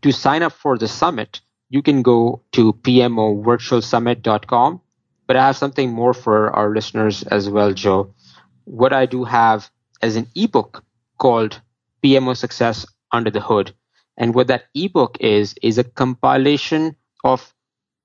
To 0.00 0.12
sign 0.12 0.42
up 0.42 0.52
for 0.52 0.78
the 0.78 0.88
summit, 0.88 1.42
you 1.68 1.82
can 1.82 2.00
go 2.00 2.40
to 2.52 2.72
pmovirtualsummit.com. 2.72 4.80
But 5.26 5.36
I 5.36 5.46
have 5.46 5.58
something 5.58 5.92
more 5.92 6.14
for 6.14 6.50
our 6.56 6.74
listeners 6.74 7.22
as 7.24 7.50
well, 7.50 7.74
Joe. 7.74 8.14
What 8.64 8.94
I 8.94 9.04
do 9.04 9.24
have 9.24 9.70
is 10.02 10.16
an 10.16 10.28
ebook 10.34 10.82
called 11.18 11.60
PMO 12.02 12.34
Success 12.34 12.86
Under 13.12 13.30
the 13.30 13.42
Hood. 13.42 13.74
And 14.16 14.34
what 14.34 14.46
that 14.46 14.68
ebook 14.74 15.18
is, 15.20 15.54
is 15.60 15.76
a 15.76 15.84
compilation 15.84 16.96
of 17.24 17.52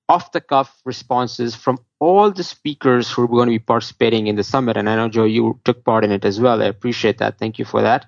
off 0.08 0.32
the 0.32 0.40
cuff 0.40 0.80
responses 0.84 1.54
from 1.54 1.78
all 2.00 2.30
the 2.30 2.42
speakers 2.44 3.10
who 3.10 3.22
are 3.22 3.28
going 3.28 3.46
to 3.46 3.54
be 3.54 3.58
participating 3.58 4.26
in 4.26 4.36
the 4.36 4.44
summit. 4.44 4.76
And 4.76 4.88
I 4.88 4.96
know, 4.96 5.08
Joe, 5.08 5.24
you 5.24 5.60
took 5.64 5.84
part 5.84 6.04
in 6.04 6.12
it 6.12 6.24
as 6.24 6.40
well. 6.40 6.62
I 6.62 6.66
appreciate 6.66 7.18
that. 7.18 7.38
Thank 7.38 7.58
you 7.58 7.64
for 7.64 7.82
that. 7.82 8.06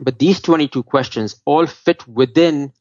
But 0.00 0.18
these 0.18 0.40
22 0.40 0.82
questions 0.82 1.40
all 1.44 1.66
fit 1.66 2.06
within 2.08 2.72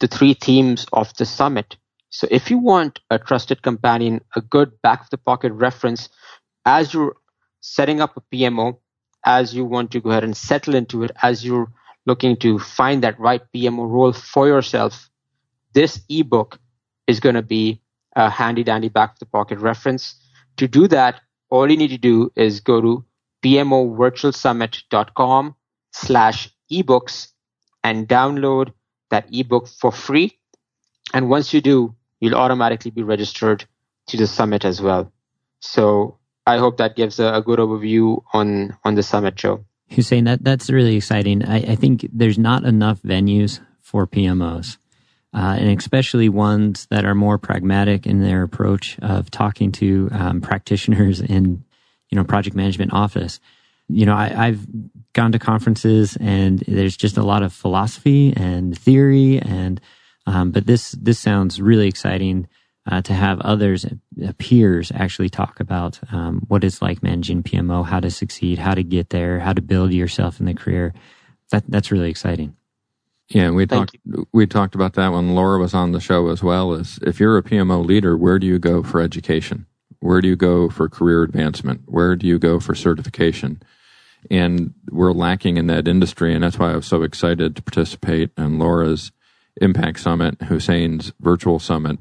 the 0.00 0.06
three 0.06 0.34
themes 0.34 0.86
of 0.92 1.14
the 1.16 1.26
summit. 1.26 1.76
So 2.10 2.28
if 2.30 2.50
you 2.50 2.58
want 2.58 3.00
a 3.10 3.18
trusted 3.18 3.62
companion, 3.62 4.20
a 4.36 4.40
good 4.40 4.80
back 4.82 5.02
of 5.02 5.10
the 5.10 5.18
pocket 5.18 5.52
reference 5.52 6.08
as 6.64 6.94
you're 6.94 7.16
setting 7.60 8.00
up 8.00 8.16
a 8.16 8.20
PMO, 8.20 8.78
as 9.24 9.54
you 9.54 9.64
want 9.64 9.90
to 9.92 10.00
go 10.00 10.10
ahead 10.10 10.24
and 10.24 10.36
settle 10.36 10.74
into 10.74 11.02
it, 11.04 11.10
as 11.22 11.44
you're 11.44 11.72
looking 12.06 12.36
to 12.38 12.58
find 12.58 13.02
that 13.02 13.18
right 13.20 13.42
PMO 13.54 13.88
role 13.88 14.12
for 14.12 14.46
yourself, 14.46 15.10
this 15.74 16.00
ebook 16.08 16.58
is 17.06 17.20
going 17.20 17.34
to 17.34 17.42
be 17.42 17.81
a 18.14 18.30
handy 18.30 18.64
dandy 18.64 18.88
back 18.88 19.12
of 19.12 19.18
the 19.18 19.26
pocket 19.26 19.58
reference. 19.58 20.14
To 20.58 20.68
do 20.68 20.86
that, 20.88 21.20
all 21.50 21.70
you 21.70 21.76
need 21.76 21.90
to 21.90 21.98
do 21.98 22.32
is 22.36 22.60
go 22.60 22.80
to 22.80 23.04
pmovirtualsummit.com 23.42 25.56
slash 25.92 26.48
ebooks 26.70 27.28
and 27.84 28.08
download 28.08 28.72
that 29.10 29.26
ebook 29.32 29.68
for 29.68 29.92
free. 29.92 30.38
And 31.12 31.28
once 31.28 31.52
you 31.52 31.60
do, 31.60 31.94
you'll 32.20 32.36
automatically 32.36 32.90
be 32.90 33.02
registered 33.02 33.66
to 34.06 34.16
the 34.16 34.26
summit 34.26 34.64
as 34.64 34.80
well. 34.80 35.12
So 35.60 36.16
I 36.46 36.56
hope 36.58 36.78
that 36.78 36.96
gives 36.96 37.20
a, 37.20 37.34
a 37.34 37.42
good 37.42 37.58
overview 37.58 38.22
on, 38.32 38.74
on 38.84 38.94
the 38.94 39.02
summit, 39.02 39.34
Joe. 39.34 39.66
Hussain, 39.90 40.24
that, 40.24 40.42
that's 40.42 40.70
really 40.70 40.96
exciting. 40.96 41.44
I, 41.44 41.56
I 41.56 41.76
think 41.76 42.06
there's 42.12 42.38
not 42.38 42.64
enough 42.64 43.02
venues 43.02 43.60
for 43.80 44.06
PMOs. 44.06 44.78
Uh, 45.34 45.56
and 45.58 45.78
especially 45.78 46.28
ones 46.28 46.86
that 46.90 47.04
are 47.04 47.14
more 47.14 47.38
pragmatic 47.38 48.06
in 48.06 48.22
their 48.22 48.42
approach 48.42 48.98
of 49.00 49.30
talking 49.30 49.72
to 49.72 50.08
um, 50.12 50.40
practitioners 50.40 51.20
in, 51.20 51.64
you 52.10 52.16
know, 52.16 52.24
project 52.24 52.54
management 52.54 52.92
office. 52.92 53.40
You 53.88 54.04
know, 54.06 54.14
I, 54.14 54.48
I've 54.48 54.66
gone 55.14 55.32
to 55.32 55.38
conferences 55.38 56.16
and 56.20 56.60
there's 56.60 56.96
just 56.96 57.16
a 57.16 57.22
lot 57.22 57.42
of 57.42 57.52
philosophy 57.52 58.32
and 58.36 58.78
theory 58.78 59.40
and, 59.40 59.80
um, 60.26 60.50
but 60.52 60.66
this 60.66 60.92
this 60.92 61.18
sounds 61.18 61.60
really 61.60 61.88
exciting 61.88 62.46
uh, 62.90 63.00
to 63.02 63.12
have 63.12 63.40
others, 63.40 63.84
uh, 63.84 64.32
peers, 64.38 64.90
actually 64.94 65.28
talk 65.28 65.60
about 65.60 66.00
um, 66.12 66.42
what 66.48 66.64
it's 66.64 66.82
like 66.82 67.02
managing 67.02 67.42
PMO, 67.42 67.86
how 67.86 68.00
to 68.00 68.10
succeed, 68.10 68.58
how 68.58 68.74
to 68.74 68.82
get 68.82 69.10
there, 69.10 69.38
how 69.40 69.52
to 69.52 69.62
build 69.62 69.92
yourself 69.92 70.40
in 70.40 70.46
the 70.46 70.54
career. 70.54 70.92
That 71.50 71.64
that's 71.68 71.92
really 71.92 72.10
exciting. 72.10 72.56
Yeah, 73.34 73.50
we 73.50 73.66
talked 73.66 73.96
we 74.32 74.46
talked 74.46 74.74
about 74.74 74.92
that 74.94 75.12
when 75.12 75.34
Laura 75.34 75.58
was 75.58 75.72
on 75.72 75.92
the 75.92 76.00
show 76.00 76.28
as 76.28 76.42
well. 76.42 76.74
Is 76.74 76.98
if 77.02 77.18
you're 77.18 77.38
a 77.38 77.42
PMO 77.42 77.84
leader, 77.84 78.16
where 78.16 78.38
do 78.38 78.46
you 78.46 78.58
go 78.58 78.82
for 78.82 79.00
education? 79.00 79.66
Where 80.00 80.20
do 80.20 80.28
you 80.28 80.36
go 80.36 80.68
for 80.68 80.88
career 80.88 81.22
advancement? 81.22 81.82
Where 81.86 82.14
do 82.14 82.26
you 82.26 82.38
go 82.38 82.60
for 82.60 82.74
certification? 82.74 83.62
And 84.30 84.74
we're 84.90 85.12
lacking 85.12 85.56
in 85.56 85.66
that 85.68 85.88
industry, 85.88 86.34
and 86.34 86.44
that's 86.44 86.58
why 86.58 86.72
I 86.72 86.76
was 86.76 86.86
so 86.86 87.02
excited 87.02 87.56
to 87.56 87.62
participate 87.62 88.30
in 88.36 88.58
Laura's 88.58 89.12
Impact 89.60 89.98
Summit, 89.98 90.42
Hussain's 90.42 91.12
virtual 91.20 91.58
summit, 91.58 91.98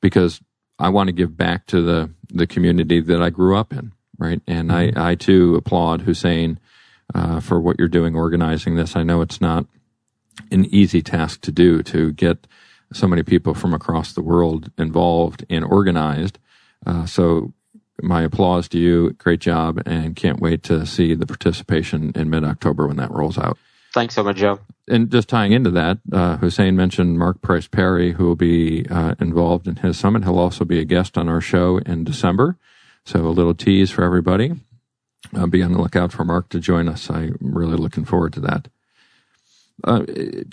because 0.00 0.40
I 0.78 0.90
want 0.90 1.08
to 1.08 1.12
give 1.12 1.36
back 1.36 1.66
to 1.66 1.82
the, 1.82 2.10
the 2.28 2.46
community 2.46 3.00
that 3.00 3.22
I 3.22 3.30
grew 3.30 3.56
up 3.56 3.72
in, 3.72 3.92
right? 4.18 4.40
And 4.46 4.70
mm-hmm. 4.70 4.98
I, 4.98 5.10
I 5.10 5.14
too 5.14 5.56
applaud 5.56 6.02
Hussain 6.02 6.60
uh, 7.14 7.40
for 7.40 7.60
what 7.60 7.78
you're 7.78 7.88
doing 7.88 8.14
organizing 8.14 8.76
this. 8.76 8.94
I 8.94 9.02
know 9.02 9.20
it's 9.22 9.40
not 9.40 9.66
an 10.50 10.64
easy 10.66 11.02
task 11.02 11.40
to 11.42 11.52
do 11.52 11.82
to 11.84 12.12
get 12.12 12.46
so 12.92 13.06
many 13.06 13.22
people 13.22 13.54
from 13.54 13.72
across 13.72 14.12
the 14.12 14.22
world 14.22 14.70
involved 14.76 15.44
and 15.48 15.64
organized. 15.64 16.38
Uh, 16.84 17.06
so 17.06 17.52
my 18.02 18.22
applause 18.22 18.68
to 18.68 18.78
you. 18.78 19.10
Great 19.12 19.40
job 19.40 19.82
and 19.86 20.16
can't 20.16 20.40
wait 20.40 20.62
to 20.64 20.86
see 20.86 21.14
the 21.14 21.26
participation 21.26 22.12
in 22.14 22.30
mid 22.30 22.44
October 22.44 22.86
when 22.86 22.96
that 22.96 23.10
rolls 23.10 23.38
out. 23.38 23.58
Thanks 23.92 24.14
so 24.14 24.22
much, 24.22 24.36
Joe. 24.36 24.60
And 24.88 25.10
just 25.10 25.28
tying 25.28 25.52
into 25.52 25.70
that, 25.70 25.98
uh, 26.12 26.36
Hussain 26.36 26.76
mentioned 26.76 27.18
Mark 27.18 27.42
Price 27.42 27.66
Perry, 27.66 28.12
who 28.12 28.26
will 28.26 28.36
be 28.36 28.86
uh, 28.88 29.14
involved 29.20 29.66
in 29.68 29.76
his 29.76 29.98
summit. 29.98 30.24
He'll 30.24 30.38
also 30.38 30.64
be 30.64 30.80
a 30.80 30.84
guest 30.84 31.18
on 31.18 31.28
our 31.28 31.40
show 31.40 31.78
in 31.78 32.04
December. 32.04 32.56
So 33.04 33.26
a 33.26 33.28
little 33.28 33.54
tease 33.54 33.90
for 33.90 34.04
everybody. 34.04 34.52
Uh, 35.34 35.46
be 35.46 35.62
on 35.62 35.72
the 35.72 35.80
lookout 35.80 36.12
for 36.12 36.24
Mark 36.24 36.48
to 36.50 36.60
join 36.60 36.88
us. 36.88 37.10
I'm 37.10 37.36
really 37.40 37.76
looking 37.76 38.04
forward 38.04 38.32
to 38.34 38.40
that. 38.40 38.68
Uh, 39.84 40.04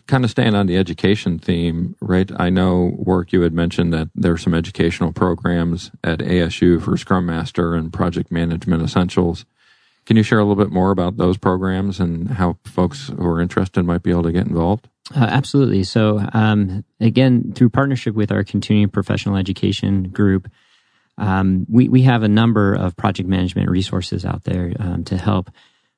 kind 0.07 0.23
of 0.23 0.31
staying 0.31 0.55
on 0.55 0.67
the 0.67 0.77
education 0.77 1.39
theme, 1.39 1.95
right? 2.01 2.29
I 2.37 2.49
know 2.49 2.97
Warick 2.97 3.31
you 3.31 3.41
had 3.41 3.53
mentioned 3.53 3.93
that 3.93 4.09
there 4.15 4.31
are 4.31 4.37
some 4.37 4.53
educational 4.53 5.11
programs 5.11 5.91
at 6.03 6.19
ASU 6.19 6.81
for 6.81 6.95
Scrum 6.97 7.25
Master 7.25 7.75
and 7.75 7.91
Project 7.91 8.31
Management 8.31 8.83
Essentials. 8.83 9.45
Can 10.05 10.15
you 10.15 10.23
share 10.23 10.39
a 10.39 10.45
little 10.45 10.63
bit 10.63 10.71
more 10.71 10.91
about 10.91 11.17
those 11.17 11.37
programs 11.37 11.99
and 11.99 12.29
how 12.29 12.57
folks 12.63 13.09
who 13.09 13.25
are 13.25 13.41
interested 13.41 13.83
might 13.83 14.03
be 14.03 14.11
able 14.11 14.23
to 14.23 14.31
get 14.31 14.47
involved? 14.47 14.87
Uh, 15.13 15.25
absolutely. 15.25 15.83
So, 15.83 16.25
um, 16.33 16.85
again, 16.99 17.51
through 17.53 17.69
partnership 17.69 18.15
with 18.15 18.31
our 18.31 18.43
continuing 18.43 18.89
professional 18.89 19.35
education 19.35 20.09
group, 20.09 20.49
um, 21.17 21.65
we, 21.69 21.89
we 21.89 22.03
have 22.03 22.23
a 22.23 22.27
number 22.27 22.73
of 22.73 22.95
project 22.95 23.27
management 23.27 23.69
resources 23.69 24.23
out 24.23 24.43
there 24.43 24.73
um, 24.79 25.03
to 25.05 25.17
help 25.17 25.49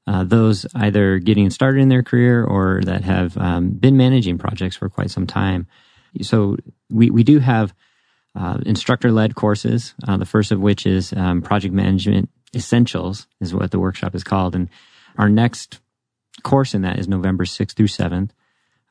uh, 0.09 0.23
those 0.23 0.65
either 0.73 1.19
getting 1.19 1.51
started 1.51 1.81
in 1.81 1.89
their 1.89 2.01
career 2.01 2.43
or 2.43 2.81
that 2.83 3.03
have 3.03 3.37
um, 3.37 3.69
been 3.69 3.95
managing 3.95 4.39
projects 4.39 4.75
for 4.75 4.89
quite 4.89 5.11
some 5.11 5.27
time. 5.27 5.67
So, 6.21 6.57
we, 6.89 7.11
we 7.11 7.23
do 7.23 7.37
have 7.37 7.75
uh, 8.35 8.57
instructor 8.65 9.11
led 9.11 9.35
courses, 9.35 9.93
uh, 10.07 10.17
the 10.17 10.25
first 10.25 10.51
of 10.51 10.59
which 10.59 10.87
is 10.87 11.13
um, 11.13 11.43
project 11.43 11.73
management 11.73 12.29
Essentials 12.55 13.27
is 13.39 13.53
what 13.53 13.69
the 13.69 13.79
workshop 13.79 14.15
is 14.15 14.23
called. 14.23 14.55
And 14.55 14.69
our 15.19 15.29
next 15.29 15.79
course 16.41 16.73
in 16.73 16.81
that 16.81 16.97
is 16.97 17.07
November 17.07 17.45
6th 17.45 17.73
through 17.73 17.87
7th 17.87 18.31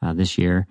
uh, 0.01 0.13
this 0.13 0.39
year. 0.39 0.69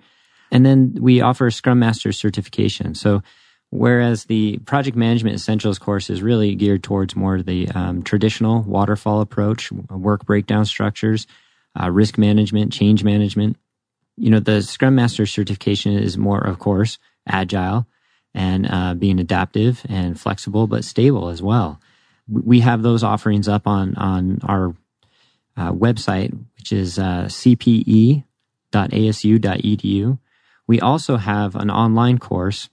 And 0.50 0.64
then 0.64 0.96
we 0.98 1.20
offer 1.20 1.50
Scrum 1.50 1.78
Master 1.78 2.12
certification. 2.12 2.94
So, 2.94 3.22
whereas 3.70 4.24
the 4.24 4.58
Project 4.58 4.96
Management 4.96 5.36
Essentials 5.36 5.78
course 5.78 6.10
is 6.10 6.22
really 6.22 6.54
geared 6.54 6.82
towards 6.82 7.16
more 7.16 7.42
the 7.42 7.68
um, 7.68 8.02
traditional 8.02 8.62
waterfall 8.62 9.20
approach, 9.20 9.70
work 9.90 10.24
breakdown 10.26 10.64
structures, 10.64 11.26
uh, 11.80 11.90
risk 11.90 12.18
management, 12.18 12.72
change 12.72 13.04
management, 13.04 13.56
you 14.16 14.30
know, 14.30 14.40
the 14.40 14.62
Scrum 14.62 14.96
Master 14.96 15.26
certification 15.26 15.92
is 15.92 16.18
more, 16.18 16.40
of 16.40 16.58
course, 16.58 16.98
agile 17.26 17.86
and 18.34 18.66
uh, 18.68 18.94
being 18.94 19.20
adaptive 19.20 19.86
and 19.88 20.18
flexible, 20.18 20.66
but 20.66 20.84
stable 20.84 21.28
as 21.28 21.40
well 21.40 21.80
we 22.28 22.60
have 22.60 22.82
those 22.82 23.02
offerings 23.02 23.48
up 23.48 23.66
on 23.66 23.94
on 23.96 24.38
our 24.44 24.74
uh, 25.56 25.72
website, 25.72 26.38
which 26.56 26.70
is 26.72 26.98
uh, 26.98 27.24
cpe.asu.edu. 27.26 28.22
We 30.66 30.80
also 30.80 31.16
have 31.16 31.56
an 31.56 31.70
online 31.70 32.18
course 32.18 32.68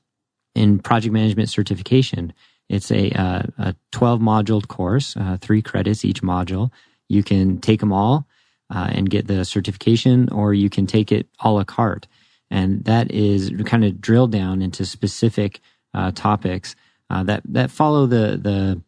in 0.56 0.80
project 0.80 1.14
management 1.14 1.49
certification. 1.49 2.34
It's 2.70 2.91
a, 2.91 3.12
uh, 3.12 3.43
a 3.58 3.76
12 3.91 4.20
module 4.20 4.68
course, 4.68 5.16
uh, 5.18 5.38
three 5.39 5.62
credits 5.62 6.03
each 6.03 6.24
module. 6.24 6.72
You 7.08 7.22
can 7.22 7.60
take 7.60 7.80
them 7.80 7.93
all 7.93 8.28
uh, 8.74 8.89
and 8.91 9.10
get 9.10 9.28
the 9.28 9.45
certification, 9.45 10.30
or 10.30 10.53
you 10.53 10.70
can 10.70 10.88
take 10.88 11.12
it 11.12 11.28
a 11.39 11.51
la 11.51 11.64
carte. 11.64 12.08
And 12.49 12.84
that 12.86 13.12
is 13.12 13.51
kind 13.66 13.86
of 13.86 14.01
drilled 14.01 14.32
down 14.32 14.62
into 14.62 14.86
specific 14.86 15.60
uh, 15.93 16.12
topics 16.12 16.76
that, 17.10 17.43
that 17.45 17.72
follow 17.72 18.08
the, 18.08 18.38
the 18.41 18.82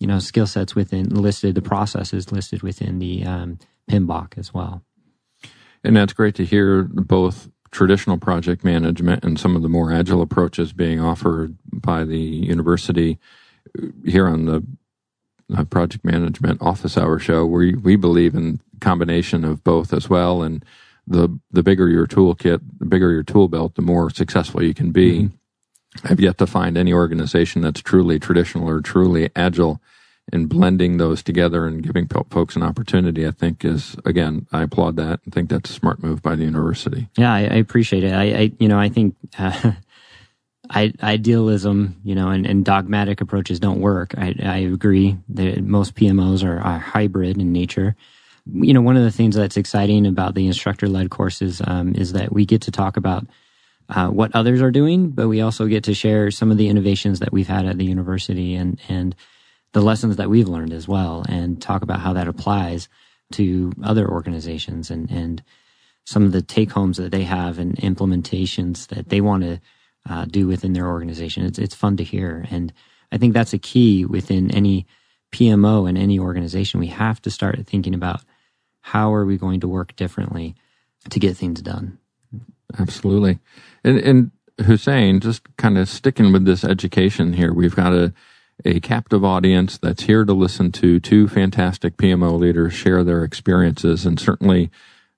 you 0.00 0.06
know 0.06 0.18
skill 0.18 0.46
sets 0.46 0.74
within 0.74 1.08
listed 1.10 1.54
the 1.54 1.62
processes 1.62 2.32
listed 2.32 2.62
within 2.62 2.98
the 2.98 3.24
um, 3.24 3.58
PMBOK 3.88 4.38
as 4.38 4.52
well. 4.52 4.82
And 5.84 5.96
that's 5.96 6.12
great 6.12 6.34
to 6.36 6.44
hear 6.44 6.82
both 6.82 7.48
traditional 7.70 8.18
project 8.18 8.64
management 8.64 9.24
and 9.24 9.38
some 9.38 9.54
of 9.56 9.62
the 9.62 9.68
more 9.68 9.92
agile 9.92 10.22
approaches 10.22 10.72
being 10.72 11.00
offered 11.00 11.56
by 11.72 12.04
the 12.04 12.18
university 12.18 13.18
here 14.04 14.26
on 14.26 14.46
the 14.46 14.64
uh, 15.56 15.64
project 15.64 16.04
management 16.04 16.60
office 16.62 16.96
hour 16.96 17.18
show 17.18 17.44
we 17.44 17.74
we 17.74 17.96
believe 17.96 18.34
in 18.34 18.60
combination 18.80 19.44
of 19.44 19.62
both 19.62 19.92
as 19.92 20.08
well 20.08 20.42
and 20.42 20.64
the 21.06 21.28
the 21.50 21.62
bigger 21.62 21.88
your 21.88 22.06
toolkit 22.06 22.60
the 22.78 22.86
bigger 22.86 23.10
your 23.12 23.22
tool 23.22 23.48
belt 23.48 23.74
the 23.74 23.82
more 23.82 24.10
successful 24.10 24.62
you 24.62 24.74
can 24.74 24.90
be 24.90 25.22
mm-hmm. 25.22 25.36
I've 26.04 26.20
yet 26.20 26.38
to 26.38 26.46
find 26.46 26.78
any 26.78 26.92
organization 26.92 27.62
that's 27.62 27.82
truly 27.82 28.20
traditional 28.20 28.68
or 28.68 28.80
truly 28.80 29.30
agile 29.34 29.80
and 30.32 30.48
blending 30.48 30.96
those 30.98 31.22
together 31.22 31.66
and 31.66 31.82
giving 31.82 32.06
folks 32.06 32.56
an 32.56 32.62
opportunity, 32.62 33.26
I 33.26 33.30
think 33.30 33.64
is 33.64 33.96
again, 34.04 34.46
I 34.52 34.62
applaud 34.62 34.96
that 34.96 35.20
and 35.24 35.34
think 35.34 35.50
that's 35.50 35.70
a 35.70 35.72
smart 35.72 36.02
move 36.02 36.22
by 36.22 36.36
the 36.36 36.44
university. 36.44 37.08
Yeah, 37.16 37.32
I, 37.32 37.40
I 37.40 37.56
appreciate 37.56 38.04
it. 38.04 38.12
I, 38.12 38.22
I, 38.22 38.52
you 38.58 38.68
know, 38.68 38.78
I 38.78 38.88
think 38.88 39.16
uh, 39.38 39.72
I, 40.70 40.92
idealism, 41.02 42.00
you 42.04 42.14
know, 42.14 42.28
and, 42.28 42.46
and, 42.46 42.64
dogmatic 42.64 43.20
approaches 43.20 43.58
don't 43.58 43.80
work. 43.80 44.14
I, 44.16 44.34
I 44.42 44.58
agree 44.58 45.16
that 45.30 45.64
most 45.64 45.96
PMOs 45.96 46.44
are, 46.44 46.60
are, 46.60 46.78
hybrid 46.78 47.38
in 47.38 47.52
nature. 47.52 47.96
You 48.46 48.72
know, 48.72 48.80
one 48.80 48.96
of 48.96 49.02
the 49.02 49.10
things 49.10 49.34
that's 49.34 49.56
exciting 49.56 50.06
about 50.06 50.34
the 50.36 50.46
instructor 50.46 50.88
led 50.88 51.10
courses 51.10 51.60
um, 51.66 51.94
is 51.96 52.12
that 52.12 52.32
we 52.32 52.46
get 52.46 52.62
to 52.62 52.70
talk 52.70 52.96
about 52.96 53.26
uh, 53.88 54.08
what 54.08 54.34
others 54.34 54.62
are 54.62 54.70
doing, 54.70 55.10
but 55.10 55.28
we 55.28 55.40
also 55.40 55.66
get 55.66 55.84
to 55.84 55.94
share 55.94 56.30
some 56.30 56.52
of 56.52 56.56
the 56.56 56.68
innovations 56.68 57.18
that 57.18 57.32
we've 57.32 57.48
had 57.48 57.66
at 57.66 57.76
the 57.76 57.84
university 57.84 58.54
and 58.54 58.80
and 58.88 59.16
the 59.72 59.82
lessons 59.82 60.16
that 60.16 60.30
we've 60.30 60.48
learned 60.48 60.72
as 60.72 60.88
well, 60.88 61.24
and 61.28 61.60
talk 61.60 61.82
about 61.82 62.00
how 62.00 62.12
that 62.12 62.28
applies 62.28 62.88
to 63.32 63.72
other 63.82 64.08
organizations 64.08 64.90
and 64.90 65.10
and 65.10 65.42
some 66.04 66.24
of 66.24 66.32
the 66.32 66.42
take 66.42 66.72
homes 66.72 66.96
that 66.96 67.12
they 67.12 67.22
have 67.22 67.58
and 67.58 67.76
implementations 67.76 68.88
that 68.88 69.08
they 69.10 69.20
want 69.20 69.42
to 69.42 69.60
uh, 70.08 70.24
do 70.24 70.46
within 70.46 70.72
their 70.72 70.88
organization. 70.88 71.44
It's 71.44 71.58
it's 71.58 71.74
fun 71.74 71.96
to 71.98 72.04
hear, 72.04 72.46
and 72.50 72.72
I 73.12 73.18
think 73.18 73.34
that's 73.34 73.52
a 73.52 73.58
key 73.58 74.04
within 74.04 74.50
any 74.50 74.86
PMO 75.32 75.88
in 75.88 75.96
any 75.96 76.18
organization. 76.18 76.80
We 76.80 76.88
have 76.88 77.22
to 77.22 77.30
start 77.30 77.64
thinking 77.66 77.94
about 77.94 78.22
how 78.80 79.12
are 79.14 79.24
we 79.24 79.36
going 79.36 79.60
to 79.60 79.68
work 79.68 79.94
differently 79.96 80.56
to 81.10 81.20
get 81.20 81.36
things 81.36 81.62
done. 81.62 81.98
Absolutely, 82.78 83.38
and 83.84 83.98
and 83.98 84.30
Hussain, 84.64 85.20
just 85.20 85.42
kind 85.56 85.78
of 85.78 85.88
sticking 85.88 86.32
with 86.32 86.44
this 86.44 86.64
education 86.64 87.32
here, 87.32 87.52
we've 87.52 87.76
got 87.76 87.92
a 87.92 88.12
a 88.64 88.80
captive 88.80 89.24
audience 89.24 89.78
that's 89.78 90.04
here 90.04 90.24
to 90.24 90.32
listen 90.32 90.72
to 90.72 91.00
two 91.00 91.28
fantastic 91.28 91.96
PMO 91.96 92.38
leaders 92.38 92.72
share 92.72 93.04
their 93.04 93.24
experiences, 93.24 94.06
and 94.06 94.18
certainly 94.18 94.70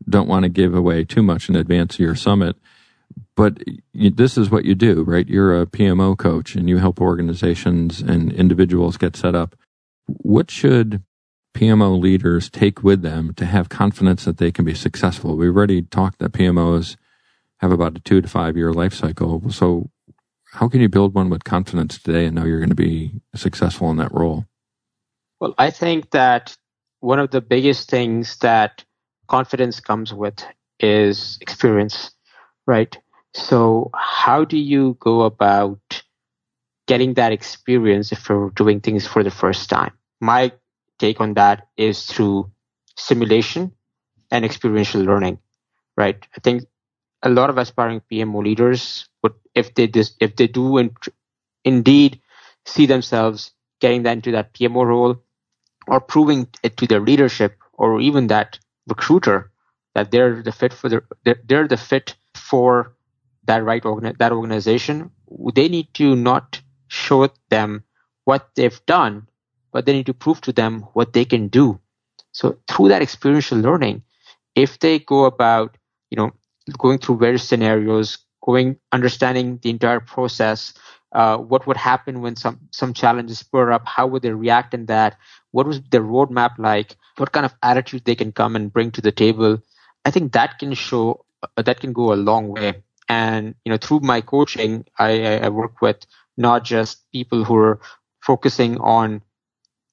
don't 0.09 0.29
want 0.29 0.43
to 0.45 0.49
give 0.49 0.75
away 0.75 1.05
too 1.05 1.23
much 1.23 1.49
in 1.49 1.57
advance 1.57 1.95
of 1.95 2.01
your 2.01 2.15
summit 2.15 2.57
but 3.35 3.59
this 3.95 4.37
is 4.37 4.51
what 4.51 4.65
you 4.65 4.75
do, 4.75 5.03
right? 5.03 5.27
You're 5.27 5.61
a 5.61 5.67
PMO 5.67 6.17
coach 6.17 6.55
and 6.55 6.69
you 6.69 6.79
help 6.79 7.01
organizations 7.01 8.01
and 8.01 8.33
individuals 8.33 8.97
get 8.97 9.17
set 9.17 9.35
up. 9.35 9.57
What 10.07 10.51
should 10.51 11.03
PMO 11.55 12.01
leaders 12.01 12.51
take 12.51 12.83
with 12.83 13.03
them 13.03 13.35
to 13.35 13.47
have 13.47 13.69
confidence 13.69 14.25
that 14.25 14.39
they 14.39 14.51
can 14.53 14.65
be 14.65 14.75
successful? 14.75 15.37
We've 15.37 15.57
already 15.57 15.83
talked 15.83 16.19
that 16.19 16.33
PMOs 16.33 16.97
have 17.59 17.73
about 17.73 17.97
a 17.97 18.01
two 18.01 18.21
to 18.21 18.29
five 18.29 18.57
year 18.57 18.73
life 18.73 18.95
cycle. 18.95 19.51
So, 19.51 19.91
how 20.53 20.69
can 20.69 20.81
you 20.81 20.89
build 20.89 21.15
one 21.15 21.31
with 21.31 21.45
confidence 21.45 21.99
today 21.99 22.27
and 22.27 22.35
know 22.35 22.45
you're 22.45 22.59
going 22.59 22.69
to 22.69 22.75
be 22.75 23.11
successful 23.35 23.91
in 23.91 23.97
that 23.97 24.13
role? 24.13 24.45
Well, 25.41 25.55
I 25.59 25.71
think 25.71 26.11
that 26.11 26.57
one 27.01 27.19
of 27.19 27.31
the 27.31 27.41
biggest 27.41 27.91
things 27.91 28.37
that 28.39 28.85
confidence 29.29 29.81
comes 29.81 30.13
with 30.13 30.45
is 30.79 31.39
experience, 31.41 32.13
right? 32.67 32.97
So, 33.35 33.91
how 33.95 34.45
do 34.45 34.59
you 34.59 34.97
go 35.01 35.23
about 35.23 36.03
getting 36.87 37.15
that 37.15 37.33
experience 37.33 38.13
if 38.13 38.29
you're 38.29 38.51
doing 38.51 38.81
things 38.81 39.07
for 39.07 39.23
the 39.23 39.31
first 39.31 39.71
time? 39.71 39.93
My 40.21 40.53
take 40.99 41.21
on 41.21 41.35
that 41.35 41.67
is 41.79 42.05
through 42.05 42.53
simulation 42.97 43.73
and 44.31 44.45
experiential 44.45 45.01
learning, 45.01 45.39
right? 45.97 46.25
I 46.37 46.41
think 46.41 46.65
a 47.23 47.31
lot 47.31 47.51
of 47.51 47.59
aspiring 47.59 48.03
PMO 48.11 48.43
leaders 48.43 49.09
would, 49.23 49.35
if 49.55 49.75
they 49.75 49.87
dis, 49.87 50.15
if 50.21 50.37
they 50.37 50.47
do 50.47 50.79
in, 50.79 50.95
indeed 51.65 52.21
see 52.67 52.87
themselves 52.87 53.53
getting 53.81 54.03
that 54.05 54.13
into 54.13 54.33
that 54.33 54.53
PMO 54.55 54.87
role 54.87 55.23
or 55.87 56.01
proving 56.01 56.49
it 56.63 56.77
to 56.77 56.87
their 56.87 57.01
leadership 57.01 57.57
or 57.73 58.01
even 58.01 58.29
that 58.29 58.59
recruiter 58.89 59.51
that 59.95 60.11
they're 60.11 60.43
the 60.43 60.53
fit 60.53 60.73
for 60.73 60.89
the 60.89 61.03
they're, 61.25 61.41
they're 61.45 61.69
the 61.69 61.77
fit 61.77 62.15
for 62.35 62.95
that 63.45 63.65
right 63.65 63.83
that 63.83 64.33
organization, 64.33 65.11
they 65.55 65.69
need 65.69 65.93
to 65.95 66.15
not 66.15 66.61
show 66.89 67.29
them 67.51 67.83
what 68.25 68.51
they've 68.55 68.85
done, 68.87 69.27
but 69.73 69.85
they 69.85 69.93
need 69.93 70.07
to 70.07 70.15
prove 70.15 70.41
to 70.43 70.53
them 70.53 70.83
what 70.93 71.13
they 71.13 71.25
can 71.25 71.49
do. 71.49 71.81
So 72.31 72.59
through 72.69 72.89
that 72.89 73.03
experiential 73.03 73.59
learning, 73.59 74.03
if 74.55 74.79
they 74.79 74.99
go 75.01 75.25
about, 75.25 75.77
you 76.11 76.17
know, 76.17 76.33
going 76.79 76.99
through 76.99 77.19
various 77.19 77.49
scenarios, 77.49 78.19
going 78.43 78.77
understanding 78.93 79.59
the 79.63 79.71
entire 79.71 80.01
process, 80.01 80.75
uh, 81.13 81.37
what 81.37 81.67
would 81.67 81.77
happen 81.77 82.23
when 82.23 82.37
some 82.37 82.59
some 82.71 82.95
challenges 82.95 83.39
spur 83.41 83.71
up, 83.71 83.87
how 83.87 84.07
would 84.07 84.23
they 84.23 84.33
react 84.33 84.73
in 84.75 84.87
that, 84.87 85.17
what 85.51 85.67
was 85.67 85.81
their 85.91 86.03
roadmap 86.03 86.59
like, 86.59 86.97
what 87.17 87.33
kind 87.33 87.45
of 87.45 87.55
attitude 87.63 88.05
they 88.05 88.15
can 88.15 88.33
come 88.33 88.57
and 88.57 88.73
bring 88.73 88.91
to 88.91 89.01
the 89.01 89.13
table. 89.13 89.63
I 90.05 90.11
think 90.11 90.33
that 90.33 90.59
can 90.59 90.73
show 90.75 91.25
uh, 91.43 91.63
that 91.63 91.81
can 91.81 91.93
go 91.93 92.13
a 92.13 92.17
long 92.17 92.49
way 92.49 92.83
and 93.13 93.55
you 93.65 93.71
know, 93.71 93.77
through 93.77 94.01
my 94.01 94.21
coaching, 94.21 94.87
I, 94.99 95.39
I 95.39 95.49
work 95.51 95.83
with 95.83 96.07
not 96.37 96.65
just 96.65 97.05
people 97.13 97.45
who 97.45 97.57
are 97.57 97.81
focusing 98.23 98.79
on 98.79 99.23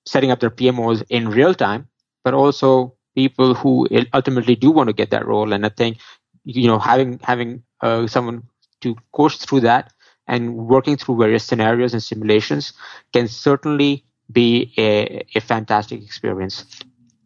setting 0.06 0.32
up 0.32 0.40
their 0.40 0.50
PMOs 0.50 1.04
in 1.10 1.30
real 1.30 1.54
time, 1.54 1.90
but 2.24 2.34
also 2.34 2.96
people 3.16 3.54
who 3.56 3.88
ultimately 4.14 4.56
do 4.56 4.72
want 4.72 4.88
to 4.88 4.94
get 4.94 5.12
that 5.12 5.28
role. 5.28 5.52
And 5.52 5.66
I 5.66 5.70
think 5.70 5.98
you 6.44 6.68
know 6.68 6.80
having 6.80 7.20
having 7.24 7.64
uh, 7.82 8.08
someone 8.08 8.44
to 8.82 8.96
coach 9.14 9.38
through 9.38 9.62
that 9.62 9.94
and 10.28 10.56
working 10.56 10.96
through 10.98 11.18
various 11.18 11.44
scenarios 11.44 11.94
and 11.94 12.04
simulations 12.04 12.74
can 13.14 13.28
certainly 13.28 14.06
be 14.32 14.72
a, 14.78 15.26
a 15.36 15.42
fantastic 15.42 16.04
experience. 16.04 16.66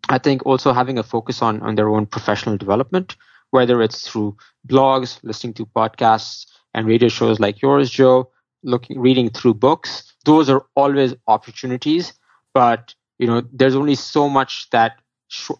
I 0.10 0.18
think 0.18 0.46
also 0.46 0.74
having 0.74 0.98
a 0.98 1.04
focus 1.04 1.42
on 1.42 1.62
on 1.62 1.76
their 1.76 1.90
own 1.90 2.06
professional 2.06 2.58
development 2.58 3.16
whether 3.54 3.84
it's 3.84 4.10
through 4.10 4.36
blogs, 4.68 5.20
listening 5.22 5.54
to 5.54 5.66
podcasts 5.68 6.48
and 6.74 6.88
radio 6.88 7.08
shows 7.08 7.40
like 7.40 7.62
yours, 7.62 7.92
Joe, 7.92 8.32
looking, 8.64 9.00
reading 9.00 9.30
through 9.30 9.54
books. 9.54 10.12
Those 10.26 10.50
are 10.50 10.66
always 10.76 11.14
opportunities, 11.28 12.14
but 12.56 12.96
you 13.20 13.28
know, 13.28 13.44
there's 13.54 13.76
only 13.76 13.94
so 13.94 14.28
much 14.28 14.72
that 14.72 14.94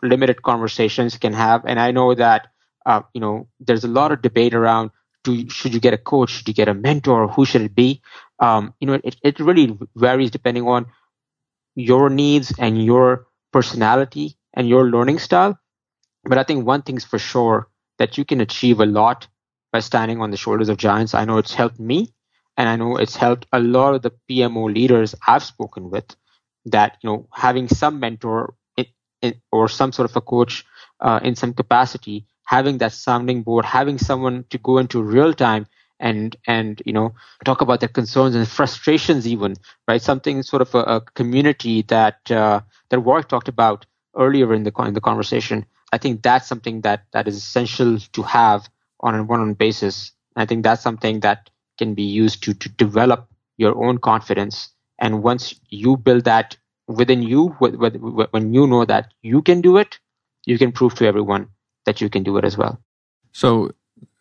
limited 0.02 0.42
conversations 0.42 1.18
can 1.18 1.34
have. 1.34 1.64
And 1.66 1.80
I 1.80 1.92
know 1.92 2.16
that, 2.16 2.48
uh, 2.86 3.02
you 3.14 3.22
know, 3.22 3.48
there's 3.60 3.84
a 3.84 3.88
lot 3.88 4.12
of 4.12 4.22
debate 4.22 4.54
around 4.54 4.92
do 5.24 5.50
should 5.50 5.74
you 5.74 5.80
get 5.80 5.94
a 5.94 5.98
coach, 5.98 6.32
should 6.32 6.48
you 6.48 6.54
get 6.54 6.68
a 6.68 6.74
mentor, 6.74 7.28
who 7.30 7.46
should 7.46 7.62
it 7.62 7.74
be? 7.74 8.02
Um, 8.40 8.74
you 8.80 8.88
know, 8.88 9.00
it, 9.04 9.16
it 9.24 9.40
really 9.40 9.78
varies 9.96 10.32
depending 10.32 10.68
on 10.68 10.88
your 11.76 12.10
needs 12.10 12.54
and 12.60 12.84
your 12.84 13.28
personality 13.52 14.36
and 14.54 14.68
your 14.68 14.90
learning 14.90 15.20
style. 15.20 15.58
But 16.26 16.38
I 16.38 16.44
think 16.44 16.66
one 16.66 16.82
thing's 16.82 17.06
for 17.06 17.20
sure 17.20 17.70
that 18.00 18.18
you 18.18 18.26
can 18.26 18.42
achieve 18.42 18.80
a 18.80 18.86
lot 18.86 19.28
by 19.72 19.80
standing 19.80 20.22
on 20.22 20.32
the 20.32 20.38
shoulders 20.38 20.70
of 20.70 20.78
giants. 20.78 21.14
I 21.14 21.26
know 21.26 21.38
it's 21.38 21.54
helped 21.54 21.80
me, 21.80 22.14
and 22.58 22.68
I 22.68 22.76
know 22.76 22.98
it's 22.98 23.16
helped 23.16 23.46
a 23.52 23.60
lot 23.60 23.96
of 23.96 24.02
the 24.02 24.12
PMO 24.30 24.74
leaders 24.74 25.16
I've 25.26 25.44
spoken 25.44 25.90
with. 25.90 26.16
That 26.66 26.98
you 27.02 27.10
know, 27.10 27.28
having 27.34 27.68
some 27.68 28.00
mentor 28.00 28.56
or 29.52 29.70
some 29.70 29.92
sort 29.92 30.10
of 30.10 30.16
a 30.16 30.22
coach 30.22 30.66
uh, 31.00 31.20
in 31.24 31.36
some 31.36 31.54
capacity, 31.54 32.26
having 32.54 32.78
that 32.80 32.94
sounding 32.94 33.44
board, 33.44 33.66
having 33.66 33.98
someone 33.98 34.46
to 34.52 34.58
go 34.58 34.78
into 34.78 35.02
real 35.02 35.34
time 35.34 35.66
and 36.00 36.36
and 36.48 36.82
you 36.86 36.94
know 36.94 37.14
talk 37.46 37.62
about 37.62 37.80
their 37.80 37.90
concerns 38.00 38.36
and 38.36 38.48
frustrations 38.48 39.28
even 39.28 39.56
right 39.88 40.02
something 40.02 40.42
sort 40.44 40.62
of 40.62 40.74
a, 40.76 40.80
a 40.96 41.02
community 41.20 41.84
that 41.84 42.20
uh, 42.32 42.60
that 42.90 43.00
Warick 43.00 43.28
talked 43.28 43.48
about 43.48 43.86
earlier 44.18 44.54
in 44.54 44.64
the 44.64 44.74
in 44.88 44.94
the 44.94 45.02
conversation 45.02 45.66
I 45.92 45.98
think 46.00 46.24
that's 46.24 46.48
something 46.48 46.82
that 46.82 47.06
that 47.14 47.28
is 47.28 47.38
essential 47.38 48.00
to 48.00 48.22
have 48.24 48.68
on 49.02 49.14
a 49.16 49.24
one-on-one 49.24 49.54
basis. 49.54 50.12
I 50.36 50.46
think 50.46 50.64
that's 50.64 50.82
something 50.82 51.20
that 51.20 51.50
can 51.78 51.94
be 51.94 52.04
used 52.04 52.42
to 52.46 52.54
to 52.56 52.70
develop 52.70 53.28
your 53.58 53.74
own 53.84 54.00
confidence. 54.00 54.70
And 55.00 55.22
once 55.22 55.54
you 55.70 55.98
build 55.98 56.24
that 56.26 56.58
within 56.88 57.22
you, 57.22 57.50
when 57.50 58.54
you 58.54 58.66
know 58.68 58.86
that 58.86 59.14
you 59.22 59.42
can 59.44 59.62
do 59.62 59.78
it, 59.78 60.00
you 60.46 60.58
can 60.58 60.72
prove 60.72 60.96
to 60.96 61.06
everyone 61.06 61.50
that 61.86 62.02
you 62.02 62.10
can 62.10 62.24
do 62.24 62.38
it 62.38 62.46
as 62.46 62.58
well. 62.58 62.80
So 63.32 63.72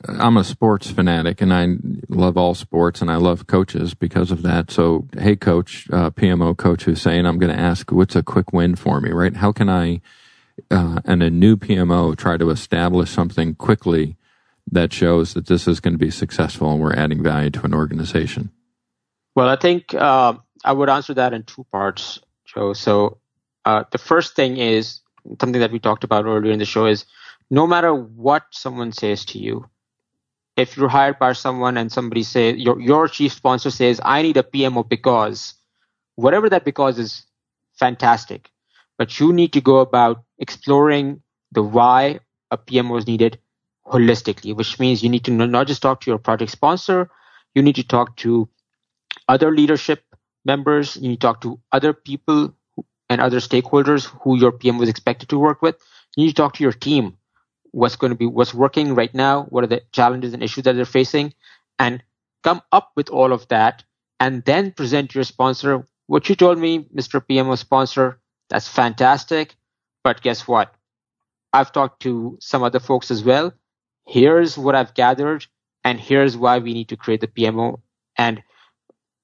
I'm 0.08 0.36
a 0.36 0.44
sports 0.44 0.90
fanatic 0.90 1.40
and 1.40 1.52
I 1.52 1.76
love 2.08 2.36
all 2.36 2.54
sports 2.54 3.00
and 3.00 3.10
I 3.10 3.16
love 3.16 3.46
coaches 3.46 3.94
because 3.94 4.30
of 4.30 4.42
that. 4.42 4.70
So, 4.70 5.06
hey, 5.18 5.36
coach, 5.36 5.88
uh, 5.92 6.10
PMO 6.10 6.56
coach 6.56 6.84
Hussain, 6.84 7.26
I'm 7.26 7.38
going 7.38 7.54
to 7.54 7.60
ask 7.60 7.90
what's 7.92 8.16
a 8.16 8.22
quick 8.22 8.52
win 8.52 8.74
for 8.74 9.00
me, 9.00 9.10
right? 9.10 9.36
How 9.36 9.52
can 9.52 9.68
I 9.68 10.00
uh, 10.70 11.00
and 11.04 11.22
a 11.22 11.30
new 11.30 11.56
PMO 11.56 12.16
try 12.16 12.36
to 12.36 12.50
establish 12.50 13.10
something 13.10 13.54
quickly 13.54 14.16
that 14.70 14.92
shows 14.92 15.34
that 15.34 15.46
this 15.46 15.66
is 15.66 15.80
going 15.80 15.94
to 15.94 15.98
be 15.98 16.10
successful 16.10 16.70
and 16.72 16.80
we're 16.80 16.94
adding 16.94 17.22
value 17.22 17.50
to 17.50 17.64
an 17.64 17.74
organization? 17.74 18.50
Well, 19.34 19.48
I 19.48 19.56
think 19.56 19.94
uh, 19.94 20.34
I 20.64 20.72
would 20.72 20.88
answer 20.88 21.14
that 21.14 21.32
in 21.32 21.44
two 21.44 21.64
parts, 21.72 22.20
Joe. 22.44 22.72
So 22.72 23.18
uh, 23.64 23.84
the 23.90 23.98
first 23.98 24.36
thing 24.36 24.58
is 24.58 25.00
something 25.40 25.60
that 25.60 25.72
we 25.72 25.78
talked 25.78 26.04
about 26.04 26.26
earlier 26.26 26.52
in 26.52 26.58
the 26.58 26.64
show 26.64 26.86
is 26.86 27.06
no 27.51 27.66
matter 27.66 27.95
what 27.95 28.45
someone 28.51 28.93
says 28.93 29.24
to 29.26 29.38
you, 29.38 29.68
if 30.57 30.76
you're 30.76 30.88
hired 30.88 31.18
by 31.18 31.32
someone 31.32 31.76
and 31.76 31.90
somebody 31.90 32.22
says 32.22 32.57
your 32.57 32.80
your 32.80 33.09
chief 33.09 33.32
sponsor 33.32 33.70
says 33.70 34.01
I 34.05 34.22
need 34.22 34.36
a 34.36 34.43
PMO 34.43 34.86
because 34.86 35.55
whatever 36.16 36.51
that 36.51 36.64
because 36.64 36.99
is 36.99 37.24
fantastic 37.74 38.51
but 38.99 39.18
you 39.18 39.32
need 39.32 39.53
to 39.53 39.61
go 39.61 39.78
about 39.78 40.22
exploring 40.38 41.22
the 41.51 41.62
why 41.62 42.20
a 42.51 42.59
PMO 42.59 42.99
is 42.99 43.07
needed 43.07 43.38
holistically, 43.86 44.55
which 44.55 44.78
means 44.78 45.03
you 45.03 45.09
need 45.09 45.24
to 45.24 45.32
not 45.32 45.66
just 45.66 45.82
talk 45.82 46.01
to 46.03 46.11
your 46.11 46.18
project 46.18 46.53
sponsor, 46.53 47.11
you 47.55 47.62
need 47.62 47.74
to 47.76 47.82
talk 47.82 48.16
to 48.18 48.49
other 49.28 49.51
leadership 49.51 50.05
members, 50.45 50.97
you 50.97 51.09
need 51.09 51.20
to 51.20 51.26
talk 51.26 51.40
to 51.40 51.59
other 51.72 51.93
people 51.93 52.55
and 53.09 53.20
other 53.20 53.38
stakeholders 53.38 54.07
who 54.22 54.38
your 54.38 54.53
PM 54.53 54.78
was 54.78 54.88
expected 54.88 55.28
to 55.30 55.38
work 55.38 55.62
with. 55.62 55.76
You 56.16 56.24
need 56.24 56.30
to 56.30 56.36
talk 56.36 56.55
to 56.55 56.62
your 56.62 56.72
team. 56.72 57.16
What's 57.72 57.96
going 57.96 58.12
to 58.12 58.16
be 58.16 58.26
what's 58.26 58.54
working 58.54 58.94
right 58.94 59.12
now? 59.14 59.44
What 59.44 59.64
are 59.64 59.68
the 59.68 59.82
challenges 59.92 60.32
and 60.32 60.42
issues 60.42 60.64
that 60.64 60.76
they're 60.76 60.84
facing? 60.84 61.34
and 61.78 62.02
come 62.44 62.60
up 62.70 62.92
with 62.94 63.08
all 63.10 63.32
of 63.32 63.48
that 63.48 63.82
and 64.20 64.44
then 64.44 64.72
present 64.72 65.14
your 65.14 65.24
sponsor 65.24 65.86
what 66.06 66.28
you 66.28 66.34
told 66.34 66.58
me, 66.58 66.80
Mr. 66.94 67.24
PMO 67.26 67.56
sponsor, 67.56 68.18
that's 68.50 68.68
fantastic. 68.68 69.56
But 70.04 70.20
guess 70.20 70.46
what? 70.46 70.74
I've 71.54 71.72
talked 71.72 72.02
to 72.02 72.36
some 72.40 72.62
other 72.62 72.80
folks 72.80 73.10
as 73.10 73.24
well. 73.24 73.52
Here's 74.06 74.58
what 74.58 74.74
I've 74.74 74.92
gathered, 74.92 75.46
and 75.84 75.98
here's 75.98 76.36
why 76.36 76.58
we 76.58 76.74
need 76.74 76.88
to 76.88 76.96
create 76.96 77.20
the 77.22 77.28
PMO. 77.28 77.80
And 78.18 78.42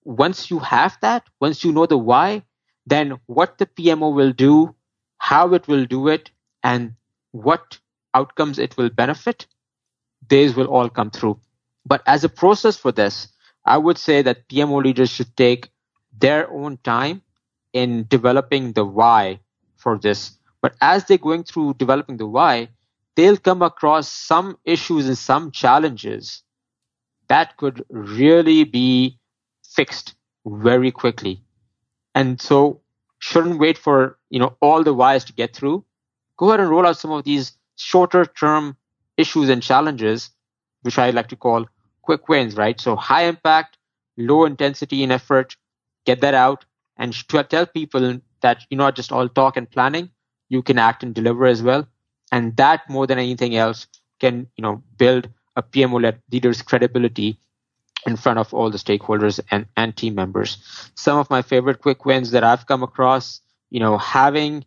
once 0.04 0.50
you 0.50 0.60
have 0.60 0.96
that, 1.02 1.24
once 1.40 1.64
you 1.64 1.72
know 1.72 1.84
the 1.84 1.98
why, 1.98 2.44
then 2.86 3.18
what 3.26 3.58
the 3.58 3.66
PMO 3.66 4.14
will 4.14 4.32
do, 4.32 4.74
how 5.18 5.52
it 5.52 5.68
will 5.68 5.84
do 5.84 6.08
it, 6.08 6.30
and 6.62 6.94
what 7.32 7.78
outcomes 8.18 8.58
it 8.58 8.76
will 8.76 8.90
benefit, 8.90 9.46
these 10.28 10.56
will 10.56 10.66
all 10.66 10.88
come 10.88 11.10
through. 11.10 11.36
But 11.86 12.02
as 12.06 12.24
a 12.24 12.28
process 12.42 12.76
for 12.76 12.92
this, 12.92 13.28
I 13.64 13.76
would 13.78 13.98
say 13.98 14.22
that 14.22 14.48
PMO 14.48 14.82
leaders 14.82 15.10
should 15.10 15.36
take 15.36 15.70
their 16.18 16.50
own 16.50 16.78
time 16.84 17.22
in 17.72 18.06
developing 18.08 18.72
the 18.72 18.84
why 18.84 19.40
for 19.76 19.98
this. 19.98 20.20
But 20.62 20.74
as 20.80 21.04
they're 21.04 21.26
going 21.28 21.44
through 21.44 21.74
developing 21.74 22.16
the 22.16 22.26
why, 22.26 22.68
they'll 23.14 23.36
come 23.36 23.62
across 23.62 24.08
some 24.08 24.58
issues 24.64 25.06
and 25.06 25.18
some 25.18 25.50
challenges 25.50 26.42
that 27.28 27.56
could 27.56 27.84
really 27.90 28.64
be 28.64 29.18
fixed 29.62 30.14
very 30.46 30.90
quickly. 30.90 31.42
And 32.14 32.40
so 32.40 32.80
shouldn't 33.18 33.60
wait 33.60 33.78
for, 33.78 34.18
you 34.30 34.40
know, 34.40 34.56
all 34.60 34.82
the 34.82 34.94
whys 34.94 35.24
to 35.26 35.32
get 35.32 35.54
through. 35.54 35.84
Go 36.36 36.48
ahead 36.48 36.60
and 36.60 36.70
roll 36.70 36.86
out 36.86 36.96
some 36.96 37.12
of 37.12 37.24
these 37.24 37.52
shorter 37.78 38.26
term 38.26 38.76
issues 39.16 39.48
and 39.48 39.62
challenges, 39.62 40.30
which 40.82 40.98
I 40.98 41.10
like 41.10 41.28
to 41.28 41.36
call 41.36 41.66
quick 42.02 42.28
wins, 42.28 42.56
right? 42.56 42.80
So 42.80 42.96
high 42.96 43.24
impact, 43.24 43.78
low 44.16 44.44
intensity 44.44 45.02
in 45.02 45.10
effort, 45.10 45.56
get 46.04 46.20
that 46.20 46.34
out 46.34 46.64
and 46.96 47.14
tell 47.48 47.66
people 47.66 48.20
that 48.40 48.64
you're 48.70 48.78
not 48.78 48.96
just 48.96 49.12
all 49.12 49.28
talk 49.28 49.56
and 49.56 49.70
planning, 49.70 50.10
you 50.48 50.62
can 50.62 50.78
act 50.78 51.02
and 51.02 51.14
deliver 51.14 51.46
as 51.46 51.62
well. 51.62 51.86
And 52.32 52.56
that 52.56 52.88
more 52.88 53.06
than 53.06 53.18
anything 53.18 53.56
else 53.56 53.86
can, 54.20 54.48
you 54.56 54.62
know, 54.62 54.82
build 54.96 55.28
a 55.56 55.62
PMO 55.62 56.18
leader's 56.30 56.62
credibility 56.62 57.38
in 58.06 58.16
front 58.16 58.38
of 58.38 58.52
all 58.54 58.70
the 58.70 58.78
stakeholders 58.78 59.40
and, 59.50 59.66
and 59.76 59.96
team 59.96 60.14
members. 60.14 60.58
Some 60.94 61.18
of 61.18 61.30
my 61.30 61.42
favorite 61.42 61.80
quick 61.80 62.04
wins 62.04 62.30
that 62.30 62.44
I've 62.44 62.66
come 62.66 62.82
across, 62.82 63.40
you 63.70 63.80
know, 63.80 63.98
having 63.98 64.64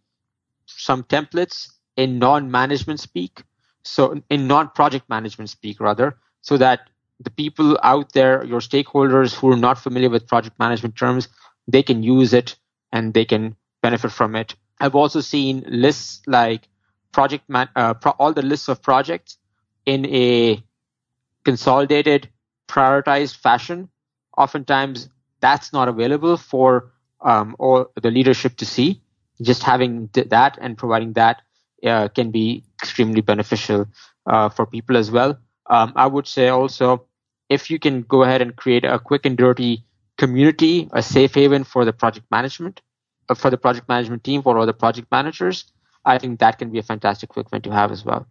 some 0.66 1.03
templates 1.03 1.70
in 1.95 2.19
non-management 2.19 2.99
speak, 2.99 3.43
so 3.83 4.21
in 4.29 4.47
non-project 4.47 5.09
management 5.09 5.49
speak 5.49 5.79
rather, 5.79 6.17
so 6.41 6.57
that 6.57 6.89
the 7.19 7.29
people 7.29 7.77
out 7.83 8.13
there, 8.13 8.43
your 8.43 8.59
stakeholders 8.59 9.33
who 9.35 9.51
are 9.51 9.57
not 9.57 9.77
familiar 9.77 10.09
with 10.09 10.27
project 10.27 10.57
management 10.59 10.95
terms, 10.95 11.27
they 11.67 11.83
can 11.83 12.03
use 12.03 12.33
it 12.33 12.55
and 12.91 13.13
they 13.13 13.25
can 13.25 13.55
benefit 13.81 14.11
from 14.11 14.35
it. 14.35 14.55
I've 14.79 14.95
also 14.95 15.21
seen 15.21 15.63
lists 15.67 16.21
like 16.27 16.67
project 17.11 17.47
man, 17.49 17.69
uh, 17.75 17.93
pro- 17.93 18.13
all 18.13 18.33
the 18.33 18.41
lists 18.41 18.67
of 18.67 18.81
projects 18.81 19.37
in 19.85 20.05
a 20.07 20.63
consolidated, 21.43 22.29
prioritized 22.67 23.35
fashion. 23.35 23.89
Oftentimes, 24.37 25.09
that's 25.39 25.73
not 25.73 25.87
available 25.87 26.37
for 26.37 26.91
um, 27.21 27.55
all 27.59 27.91
the 28.01 28.11
leadership 28.11 28.57
to 28.57 28.65
see. 28.65 29.01
Just 29.41 29.63
having 29.63 30.07
th- 30.09 30.29
that 30.29 30.57
and 30.61 30.77
providing 30.77 31.13
that 31.13 31.41
uh, 31.86 32.07
can 32.09 32.32
be 32.32 32.63
extremely 32.82 33.21
beneficial 33.21 33.88
uh, 34.25 34.49
for 34.49 34.65
people 34.65 34.97
as 34.97 35.11
well. 35.11 35.38
Um, 35.69 35.93
I 35.95 36.07
would 36.07 36.27
say 36.27 36.49
also 36.49 37.05
if 37.49 37.69
you 37.69 37.79
can 37.79 38.01
go 38.03 38.23
ahead 38.23 38.41
and 38.41 38.55
create 38.55 38.86
a 38.86 38.99
quick 38.99 39.25
and 39.25 39.38
dirty 39.38 39.84
community, 40.17 40.89
a 40.93 41.01
safe 41.01 41.34
haven 41.34 41.63
for 41.63 41.86
the 41.86 41.93
project 41.93 42.25
management, 42.32 42.82
uh, 43.29 43.36
for 43.36 43.49
the 43.49 43.57
project 43.57 43.89
management 43.89 44.23
team, 44.23 44.41
for 44.41 44.57
all 44.57 44.65
the 44.65 44.73
project 44.73 45.07
managers, 45.11 45.65
I 46.05 46.17
think 46.17 46.39
that 46.39 46.57
can 46.59 46.71
be 46.71 46.79
a 46.79 46.84
fantastic 46.84 47.29
quick 47.29 47.51
win 47.51 47.61
to 47.63 47.71
have 47.71 47.91
as 47.91 48.05
well. 48.05 48.27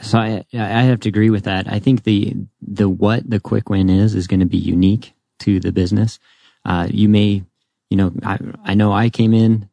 So 0.00 0.18
I 0.18 0.44
I 0.54 0.82
have 0.82 1.00
to 1.00 1.08
agree 1.08 1.30
with 1.30 1.44
that. 1.44 1.66
I 1.66 1.80
think 1.80 2.04
the 2.04 2.36
the 2.62 2.88
what 2.88 3.28
the 3.28 3.40
quick 3.40 3.68
win 3.68 3.90
is 3.90 4.14
is 4.14 4.28
going 4.28 4.40
to 4.40 4.46
be 4.46 4.58
unique 4.58 5.14
to 5.40 5.58
the 5.58 5.72
business. 5.72 6.18
Uh, 6.64 6.86
you 6.90 7.08
may, 7.08 7.42
you 7.90 7.96
know, 7.96 8.12
I 8.22 8.38
I 8.64 8.74
know 8.74 8.92
I 8.92 9.10
came 9.10 9.34
in 9.34 9.67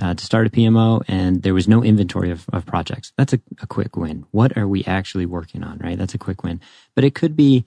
uh, 0.00 0.14
to 0.14 0.24
start 0.24 0.46
a 0.46 0.50
PMO 0.50 1.02
and 1.08 1.42
there 1.42 1.54
was 1.54 1.68
no 1.68 1.82
inventory 1.82 2.30
of, 2.30 2.46
of 2.52 2.66
projects. 2.66 3.12
That's 3.18 3.32
a, 3.32 3.40
a 3.60 3.66
quick 3.66 3.96
win. 3.96 4.24
What 4.30 4.56
are 4.56 4.68
we 4.68 4.84
actually 4.84 5.26
working 5.26 5.62
on? 5.62 5.78
Right? 5.78 5.98
That's 5.98 6.14
a 6.14 6.18
quick 6.18 6.42
win. 6.42 6.60
But 6.94 7.04
it 7.04 7.14
could 7.14 7.36
be 7.36 7.64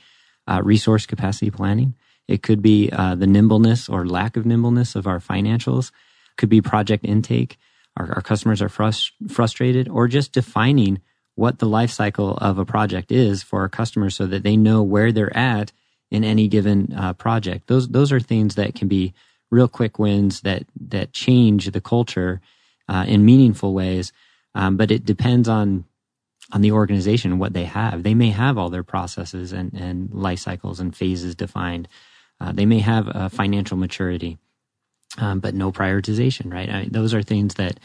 uh, 0.47 0.61
resource 0.63 1.05
capacity 1.05 1.51
planning. 1.51 1.93
It 2.27 2.43
could 2.43 2.61
be 2.61 2.89
uh, 2.91 3.15
the 3.15 3.27
nimbleness 3.27 3.87
or 3.87 4.05
lack 4.05 4.35
of 4.35 4.45
nimbleness 4.45 4.95
of 4.95 5.07
our 5.07 5.19
financials. 5.19 5.89
It 5.89 6.37
could 6.37 6.49
be 6.49 6.61
project 6.61 7.05
intake. 7.05 7.57
Our, 7.95 8.15
our 8.15 8.21
customers 8.21 8.61
are 8.61 8.69
frust- 8.69 9.11
frustrated, 9.29 9.87
or 9.87 10.07
just 10.07 10.31
defining 10.31 11.01
what 11.35 11.59
the 11.59 11.67
life 11.67 11.91
cycle 11.91 12.35
of 12.37 12.57
a 12.57 12.65
project 12.65 13.11
is 13.11 13.43
for 13.43 13.61
our 13.61 13.69
customers, 13.69 14.15
so 14.15 14.25
that 14.27 14.43
they 14.43 14.57
know 14.57 14.83
where 14.83 15.11
they're 15.11 15.35
at 15.35 15.71
in 16.11 16.23
any 16.23 16.47
given 16.47 16.93
uh, 16.95 17.13
project. 17.13 17.67
Those 17.67 17.89
those 17.89 18.11
are 18.11 18.19
things 18.19 18.55
that 18.55 18.75
can 18.75 18.87
be 18.87 19.13
real 19.51 19.67
quick 19.67 19.99
wins 19.99 20.41
that 20.41 20.65
that 20.79 21.13
change 21.13 21.71
the 21.71 21.81
culture 21.81 22.41
uh, 22.89 23.05
in 23.07 23.25
meaningful 23.25 23.73
ways. 23.73 24.11
Um, 24.55 24.77
but 24.77 24.91
it 24.91 25.05
depends 25.05 25.47
on 25.47 25.85
on 26.51 26.61
the 26.61 26.71
organization 26.71 27.39
what 27.39 27.53
they 27.53 27.65
have. 27.65 28.03
They 28.03 28.13
may 28.13 28.29
have 28.29 28.57
all 28.57 28.69
their 28.69 28.83
processes 28.83 29.51
and, 29.51 29.73
and 29.73 30.13
life 30.13 30.39
cycles 30.39 30.79
and 30.79 30.95
phases 30.95 31.35
defined. 31.35 31.87
Uh, 32.39 32.51
they 32.51 32.65
may 32.65 32.79
have 32.79 33.07
a 33.07 33.29
financial 33.29 33.77
maturity, 33.77 34.37
um, 35.17 35.39
but 35.39 35.53
no 35.53 35.71
prioritization, 35.71 36.51
right? 36.53 36.69
I 36.69 36.81
mean, 36.81 36.91
those 36.91 37.13
are 37.13 37.21
things 37.21 37.55
that 37.55 37.79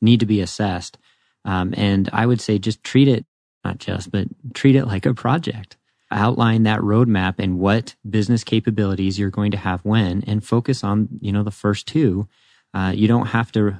need 0.00 0.20
to 0.20 0.26
be 0.26 0.40
assessed. 0.40 0.96
Um, 1.44 1.74
and 1.76 2.08
I 2.12 2.24
would 2.24 2.40
say 2.40 2.58
just 2.58 2.82
treat 2.82 3.08
it, 3.08 3.26
not 3.64 3.78
just, 3.78 4.10
but 4.10 4.28
treat 4.54 4.76
it 4.76 4.86
like 4.86 5.04
a 5.04 5.14
project. 5.14 5.76
Outline 6.10 6.62
that 6.62 6.80
roadmap 6.80 7.34
and 7.38 7.58
what 7.58 7.94
business 8.08 8.42
capabilities 8.42 9.18
you're 9.18 9.30
going 9.30 9.50
to 9.50 9.58
have 9.58 9.84
when 9.84 10.24
and 10.26 10.42
focus 10.44 10.82
on, 10.82 11.08
you 11.20 11.32
know, 11.32 11.42
the 11.42 11.50
first 11.50 11.86
two 11.86 12.28
uh, 12.74 12.92
you 12.94 13.08
don't 13.08 13.26
have 13.26 13.50
to 13.52 13.76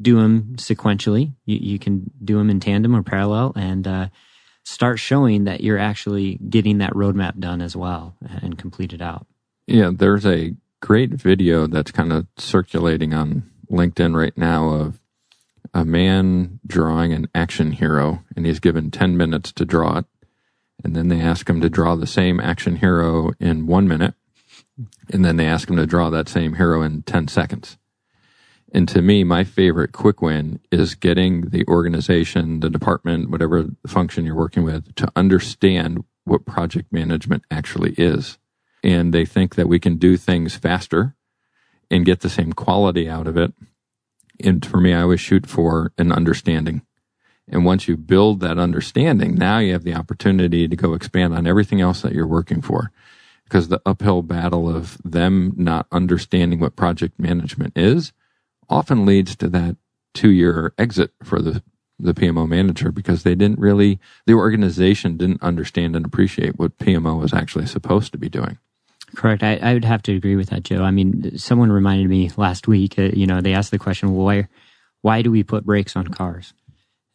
do 0.00 0.16
them 0.16 0.54
sequentially. 0.56 1.32
You, 1.44 1.58
you, 1.60 1.78
can 1.78 2.10
do 2.24 2.38
them 2.38 2.50
in 2.50 2.60
tandem 2.60 2.96
or 2.96 3.02
parallel 3.02 3.52
and 3.54 3.86
uh, 3.86 4.08
start 4.64 4.98
showing 4.98 5.44
that 5.44 5.60
you're 5.60 5.78
actually 5.78 6.36
getting 6.48 6.78
that 6.78 6.92
roadmap 6.94 7.38
done 7.38 7.60
as 7.60 7.76
well 7.76 8.16
and 8.42 8.58
completed 8.58 9.02
out. 9.02 9.26
Yeah, 9.66 9.90
there's 9.94 10.26
a 10.26 10.54
great 10.80 11.10
video 11.10 11.66
that's 11.66 11.90
kind 11.90 12.12
of 12.12 12.26
circulating 12.36 13.14
on 13.14 13.48
LinkedIn 13.70 14.16
right 14.16 14.36
now 14.36 14.68
of 14.70 15.00
a 15.72 15.84
man 15.84 16.60
drawing 16.66 17.12
an 17.12 17.28
action 17.34 17.72
hero, 17.72 18.22
and 18.36 18.46
he's 18.46 18.60
given 18.60 18.90
10 18.90 19.16
minutes 19.16 19.52
to 19.52 19.64
draw 19.64 19.98
it. 19.98 20.04
And 20.82 20.94
then 20.94 21.08
they 21.08 21.20
ask 21.20 21.48
him 21.48 21.60
to 21.60 21.70
draw 21.70 21.94
the 21.94 22.06
same 22.06 22.40
action 22.40 22.76
hero 22.76 23.32
in 23.38 23.66
one 23.66 23.86
minute. 23.86 24.14
And 25.12 25.24
then 25.24 25.36
they 25.36 25.46
ask 25.46 25.68
him 25.68 25.76
to 25.76 25.86
draw 25.86 26.10
that 26.10 26.28
same 26.28 26.54
hero 26.54 26.82
in 26.82 27.02
10 27.02 27.28
seconds. 27.28 27.78
And 28.72 28.88
to 28.88 29.00
me, 29.00 29.22
my 29.22 29.44
favorite 29.44 29.92
quick 29.92 30.20
win 30.20 30.58
is 30.72 30.96
getting 30.96 31.50
the 31.50 31.64
organization, 31.68 32.58
the 32.58 32.68
department, 32.68 33.30
whatever 33.30 33.66
function 33.86 34.24
you're 34.24 34.34
working 34.34 34.64
with 34.64 34.92
to 34.96 35.10
understand 35.14 36.02
what 36.24 36.44
project 36.44 36.92
management 36.92 37.44
actually 37.52 37.92
is. 37.92 38.38
And 38.82 39.14
they 39.14 39.24
think 39.24 39.54
that 39.54 39.68
we 39.68 39.78
can 39.78 39.96
do 39.96 40.16
things 40.16 40.56
faster 40.56 41.14
and 41.88 42.04
get 42.04 42.20
the 42.20 42.28
same 42.28 42.52
quality 42.52 43.08
out 43.08 43.28
of 43.28 43.36
it. 43.36 43.52
And 44.42 44.66
for 44.66 44.80
me, 44.80 44.92
I 44.92 45.02
always 45.02 45.20
shoot 45.20 45.46
for 45.46 45.92
an 45.96 46.10
understanding. 46.10 46.82
And 47.48 47.64
once 47.64 47.86
you 47.88 47.96
build 47.96 48.40
that 48.40 48.58
understanding, 48.58 49.34
now 49.34 49.58
you 49.58 49.72
have 49.72 49.84
the 49.84 49.94
opportunity 49.94 50.66
to 50.66 50.76
go 50.76 50.94
expand 50.94 51.34
on 51.34 51.46
everything 51.46 51.80
else 51.80 52.02
that 52.02 52.12
you're 52.12 52.26
working 52.26 52.62
for. 52.62 52.90
Because 53.44 53.68
the 53.68 53.82
uphill 53.84 54.22
battle 54.22 54.74
of 54.74 54.96
them 55.04 55.52
not 55.56 55.86
understanding 55.92 56.58
what 56.58 56.76
project 56.76 57.18
management 57.18 57.76
is 57.76 58.12
often 58.70 59.04
leads 59.04 59.36
to 59.36 59.48
that 59.50 59.76
two 60.14 60.30
year 60.30 60.72
exit 60.78 61.12
for 61.22 61.42
the 61.42 61.62
the 61.98 62.14
PMO 62.14 62.48
manager 62.48 62.90
because 62.90 63.22
they 63.22 63.34
didn't 63.34 63.58
really 63.58 64.00
the 64.26 64.34
organization 64.34 65.16
didn't 65.16 65.42
understand 65.42 65.94
and 65.94 66.04
appreciate 66.04 66.58
what 66.58 66.76
PMO 66.78 67.20
was 67.20 67.32
actually 67.32 67.66
supposed 67.66 68.12
to 68.12 68.18
be 68.18 68.28
doing. 68.28 68.58
Correct. 69.14 69.42
I, 69.42 69.56
I 69.56 69.74
would 69.74 69.84
have 69.84 70.02
to 70.04 70.16
agree 70.16 70.34
with 70.34 70.50
that, 70.50 70.64
Joe. 70.64 70.82
I 70.82 70.90
mean, 70.90 71.38
someone 71.38 71.70
reminded 71.70 72.08
me 72.08 72.30
last 72.36 72.66
week. 72.66 72.98
Uh, 72.98 73.02
you 73.02 73.26
know, 73.26 73.40
they 73.40 73.54
asked 73.54 73.70
the 73.70 73.78
question, 73.78 74.12
well, 74.12 74.24
"Why, 74.24 74.48
why 75.02 75.22
do 75.22 75.30
we 75.30 75.44
put 75.44 75.64
brakes 75.64 75.94
on 75.94 76.08
cars?" 76.08 76.52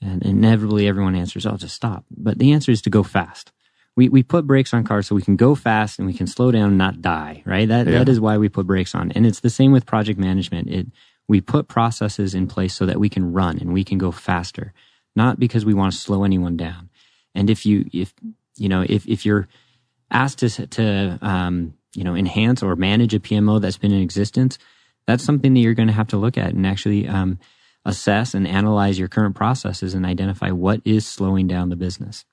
And 0.02 0.24
inevitably, 0.24 0.88
everyone 0.88 1.16
answers, 1.16 1.46
"I'll 1.46 1.58
just 1.58 1.76
stop." 1.76 2.06
But 2.10 2.40
the 2.40 2.52
answer 2.54 2.72
is 2.72 2.82
to 2.84 2.90
go 2.90 3.04
fast. 3.04 3.52
We 3.96 4.08
we 4.10 4.24
put 4.24 4.48
brakes 4.48 4.74
on 4.74 4.84
cars 4.84 5.08
so 5.08 5.16
we 5.16 5.22
can 5.22 5.36
go 5.36 5.56
fast 5.56 6.00
and 6.00 6.08
we 6.08 6.14
can 6.14 6.28
slow 6.28 6.52
down 6.52 6.70
and 6.70 6.78
not 6.78 7.02
die. 7.02 7.44
Right. 7.46 7.68
That 7.68 7.88
yeah. 7.88 8.00
that 8.00 8.10
is 8.10 8.20
why 8.20 8.38
we 8.38 8.48
put 8.50 8.68
brakes 8.68 8.96
on. 8.96 9.12
And 9.12 9.26
it's 9.26 9.42
the 9.42 9.50
same 9.50 9.72
with 9.72 9.86
project 9.86 10.20
management. 10.20 10.70
It 10.70 10.88
we 11.30 11.40
put 11.42 11.68
processes 11.68 12.34
in 12.34 12.48
place 12.48 12.74
so 12.74 12.86
that 12.88 13.00
we 13.00 13.08
can 13.08 13.32
run 13.32 13.60
and 13.60 13.72
we 13.72 13.84
can 13.84 14.00
go 14.00 14.12
faster, 14.12 14.74
not 15.16 15.40
because 15.40 15.64
we 15.64 15.76
want 15.76 15.94
to 15.94 15.98
slow 15.98 16.24
anyone 16.24 16.58
down. 16.58 16.90
And 17.36 17.52
if 17.52 17.68
you, 17.68 17.88
if, 17.94 18.16
you 18.58 18.68
know, 18.68 18.84
if, 18.88 19.06
if 19.08 19.26
you're 19.26 19.48
asked 20.10 20.40
to 20.40 20.68
to 20.68 21.20
um, 21.22 21.76
you 21.94 22.04
know 22.04 22.16
enhance 22.16 22.64
or 22.64 22.76
manage 22.76 23.14
a 23.14 23.20
PMO 23.20 23.62
that's 23.62 23.78
been 23.78 23.92
in 23.92 24.02
existence, 24.02 24.58
that's 25.06 25.24
something 25.24 25.54
that 25.54 25.60
you're 25.60 25.76
going 25.76 25.88
to 25.88 25.94
have 25.94 26.08
to 26.08 26.18
look 26.18 26.38
at 26.38 26.54
and 26.54 26.66
actually 26.66 27.08
um, 27.08 27.40
assess 27.90 28.34
and 28.34 28.48
analyze 28.48 28.98
your 29.00 29.08
current 29.08 29.36
processes 29.36 29.94
and 29.94 30.06
identify 30.06 30.52
what 30.52 30.82
is 30.86 31.06
slowing 31.06 31.48
down 31.48 31.70
the 31.70 31.76
business. 31.76 32.26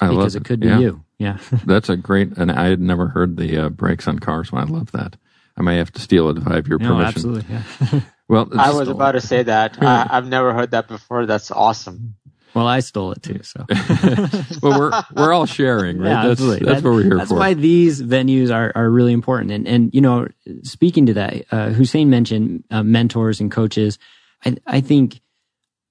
I 0.00 0.08
because 0.08 0.34
love 0.34 0.42
it 0.42 0.46
could 0.46 0.60
be 0.60 0.68
Yeah. 0.68 0.78
you. 0.78 1.04
Yeah. 1.18 1.38
That's 1.66 1.88
a 1.88 1.96
great, 1.96 2.36
and 2.36 2.50
I 2.50 2.66
had 2.66 2.80
never 2.80 3.08
heard 3.08 3.36
the 3.36 3.56
uh, 3.58 3.68
brakes 3.68 4.08
on 4.08 4.18
cars. 4.18 4.50
One, 4.52 4.62
I 4.62 4.70
love 4.70 4.92
that. 4.92 5.16
I 5.56 5.62
may 5.62 5.76
have 5.76 5.92
to 5.92 6.00
steal 6.00 6.28
it 6.30 6.38
if 6.38 6.46
I 6.48 6.54
have 6.54 6.66
your 6.66 6.78
no, 6.78 6.88
permission. 6.88 7.06
absolutely. 7.08 7.44
Yeah. 7.54 8.00
Well, 8.28 8.48
I 8.52 8.68
it's- 8.70 8.74
was 8.78 8.88
about 8.88 9.12
to 9.12 9.20
say 9.20 9.42
that. 9.42 9.76
I, 9.82 10.06
I've 10.10 10.26
never 10.26 10.54
heard 10.54 10.70
that 10.70 10.88
before. 10.88 11.26
That's 11.26 11.50
awesome. 11.50 12.14
well, 12.54 12.66
I 12.66 12.80
stole 12.80 13.12
it 13.12 13.22
too. 13.22 13.40
So 13.42 13.66
well, 14.62 14.78
we're 14.78 15.02
we're 15.14 15.32
all 15.34 15.44
sharing, 15.44 15.98
right? 15.98 16.08
Yeah, 16.08 16.14
that's 16.28 16.40
absolutely. 16.40 16.66
that's 16.66 16.80
That- 16.82 16.88
what 16.88 16.94
we're 16.94 17.02
here 17.02 17.16
That's 17.18 17.30
for. 17.30 17.36
why 17.38 17.52
these 17.52 18.00
venues 18.00 18.54
are, 18.54 18.72
are 18.74 18.88
really 18.88 19.12
important. 19.12 19.50
And, 19.52 19.68
and, 19.68 19.94
you 19.94 20.00
know, 20.00 20.28
speaking 20.62 21.04
to 21.06 21.14
that, 21.14 21.44
uh, 21.52 21.70
Hussain 21.70 22.08
mentioned 22.08 22.64
uh, 22.70 22.82
mentors 22.82 23.38
and 23.40 23.50
coaches. 23.50 23.98
I, 24.44 24.56
I 24.66 24.80
think 24.80 25.20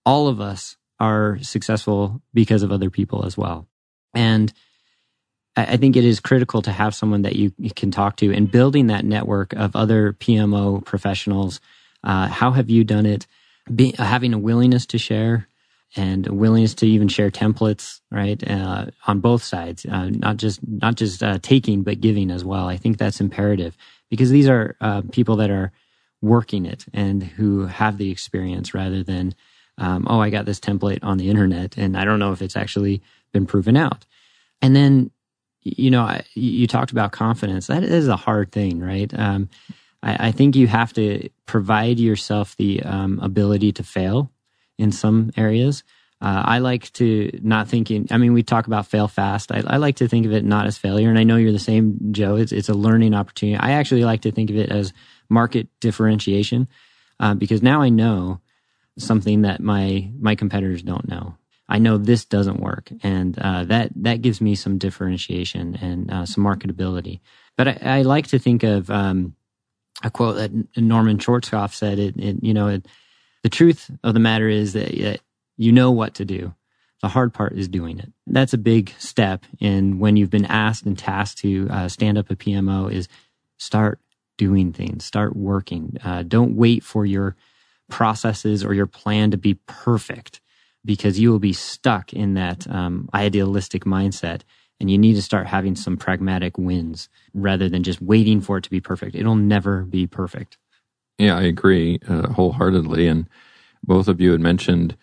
all 0.06 0.28
of 0.28 0.42
us 0.42 0.78
are 1.00 1.40
successful 1.42 2.22
because 2.34 2.64
of 2.64 2.72
other 2.72 2.90
people 2.90 3.26
as 3.26 3.38
well. 3.38 3.68
And 4.14 4.52
I, 5.56 5.78
think 5.78 5.96
it 5.96 6.06
is 6.06 6.20
critical 6.20 6.62
to 6.62 6.72
have 6.72 6.96
someone 6.96 7.24
that 7.24 7.36
you, 7.36 7.52
can 7.76 7.92
talk 7.92 8.18
to 8.18 8.34
and 8.34 8.50
building 8.50 8.88
that 8.88 9.04
network 9.04 9.54
of 9.54 9.76
other 9.76 10.14
PMO 10.14 10.84
professionals. 10.86 11.60
Uh, 12.04 12.28
how 12.28 12.52
have 12.52 12.70
you 12.70 12.84
done 12.84 13.06
it? 13.06 13.28
Be, 13.74 13.94
having 13.98 14.34
a 14.34 14.40
willingness 14.40 14.86
to 14.88 14.98
share, 14.98 15.48
and 15.96 16.28
a 16.28 16.34
willingness 16.34 16.74
to 16.76 16.88
even 16.88 17.08
share 17.08 17.30
templates, 17.30 18.00
right? 18.10 18.42
Uh, 18.50 18.88
on 19.08 19.20
both 19.20 19.44
sides, 19.44 19.86
uh, 19.86 20.10
not 20.10 20.38
just 20.38 20.60
not 20.66 20.96
just 20.96 21.22
uh, 21.22 21.38
taking 21.42 21.84
but 21.84 22.00
giving 22.02 22.32
as 22.32 22.46
well. 22.46 22.68
I 22.68 22.78
think 22.78 22.98
that's 22.98 23.20
imperative 23.20 23.76
because 24.10 24.30
these 24.30 24.48
are 24.48 24.76
uh, 24.80 25.02
people 25.12 25.36
that 25.38 25.50
are 25.50 25.72
working 26.22 26.66
it 26.66 26.86
and 26.94 27.24
who 27.24 27.66
have 27.66 27.98
the 27.98 28.12
experience 28.12 28.74
rather 28.74 29.04
than, 29.04 29.34
um, 29.78 30.06
oh, 30.10 30.20
I 30.20 30.30
got 30.30 30.46
this 30.46 30.60
template 30.60 31.00
on 31.04 31.18
the 31.18 31.30
internet 31.30 31.78
and 31.78 31.98
I 31.98 32.06
don't 32.06 32.20
know 32.20 32.32
if 32.32 32.42
it's 32.42 32.58
actually 32.58 33.02
been 33.32 33.46
proven 33.46 33.76
out. 33.76 34.06
And 34.62 34.76
then, 34.76 35.12
you 35.64 35.92
know, 35.92 36.04
I, 36.04 36.24
you 36.34 36.68
talked 36.68 36.92
about 36.92 37.12
confidence. 37.12 37.68
That 37.68 37.84
is 37.84 38.08
a 38.08 38.16
hard 38.16 38.52
thing, 38.52 38.80
right? 38.80 39.12
Um, 39.18 39.50
I, 40.04 40.28
I 40.28 40.32
think 40.32 40.56
you 40.56 40.68
have 40.68 40.94
to 40.94 41.30
provide 41.46 42.00
yourself 42.00 42.56
the 42.58 42.82
um, 42.84 43.20
ability 43.22 43.72
to 43.74 43.84
fail 43.84 44.32
in 44.78 44.92
some 44.92 45.32
areas. 45.38 45.84
Uh, 46.22 46.44
I 46.46 46.60
like 46.60 46.92
to 46.94 47.32
not 47.42 47.68
thinking. 47.68 48.08
I 48.12 48.18
mean, 48.18 48.34
we 48.34 48.44
talk 48.44 48.68
about 48.68 48.86
fail 48.86 49.08
fast. 49.08 49.52
I, 49.52 49.64
I 49.66 49.78
like 49.78 49.96
to 49.98 50.08
think 50.08 50.28
of 50.28 50.34
it 50.34 50.46
not 50.46 50.68
as 50.68 50.78
failure, 50.78 51.10
and 51.10 51.18
I 51.18 51.24
know 51.24 51.36
you're 51.38 51.52
the 51.52 51.58
same, 51.58 51.98
Joe. 52.12 52.36
It's 52.36 52.52
it's 52.52 52.70
a 52.70 52.76
learning 52.76 53.16
opportunity. 53.16 53.58
I 53.58 53.72
actually 53.72 54.06
like 54.06 54.22
to 54.22 54.32
think 54.32 54.52
of 54.52 54.56
it 54.56 54.70
as 54.70 54.94
market 55.32 55.68
differentiation, 55.80 56.68
uh, 57.20 57.34
because 57.34 57.64
now 57.64 57.82
I 57.82 57.90
know 57.90 58.42
something 59.00 59.44
that 59.44 59.62
my 59.62 60.12
my 60.20 60.36
competitors 60.36 60.84
don't 60.84 61.08
know. 61.08 61.38
I 61.70 61.80
know 61.80 61.98
this 61.98 62.26
doesn't 62.26 62.60
work, 62.60 62.92
and 63.02 63.38
uh, 63.40 63.64
that 63.66 63.92
that 63.96 64.22
gives 64.22 64.42
me 64.42 64.56
some 64.56 64.78
differentiation 64.78 65.76
and 65.82 66.12
uh, 66.12 66.26
some 66.26 66.44
marketability. 66.44 67.22
But 67.58 67.70
I, 67.70 67.80
I 67.82 68.02
like 68.02 68.28
to 68.28 68.40
think 68.40 68.64
of 68.64 68.92
um, 68.92 69.36
a 70.04 70.12
quote 70.12 70.36
that 70.36 70.52
Norman 70.78 71.18
Schwarzkopf 71.18 71.74
said. 71.74 71.98
It, 71.98 72.18
it 72.18 72.44
you 72.44 72.54
know 72.54 72.68
it 72.68 72.86
the 73.44 73.50
truth 73.50 73.90
of 74.04 74.14
the 74.14 74.20
matter 74.20 74.50
is 74.50 74.74
that, 74.74 74.90
that 75.00 75.22
you 75.58 75.72
know 75.72 75.92
what 75.92 76.16
to 76.16 76.26
do. 76.26 76.54
The 77.02 77.08
hard 77.08 77.34
part 77.34 77.54
is 77.54 77.68
doing 77.68 77.98
it. 77.98 78.12
That's 78.28 78.54
a 78.54 78.60
big 78.60 78.94
step 79.00 79.46
in 79.60 79.98
when 79.98 80.18
you've 80.18 80.30
been 80.30 80.46
asked 80.46 80.86
and 80.86 80.96
tasked 80.96 81.40
to 81.40 81.68
uh, 81.72 81.88
stand 81.88 82.20
up 82.20 82.30
a 82.30 82.36
PMO 82.36 82.92
is 82.92 83.08
start 83.58 84.00
doing 84.42 84.74
things, 84.74 85.06
start 85.06 85.36
working. 85.36 85.96
Uh, 86.04 86.24
don't 86.24 86.56
wait 86.56 86.84
for 86.84 87.06
your 87.06 87.36
processes 87.92 88.66
or 88.66 88.74
your 88.74 88.88
plan 88.88 89.30
to 89.30 89.38
be 89.38 89.54
perfect 89.68 90.42
because 90.84 91.20
you 91.20 91.30
will 91.30 91.38
be 91.38 91.54
stuck 91.54 92.12
in 92.12 92.34
that 92.34 92.68
um, 92.68 93.08
idealistic 93.14 93.86
mindset 93.86 94.42
and 94.80 94.90
you 94.90 94.98
need 94.98 95.14
to 95.14 95.22
start 95.22 95.46
having 95.46 95.76
some 95.76 95.96
pragmatic 95.96 96.58
wins 96.58 97.08
rather 97.36 97.70
than 97.70 97.84
just 97.84 98.02
waiting 98.02 98.42
for 98.42 98.58
it 98.58 98.64
to 98.64 98.72
be 98.72 98.82
perfect. 98.82 99.16
It'll 99.16 99.36
never 99.36 99.84
be 99.84 100.08
perfect. 100.08 100.58
Yeah, 101.20 101.38
I 101.38 101.44
agree 101.44 102.00
uh, 102.10 102.30
wholeheartedly. 102.30 103.06
And 103.06 103.30
both 103.84 104.08
of 104.08 104.20
you 104.20 104.32
had 104.32 104.42
mentioned 104.42 104.98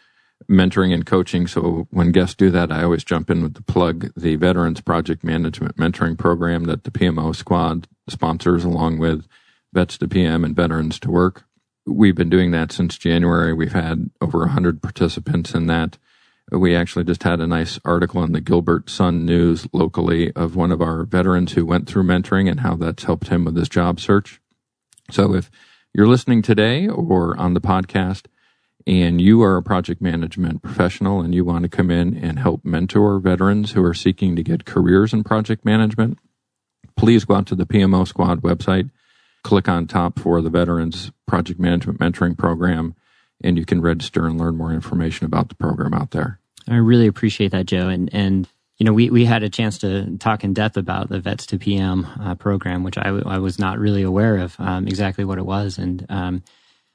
mentoring 0.50 0.94
and 0.94 1.04
coaching. 1.04 1.46
So 1.46 1.86
when 1.90 2.12
guests 2.12 2.34
do 2.34 2.50
that, 2.50 2.72
I 2.72 2.84
always 2.84 3.04
jump 3.04 3.30
in 3.30 3.42
with 3.42 3.54
the 3.54 3.62
plug 3.62 4.10
the 4.16 4.36
Veterans 4.36 4.80
Project 4.80 5.24
Management 5.24 5.76
Mentoring 5.76 6.18
Program 6.18 6.64
that 6.64 6.84
the 6.84 6.90
PMO 6.90 7.34
squad 7.34 7.88
sponsors 8.08 8.64
along 8.64 8.98
with 8.98 9.26
Vets 9.72 9.98
to 9.98 10.08
PM 10.08 10.44
and 10.44 10.56
Veterans 10.56 10.98
to 11.00 11.10
Work. 11.10 11.44
We've 11.86 12.14
been 12.14 12.30
doing 12.30 12.50
that 12.52 12.72
since 12.72 12.98
January. 12.98 13.52
We've 13.52 13.72
had 13.72 14.10
over 14.20 14.40
100 14.40 14.82
participants 14.82 15.54
in 15.54 15.66
that. 15.66 15.98
We 16.50 16.74
actually 16.74 17.04
just 17.04 17.24
had 17.24 17.40
a 17.40 17.46
nice 17.46 17.78
article 17.84 18.22
in 18.22 18.32
the 18.32 18.40
Gilbert 18.40 18.88
Sun 18.88 19.26
News 19.26 19.68
locally 19.74 20.32
of 20.32 20.56
one 20.56 20.72
of 20.72 20.80
our 20.80 21.04
veterans 21.04 21.52
who 21.52 21.66
went 21.66 21.86
through 21.86 22.04
mentoring 22.04 22.50
and 22.50 22.60
how 22.60 22.74
that's 22.76 23.04
helped 23.04 23.28
him 23.28 23.44
with 23.44 23.56
his 23.56 23.68
job 23.68 24.00
search. 24.00 24.40
So 25.10 25.34
if 25.34 25.50
you're 25.92 26.06
listening 26.06 26.40
today 26.40 26.88
or 26.88 27.36
on 27.38 27.52
the 27.52 27.60
podcast 27.60 28.26
and 28.88 29.20
you 29.20 29.42
are 29.42 29.58
a 29.58 29.62
project 29.62 30.00
management 30.00 30.62
professional 30.62 31.20
and 31.20 31.34
you 31.34 31.44
want 31.44 31.62
to 31.62 31.68
come 31.68 31.90
in 31.90 32.16
and 32.16 32.38
help 32.38 32.64
mentor 32.64 33.20
veterans 33.20 33.72
who 33.72 33.84
are 33.84 33.92
seeking 33.92 34.34
to 34.34 34.42
get 34.42 34.64
careers 34.64 35.12
in 35.12 35.22
project 35.22 35.62
management, 35.62 36.18
please 36.96 37.26
go 37.26 37.34
out 37.34 37.46
to 37.46 37.54
the 37.54 37.66
PMO 37.66 38.08
Squad 38.08 38.40
website, 38.40 38.90
click 39.44 39.68
on 39.68 39.86
top 39.86 40.18
for 40.18 40.40
the 40.40 40.48
Veterans 40.48 41.12
Project 41.26 41.60
Management 41.60 42.00
Mentoring 42.00 42.36
Program, 42.36 42.94
and 43.44 43.58
you 43.58 43.66
can 43.66 43.82
register 43.82 44.26
and 44.26 44.40
learn 44.40 44.56
more 44.56 44.72
information 44.72 45.26
about 45.26 45.50
the 45.50 45.54
program 45.54 45.92
out 45.92 46.12
there. 46.12 46.40
I 46.66 46.76
really 46.76 47.06
appreciate 47.06 47.52
that, 47.52 47.66
Joe. 47.66 47.88
And 47.88 48.08
and 48.14 48.48
you 48.78 48.84
know, 48.84 48.94
we 48.94 49.10
we 49.10 49.26
had 49.26 49.42
a 49.42 49.50
chance 49.50 49.76
to 49.78 50.16
talk 50.16 50.44
in 50.44 50.54
depth 50.54 50.78
about 50.78 51.10
the 51.10 51.20
Vets 51.20 51.44
to 51.46 51.58
PM 51.58 52.06
uh, 52.20 52.36
program, 52.36 52.84
which 52.84 52.96
I, 52.96 53.04
w- 53.04 53.24
I 53.26 53.38
was 53.38 53.58
not 53.58 53.78
really 53.78 54.02
aware 54.02 54.38
of 54.38 54.58
um, 54.58 54.88
exactly 54.88 55.24
what 55.24 55.38
it 55.38 55.44
was. 55.44 55.76
And 55.76 56.06
um, 56.08 56.42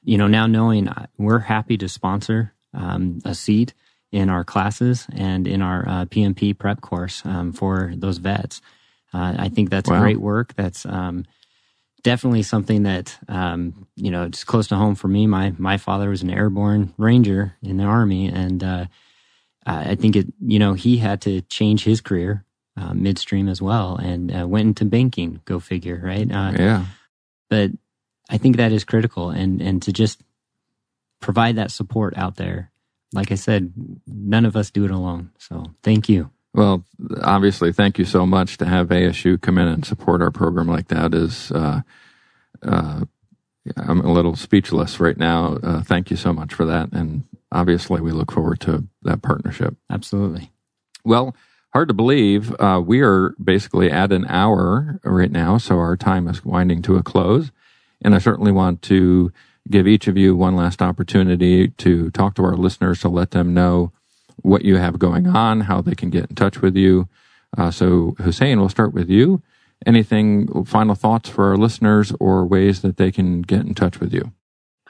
you 0.04 0.18
know, 0.18 0.28
now 0.28 0.46
knowing 0.46 0.88
uh, 0.88 1.06
we're 1.18 1.40
happy 1.40 1.76
to 1.78 1.88
sponsor 1.88 2.54
um, 2.74 3.20
a 3.24 3.34
seat 3.34 3.74
in 4.12 4.30
our 4.30 4.44
classes 4.44 5.06
and 5.14 5.46
in 5.48 5.62
our 5.62 5.88
uh, 5.88 6.04
PMP 6.06 6.56
prep 6.56 6.80
course 6.80 7.22
um, 7.26 7.52
for 7.52 7.92
those 7.96 8.18
vets. 8.18 8.60
Uh, 9.12 9.34
I 9.38 9.48
think 9.48 9.70
that's 9.70 9.90
Wow. 9.90 10.00
great 10.00 10.20
work. 10.20 10.54
That's 10.54 10.86
um, 10.86 11.24
definitely 12.02 12.42
something 12.42 12.84
that 12.84 13.18
um, 13.28 13.86
you 13.96 14.10
know 14.10 14.24
it's 14.24 14.44
close 14.44 14.68
to 14.68 14.76
home 14.76 14.94
for 14.94 15.08
me. 15.08 15.26
My 15.26 15.54
my 15.58 15.76
father 15.78 16.10
was 16.10 16.22
an 16.22 16.30
airborne 16.30 16.94
ranger 16.98 17.56
in 17.62 17.76
the 17.78 17.84
army, 17.84 18.28
and 18.28 18.62
uh, 18.62 18.86
I 19.66 19.94
think 19.96 20.16
it 20.16 20.26
you 20.40 20.58
know 20.58 20.74
he 20.74 20.98
had 20.98 21.20
to 21.22 21.40
change 21.42 21.84
his 21.84 22.00
career 22.00 22.44
uh, 22.76 22.94
midstream 22.94 23.48
as 23.48 23.62
well, 23.62 23.96
and 23.96 24.34
uh, 24.36 24.46
went 24.48 24.68
into 24.68 24.84
banking. 24.84 25.40
Go 25.44 25.60
figure, 25.60 26.00
right? 26.04 26.30
Uh, 26.30 26.52
Yeah. 26.52 26.86
but 27.50 27.70
I 28.30 28.38
think 28.38 28.56
that 28.56 28.72
is 28.72 28.84
critical, 28.84 29.30
and 29.30 29.60
and 29.60 29.82
to 29.82 29.92
just 29.92 30.22
provide 31.20 31.56
that 31.56 31.70
support 31.70 32.14
out 32.16 32.36
there. 32.36 32.70
Like 33.12 33.30
I 33.30 33.36
said, 33.36 33.72
none 34.06 34.44
of 34.44 34.56
us 34.56 34.70
do 34.70 34.84
it 34.84 34.90
alone. 34.90 35.30
So 35.38 35.64
thank 35.82 36.08
you. 36.08 36.30
Well, 36.52 36.84
obviously, 37.22 37.72
thank 37.72 37.98
you 37.98 38.04
so 38.04 38.26
much 38.26 38.58
to 38.58 38.66
have 38.66 38.88
ASU 38.88 39.40
come 39.40 39.58
in 39.58 39.68
and 39.68 39.84
support 39.84 40.22
our 40.22 40.30
program 40.30 40.68
like 40.68 40.88
that. 40.88 41.14
Is 41.14 41.50
uh, 41.52 41.82
uh, 42.62 43.04
I'm 43.76 44.00
a 44.00 44.12
little 44.12 44.36
speechless 44.36 45.00
right 45.00 45.16
now. 45.16 45.58
Uh, 45.62 45.82
thank 45.82 46.10
you 46.10 46.16
so 46.16 46.32
much 46.32 46.54
for 46.54 46.64
that, 46.64 46.92
and 46.92 47.24
obviously, 47.50 48.00
we 48.00 48.12
look 48.12 48.30
forward 48.32 48.60
to 48.60 48.86
that 49.02 49.22
partnership. 49.22 49.76
Absolutely. 49.90 50.50
Well, 51.04 51.34
hard 51.72 51.88
to 51.88 51.94
believe 51.94 52.54
uh, 52.60 52.80
we 52.84 53.00
are 53.00 53.34
basically 53.42 53.90
at 53.90 54.12
an 54.12 54.24
hour 54.28 55.00
right 55.02 55.30
now, 55.30 55.58
so 55.58 55.78
our 55.78 55.96
time 55.96 56.28
is 56.28 56.44
winding 56.44 56.82
to 56.82 56.96
a 56.96 57.02
close, 57.02 57.50
and 58.04 58.14
I 58.14 58.18
certainly 58.18 58.52
want 58.52 58.82
to 58.82 59.32
give 59.68 59.88
each 59.88 60.06
of 60.06 60.16
you 60.16 60.36
one 60.36 60.54
last 60.54 60.82
opportunity 60.82 61.68
to 61.68 62.10
talk 62.10 62.34
to 62.34 62.44
our 62.44 62.56
listeners 62.56 63.00
to 63.00 63.08
let 63.08 63.30
them 63.30 63.54
know 63.54 63.92
what 64.42 64.64
you 64.64 64.76
have 64.76 64.98
going 64.98 65.26
on, 65.26 65.62
how 65.62 65.80
they 65.80 65.94
can 65.94 66.10
get 66.10 66.28
in 66.28 66.36
touch 66.36 66.60
with 66.60 66.76
you. 66.76 67.08
Uh, 67.56 67.70
so, 67.70 68.14
Hussain, 68.18 68.60
we'll 68.60 68.68
start 68.68 68.92
with 68.92 69.08
you. 69.08 69.42
Anything, 69.86 70.64
final 70.64 70.94
thoughts 70.94 71.28
for 71.28 71.50
our 71.50 71.56
listeners 71.56 72.12
or 72.20 72.44
ways 72.44 72.82
that 72.82 72.96
they 72.96 73.10
can 73.10 73.42
get 73.42 73.60
in 73.60 73.74
touch 73.74 74.00
with 74.00 74.12
you? 74.12 74.32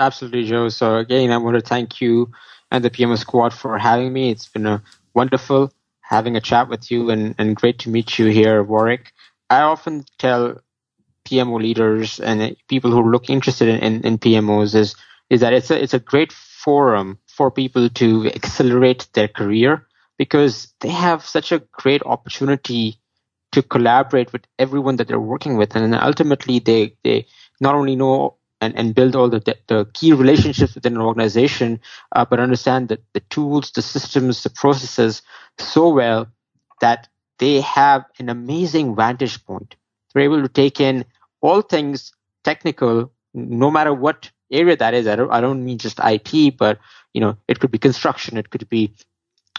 Absolutely, 0.01 0.45
Joe. 0.45 0.69
So 0.69 0.97
again, 0.97 1.31
I 1.31 1.37
want 1.37 1.55
to 1.57 1.61
thank 1.61 2.01
you 2.01 2.33
and 2.71 2.85
the 2.85 2.91
PMO 2.91 3.17
squad 3.17 3.53
for 3.53 3.79
having 3.79 4.13
me. 4.13 4.31
It's 4.31 4.49
been 4.49 4.67
a 4.67 4.83
wonderful 5.15 5.73
having 6.01 6.37
a 6.37 6.41
chat 6.41 6.69
with 6.69 6.91
you 6.91 7.11
and, 7.11 7.35
and 7.39 7.57
great 7.57 7.79
to 7.81 7.91
meet 7.91 8.19
you 8.19 8.27
here, 8.27 8.65
Warick. 8.65 9.07
I 9.49 9.61
often 9.61 10.05
tell 10.19 10.61
PMO 11.25 11.61
leaders 11.61 12.21
and 12.21 12.57
people 12.69 12.91
who 12.91 13.11
look 13.11 13.31
interested 13.31 13.69
in, 13.69 13.81
in, 13.81 14.07
in 14.07 14.19
PMOs 14.19 14.75
is 14.75 14.95
is 15.31 15.41
that 15.41 15.53
it's 15.53 15.71
a 15.71 15.83
it's 15.83 15.95
a 15.95 15.99
great 15.99 16.33
forum 16.33 17.19
for 17.27 17.51
people 17.51 17.89
to 17.91 18.27
accelerate 18.29 19.09
their 19.15 19.29
career 19.29 19.87
because 20.19 20.73
they 20.81 20.91
have 20.91 21.25
such 21.25 21.53
a 21.53 21.63
great 21.73 22.03
opportunity 22.05 22.99
to 23.53 23.63
collaborate 23.63 24.33
with 24.33 24.47
everyone 24.59 24.97
that 24.97 25.09
they're 25.09 25.21
working 25.21 25.57
with. 25.57 25.77
And 25.77 25.95
ultimately, 25.95 26.59
they, 26.59 26.97
they 27.05 27.27
not 27.61 27.75
only 27.75 27.97
know 27.97 28.37
and, 28.61 28.77
and 28.77 28.95
build 28.95 29.15
all 29.15 29.29
the, 29.29 29.41
the 29.69 29.87
key 29.95 30.13
relationships 30.13 30.75
within 30.75 30.95
an 30.95 31.03
organization, 31.03 31.81
uh, 32.13 32.25
but 32.25 32.41
understand 32.41 32.89
that 32.89 33.05
the 33.13 33.21
tools, 33.21 33.71
the 33.73 33.83
systems, 33.83 34.43
the 34.43 34.51
processes 34.51 35.23
so 35.59 35.89
well 35.89 36.27
that 36.81 37.09
they 37.39 37.61
have 37.61 38.05
an 38.19 38.29
amazing 38.29 38.97
vantage 38.97 39.45
point. 39.45 39.77
They're 40.13 40.25
able 40.25 40.43
to 40.43 40.49
take 40.49 40.81
in 40.81 41.05
all 41.45 41.61
things 41.61 42.11
technical, 42.43 43.13
no 43.35 43.71
matter 43.71 43.93
what 43.93 44.31
area 44.51 44.77
that 44.77 44.95
is. 44.95 45.07
I 45.07 45.15
don't, 45.15 45.31
I 45.31 45.43
don't 45.43 45.63
mean 45.63 45.77
just 45.77 46.01
IT, 46.03 46.57
but 46.57 46.79
you 47.13 47.21
know, 47.21 47.37
it 47.47 47.61
could 47.61 47.71
be 47.71 47.79
construction, 47.79 48.39
it 48.39 48.49
could 48.49 48.67
be 48.69 48.95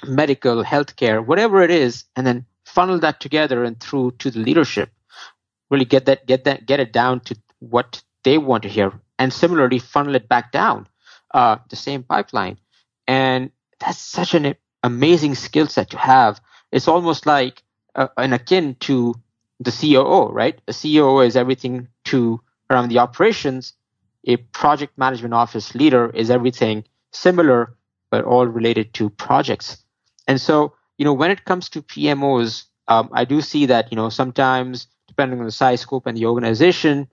medical, 0.04 0.64
healthcare, 0.64 1.24
whatever 1.24 1.62
it 1.62 1.70
is, 1.70 2.06
and 2.16 2.26
then 2.26 2.46
funnel 2.66 3.00
that 3.00 3.20
together 3.20 3.64
and 3.64 3.80
through 3.80 4.12
to 4.20 4.32
the 4.32 4.40
leadership. 4.40 4.90
Really 5.70 5.86
get 5.86 6.08
that, 6.08 6.26
get 6.26 6.44
that, 6.46 6.66
get 6.66 6.80
it 6.80 6.92
down 6.92 7.20
to 7.22 7.38
what 7.60 8.02
they 8.24 8.40
want 8.40 8.64
to 8.64 8.70
hear, 8.70 8.92
and 9.20 9.32
similarly 9.32 9.78
funnel 9.78 10.16
it 10.16 10.28
back 10.28 10.52
down 10.52 10.88
uh, 11.36 11.58
the 11.70 11.76
same 11.76 12.02
pipeline. 12.02 12.58
And 13.08 13.52
that's 13.80 14.00
such 14.00 14.34
an 14.34 14.56
amazing 14.82 15.36
skill 15.36 15.68
set 15.68 15.92
to 15.92 16.00
have. 16.00 16.42
It's 16.72 16.88
almost 16.88 17.28
like 17.28 17.62
uh, 17.94 18.08
an 18.18 18.34
akin 18.34 18.76
to 18.82 19.16
the 19.60 19.72
COO, 19.72 20.32
right? 20.32 20.60
A 20.68 20.74
COO 20.74 21.22
is 21.22 21.36
everything 21.36 21.88
to 22.06 22.42
around 22.70 22.90
the 22.90 23.00
operations. 23.00 23.74
A 24.28 24.38
project 24.38 24.98
management 24.98 25.34
office 25.34 25.76
leader 25.76 26.10
is 26.10 26.30
everything 26.30 26.84
similar, 27.12 27.76
but 28.10 28.26
all 28.26 28.48
related 28.48 28.94
to 28.96 29.10
projects. 29.10 29.78
And 30.28 30.42
so, 30.42 30.74
you 30.98 31.06
know, 31.06 31.14
when 31.14 31.32
it 31.32 31.46
comes 31.46 31.70
to 31.70 31.82
PMOs, 31.82 32.66
um, 32.88 33.10
I 33.14 33.26
do 33.26 33.42
see 33.42 33.66
that, 33.68 33.92
you 33.92 33.96
know, 33.96 34.10
sometimes 34.10 34.88
depending 35.08 35.40
on 35.40 35.46
the 35.46 35.52
size, 35.52 35.82
scope, 35.82 36.08
and 36.08 36.18
the 36.18 36.26
organization, 36.26 37.08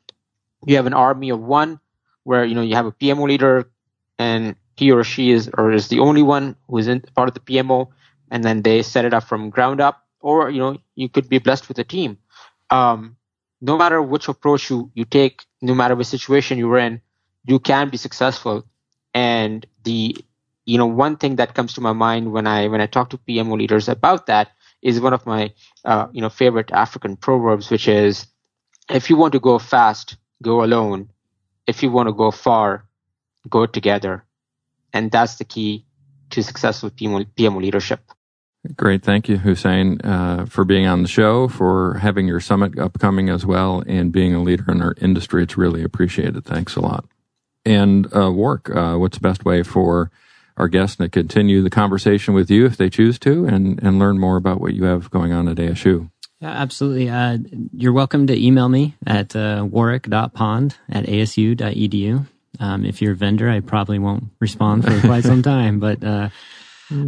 you 0.66 0.76
have 0.76 0.86
an 0.86 0.94
army 0.94 1.30
of 1.30 1.40
one 1.40 1.78
where, 2.24 2.44
you 2.44 2.54
know, 2.54 2.62
you 2.62 2.74
have 2.74 2.86
a 2.86 2.92
PMO 2.92 3.26
leader 3.26 3.70
and 4.18 4.56
he 4.76 4.90
or 4.90 5.04
she 5.04 5.30
is 5.30 5.50
or 5.56 5.72
is 5.72 5.88
the 5.88 5.98
only 5.98 6.22
one 6.22 6.56
who 6.68 6.78
is 6.78 6.88
in 6.88 7.00
part 7.14 7.28
of 7.28 7.34
the 7.34 7.40
PMO, 7.40 7.88
and 8.30 8.42
then 8.42 8.62
they 8.62 8.82
set 8.82 9.04
it 9.04 9.12
up 9.12 9.24
from 9.24 9.50
ground 9.50 9.80
up. 9.80 10.06
Or, 10.20 10.50
you 10.50 10.60
know, 10.60 10.78
you 10.94 11.08
could 11.08 11.28
be 11.28 11.38
blessed 11.38 11.68
with 11.68 11.78
a 11.78 11.84
team. 11.84 12.18
Um, 12.72 13.16
no 13.60 13.76
matter 13.78 14.02
which 14.02 14.28
approach 14.28 14.70
you, 14.70 14.90
you 14.94 15.04
take, 15.04 15.44
no 15.62 15.74
matter 15.74 15.96
which 15.96 16.08
situation 16.08 16.58
you're 16.58 16.78
in, 16.78 17.02
you 17.44 17.60
can 17.60 17.90
be 17.90 17.98
successful. 17.98 18.66
And 19.14 19.66
the 19.84 20.16
you 20.66 20.78
know, 20.78 20.86
one 20.86 21.16
thing 21.16 21.36
that 21.36 21.54
comes 21.54 21.74
to 21.74 21.80
my 21.80 21.92
mind 21.92 22.32
when 22.32 22.46
I 22.46 22.68
when 22.68 22.80
I 22.80 22.86
talk 22.86 23.10
to 23.10 23.18
PMO 23.18 23.58
leaders 23.58 23.88
about 23.88 24.26
that 24.26 24.52
is 24.82 25.00
one 25.00 25.12
of 25.14 25.26
my 25.26 25.52
uh, 25.84 26.08
you 26.12 26.22
know 26.22 26.30
favorite 26.30 26.72
African 26.72 27.16
proverbs, 27.16 27.70
which 27.70 27.88
is, 27.88 28.26
"If 28.90 29.10
you 29.10 29.16
want 29.16 29.32
to 29.34 29.40
go 29.40 29.58
fast, 29.58 30.16
go 30.42 30.64
alone. 30.64 31.10
If 31.66 31.82
you 31.82 31.90
want 31.90 32.08
to 32.08 32.12
go 32.14 32.30
far, 32.30 32.86
go 33.48 33.66
together." 33.66 34.24
And 34.92 35.10
that's 35.10 35.36
the 35.36 35.44
key 35.44 35.86
to 36.30 36.42
successful 36.42 36.90
PMO, 36.90 37.26
PMO 37.36 37.60
leadership. 37.60 38.00
Great. 38.76 39.02
Thank 39.02 39.28
you, 39.28 39.38
Hussain, 39.38 40.00
uh, 40.02 40.46
for 40.46 40.64
being 40.64 40.86
on 40.86 41.02
the 41.02 41.08
show, 41.08 41.48
for 41.48 41.94
having 41.94 42.28
your 42.28 42.38
summit 42.38 42.78
upcoming 42.78 43.28
as 43.28 43.44
well, 43.44 43.82
and 43.88 44.12
being 44.12 44.34
a 44.34 44.42
leader 44.42 44.70
in 44.70 44.80
our 44.80 44.94
industry. 45.00 45.42
It's 45.42 45.56
really 45.56 45.82
appreciated. 45.82 46.44
Thanks 46.44 46.76
a 46.76 46.80
lot. 46.80 47.04
And 47.64 48.06
uh, 48.06 48.30
Warick, 48.30 48.74
uh, 48.74 48.98
what's 48.98 49.18
the 49.18 49.22
best 49.22 49.44
way 49.44 49.64
for 49.64 50.12
our 50.56 50.68
guests 50.68 50.96
to 50.96 51.08
continue 51.08 51.62
the 51.62 51.70
conversation 51.70 52.34
with 52.34 52.50
you 52.50 52.66
if 52.66 52.76
they 52.76 52.88
choose 52.88 53.18
to 53.20 53.46
and, 53.46 53.82
and 53.82 53.98
learn 53.98 54.18
more 54.18 54.36
about 54.36 54.60
what 54.60 54.74
you 54.74 54.84
have 54.84 55.10
going 55.10 55.32
on 55.32 55.48
at 55.48 55.56
ASU. 55.56 56.10
Yeah, 56.40 56.50
absolutely. 56.50 57.08
Uh, 57.08 57.38
you're 57.72 57.92
welcome 57.92 58.26
to 58.26 58.40
email 58.40 58.68
me 58.68 58.94
at 59.06 59.34
uh, 59.34 59.62
warick.pond 59.62 60.76
at 60.88 61.06
asu.edu. 61.06 62.26
Um, 62.60 62.84
if 62.84 63.00
you're 63.00 63.12
a 63.12 63.16
vendor, 63.16 63.48
I 63.48 63.60
probably 63.60 63.98
won't 63.98 64.24
respond 64.40 64.84
for 64.84 65.00
quite 65.00 65.24
some 65.24 65.42
time, 65.42 65.80
but, 65.80 66.04
uh, 66.04 66.28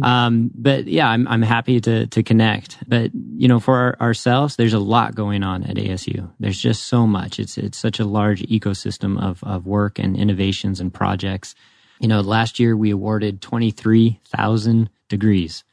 um, 0.03 0.51
but 0.55 0.87
yeah, 0.87 1.09
I'm, 1.09 1.27
I'm 1.27 1.41
happy 1.41 1.79
to, 1.81 2.07
to 2.07 2.23
connect. 2.23 2.77
But, 2.87 3.11
you 3.13 3.47
know, 3.47 3.59
for 3.59 3.75
our, 3.75 3.97
ourselves, 3.99 4.55
there's 4.55 4.73
a 4.73 4.79
lot 4.79 5.15
going 5.15 5.43
on 5.43 5.63
at 5.63 5.75
ASU. 5.75 6.29
There's 6.39 6.59
just 6.59 6.83
so 6.83 7.05
much. 7.07 7.39
It's, 7.39 7.57
it's 7.57 7.77
such 7.77 7.99
a 7.99 8.05
large 8.05 8.41
ecosystem 8.43 9.21
of, 9.21 9.43
of 9.43 9.65
work 9.65 9.99
and 9.99 10.15
innovations 10.15 10.79
and 10.79 10.93
projects. 10.93 11.55
You 11.99 12.07
know, 12.07 12.21
last 12.21 12.59
year 12.59 12.75
we 12.75 12.91
awarded 12.91 13.41
23,000 13.41 14.89
degrees. 15.09 15.63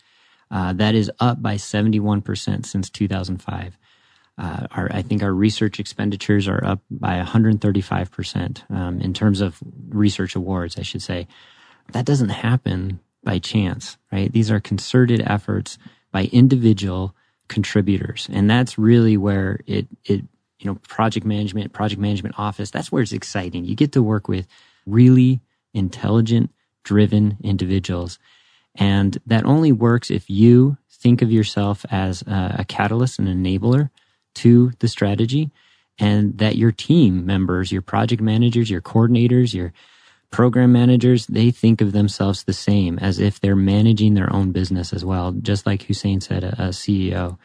Uh, 0.50 0.72
that 0.74 0.94
is 0.94 1.10
up 1.18 1.42
by 1.42 1.54
71% 1.54 2.66
since 2.66 2.90
2005. 2.90 3.78
Uh, 4.38 4.66
our, 4.70 4.88
I 4.92 5.02
think 5.02 5.22
our 5.22 5.32
research 5.32 5.78
expenditures 5.78 6.48
are 6.48 6.64
up 6.64 6.80
by 6.90 7.20
135% 7.22 8.70
um, 8.70 9.00
in 9.00 9.12
terms 9.14 9.40
of 9.40 9.58
research 9.88 10.34
awards, 10.34 10.78
I 10.78 10.82
should 10.82 11.02
say. 11.02 11.26
That 11.92 12.06
doesn't 12.06 12.30
happen 12.30 13.00
by 13.24 13.38
chance, 13.38 13.96
right? 14.10 14.32
These 14.32 14.50
are 14.50 14.60
concerted 14.60 15.22
efforts 15.26 15.78
by 16.10 16.24
individual 16.26 17.14
contributors. 17.48 18.28
And 18.32 18.48
that's 18.48 18.78
really 18.78 19.16
where 19.16 19.60
it, 19.66 19.86
it, 20.04 20.22
you 20.58 20.70
know, 20.70 20.76
project 20.88 21.26
management, 21.26 21.72
project 21.72 22.00
management 22.00 22.38
office, 22.38 22.70
that's 22.70 22.90
where 22.92 23.02
it's 23.02 23.12
exciting. 23.12 23.64
You 23.64 23.74
get 23.74 23.92
to 23.92 24.02
work 24.02 24.28
with 24.28 24.46
really 24.86 25.40
intelligent, 25.74 26.50
driven 26.84 27.36
individuals. 27.42 28.18
And 28.74 29.18
that 29.26 29.44
only 29.44 29.72
works 29.72 30.10
if 30.10 30.30
you 30.30 30.78
think 30.90 31.20
of 31.20 31.32
yourself 31.32 31.84
as 31.90 32.22
a, 32.22 32.56
a 32.60 32.64
catalyst, 32.64 33.18
and 33.18 33.28
enabler 33.28 33.90
to 34.34 34.72
the 34.78 34.88
strategy, 34.88 35.50
and 35.98 36.38
that 36.38 36.56
your 36.56 36.72
team 36.72 37.26
members, 37.26 37.70
your 37.70 37.82
project 37.82 38.22
managers, 38.22 38.70
your 38.70 38.80
coordinators, 38.80 39.52
your 39.52 39.72
program 40.32 40.72
managers, 40.72 41.26
they 41.28 41.50
think 41.50 41.80
of 41.80 41.92
themselves 41.92 42.44
the 42.44 42.52
same 42.52 42.98
as 42.98 43.20
if 43.20 43.40
they're 43.40 43.54
managing 43.54 44.14
their 44.14 44.32
own 44.32 44.50
business 44.50 44.92
as 44.92 45.04
well. 45.04 45.32
Just 45.32 45.66
like 45.66 45.82
Hussain 45.82 46.20
said, 46.20 46.42
a, 46.42 46.52
a 46.54 46.68
CEO. 46.68 47.38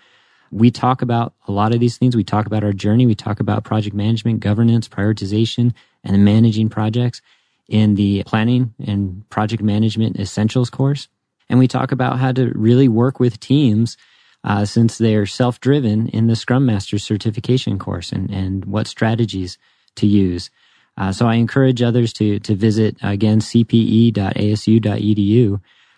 We 0.49 0.71
talk 0.71 1.01
about 1.01 1.33
a 1.47 1.51
lot 1.51 1.73
of 1.73 1.79
these 1.79 1.97
things. 1.97 2.15
We 2.15 2.23
talk 2.23 2.47
about 2.47 2.63
our 2.63 2.73
journey. 2.73 3.05
We 3.05 3.15
talk 3.15 3.39
about 3.39 3.65
project 3.65 3.95
management, 3.95 4.39
governance, 4.39 4.87
prioritization, 4.87 5.73
and 6.03 6.25
managing 6.25 6.69
projects 6.69 7.21
in 7.67 7.95
the 7.95 8.23
planning 8.25 8.73
and 8.85 9.29
project 9.29 9.61
management 9.61 10.17
essentials 10.17 10.69
course. 10.69 11.09
And 11.49 11.59
we 11.59 11.67
talk 11.67 11.91
about 11.91 12.19
how 12.19 12.31
to 12.31 12.51
really 12.55 12.87
work 12.87 13.19
with 13.19 13.39
teams 13.39 13.97
uh, 14.43 14.63
since 14.65 14.97
they're 14.97 15.25
self 15.25 15.59
driven 15.59 16.07
in 16.09 16.27
the 16.27 16.35
Scrum 16.35 16.65
Master 16.65 16.97
certification 16.97 17.77
course 17.77 18.11
and, 18.13 18.29
and 18.29 18.65
what 18.65 18.87
strategies 18.87 19.57
to 19.95 20.07
use. 20.07 20.49
Uh, 20.97 21.11
so 21.11 21.27
I 21.27 21.35
encourage 21.35 21.81
others 21.81 22.13
to, 22.13 22.39
to 22.39 22.55
visit 22.55 22.97
again 23.03 23.39
cpe.asu.edu 23.39 24.11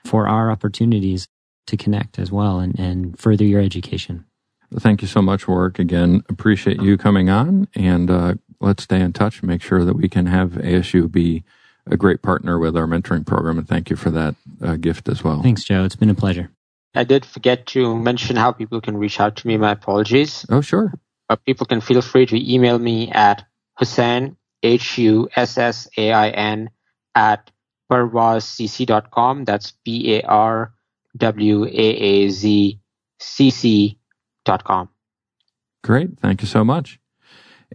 for 0.06 0.28
our 0.28 0.52
opportunities 0.52 1.28
to 1.68 1.78
connect 1.78 2.20
as 2.20 2.32
well 2.32 2.60
and, 2.60 2.78
and 2.80 3.18
further 3.20 3.46
your 3.46 3.62
education. 3.62 4.26
Thank 4.76 5.02
you 5.02 5.08
so 5.08 5.22
much, 5.22 5.46
Warick. 5.46 5.80
Again, 5.80 6.24
appreciate 6.30 6.82
you 6.82 6.98
coming 6.98 7.30
on 7.30 7.68
and 7.76 8.12
uh, 8.12 8.34
let's 8.60 8.84
stay 8.84 9.00
in 9.00 9.14
touch. 9.14 9.42
Make 9.42 9.62
sure 9.62 9.86
that 9.86 9.96
we 9.96 10.10
can 10.10 10.26
have 10.26 10.52
ASU 10.52 11.12
be 11.12 11.44
a 11.90 11.98
great 11.98 12.22
partner 12.22 12.60
with 12.60 12.78
our 12.78 12.86
mentoring 12.86 13.26
program, 13.26 13.58
and 13.58 13.68
thank 13.68 13.90
you 13.90 13.96
for 13.96 14.12
that 14.12 14.36
uh, 14.62 14.76
gift 14.76 15.10
as 15.10 15.24
well. 15.24 15.42
Thanks, 15.42 15.64
Joe. 15.64 15.84
It's 15.86 15.96
been 15.96 16.10
a 16.10 16.16
pleasure. 16.16 16.52
I 16.96 17.04
did 17.04 17.26
forget 17.26 17.66
to 17.68 17.96
mention 17.96 18.36
how 18.36 18.52
people 18.52 18.82
can 18.82 18.98
reach 18.98 19.20
out 19.20 19.38
to 19.38 19.48
me. 19.48 19.58
My 19.58 19.72
apologies. 19.72 20.46
Oh, 20.50 20.62
sure. 20.62 20.94
Uh, 21.30 21.36
people 21.36 21.66
can 21.66 21.82
feel 21.82 22.02
free 22.02 22.26
to 22.26 22.54
email 22.54 22.80
me 22.80 23.12
at 23.12 23.46
Hussain, 24.64 24.74
H 24.74 24.98
U 24.98 25.30
S 25.36 25.58
S 25.58 25.88
A 25.98 26.12
I 26.12 26.30
N, 26.30 26.70
at 27.16 27.52
parwaazcc.com. 27.92 29.46
That's 29.46 29.72
P 29.84 30.16
A 30.16 30.22
R 30.24 30.74
W 31.18 31.66
A 31.66 31.70
A 31.70 32.30
Z 32.30 32.80
C 33.20 33.50
C 33.50 34.00
dot 34.46 34.64
com. 34.64 34.90
Great. 35.84 36.20
Thank 36.20 36.42
you 36.42 36.48
so 36.48 36.64
much. 36.64 37.00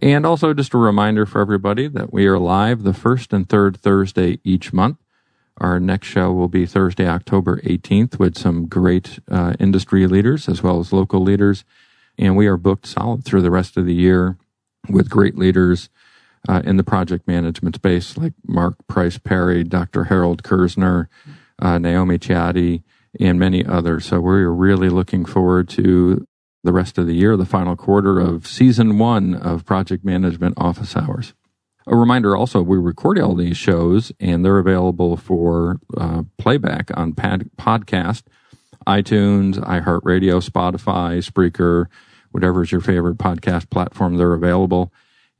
And 0.01 0.25
also 0.25 0.53
just 0.53 0.73
a 0.73 0.77
reminder 0.77 1.25
for 1.25 1.39
everybody 1.39 1.87
that 1.87 2.11
we 2.11 2.27
are 2.27 2.37
live 2.37 2.83
the 2.83 2.93
first 2.93 3.31
and 3.31 3.47
third 3.47 3.77
Thursday 3.77 4.39
each 4.43 4.73
month. 4.73 4.97
Our 5.57 5.79
next 5.79 6.07
show 6.07 6.33
will 6.33 6.49
be 6.49 6.65
Thursday, 6.65 7.07
October 7.07 7.61
18th 7.61 8.19
with 8.19 8.37
some 8.37 8.67
great 8.67 9.19
uh, 9.31 9.53
industry 9.57 10.05
leaders 10.05 10.49
as 10.49 10.61
well 10.61 10.79
as 10.79 10.91
local 10.91 11.21
leaders. 11.21 11.63
And 12.17 12.35
we 12.35 12.47
are 12.47 12.57
booked 12.57 12.87
solid 12.87 13.23
through 13.23 13.41
the 13.41 13.51
rest 13.51 13.77
of 13.77 13.85
the 13.85 13.93
year 13.93 14.37
with 14.89 15.09
great 15.09 15.37
leaders 15.37 15.89
uh, 16.47 16.61
in 16.65 16.77
the 16.77 16.83
project 16.83 17.27
management 17.27 17.75
space 17.75 18.17
like 18.17 18.33
Mark 18.47 18.75
Price 18.87 19.17
Perry, 19.17 19.63
Dr. 19.63 20.05
Harold 20.05 20.43
Kerzner, 20.43 21.07
uh, 21.59 21.77
Naomi 21.77 22.17
Caietti, 22.17 22.83
and 23.19 23.39
many 23.39 23.65
others. 23.65 24.05
So 24.05 24.19
we're 24.19 24.49
really 24.49 24.89
looking 24.89 25.25
forward 25.25 25.69
to 25.69 26.27
the 26.63 26.73
rest 26.73 26.97
of 26.97 27.07
the 27.07 27.13
year, 27.13 27.37
the 27.37 27.45
final 27.45 27.75
quarter 27.75 28.19
of 28.19 28.47
season 28.47 28.97
one 28.97 29.35
of 29.35 29.65
Project 29.65 30.03
Management 30.03 30.55
Office 30.57 30.95
Hours. 30.95 31.33
A 31.87 31.95
reminder 31.95 32.35
also, 32.35 32.63
we 32.63 32.77
record 32.77 33.19
all 33.19 33.35
these 33.35 33.57
shows 33.57 34.11
and 34.19 34.43
they're 34.43 34.57
available 34.57 35.15
for 35.15 35.79
uh, 35.95 36.23
playback 36.39 36.89
on 36.97 37.13
pad- 37.13 37.51
podcast, 37.57 38.23
iTunes, 38.87 39.57
iHeartRadio, 39.59 40.43
Spotify, 40.43 41.23
Spreaker, 41.23 41.85
whatever 42.31 42.63
is 42.63 42.71
your 42.71 42.81
favorite 42.81 43.17
podcast 43.17 43.69
platform, 43.69 44.17
they're 44.17 44.33
available. 44.33 44.91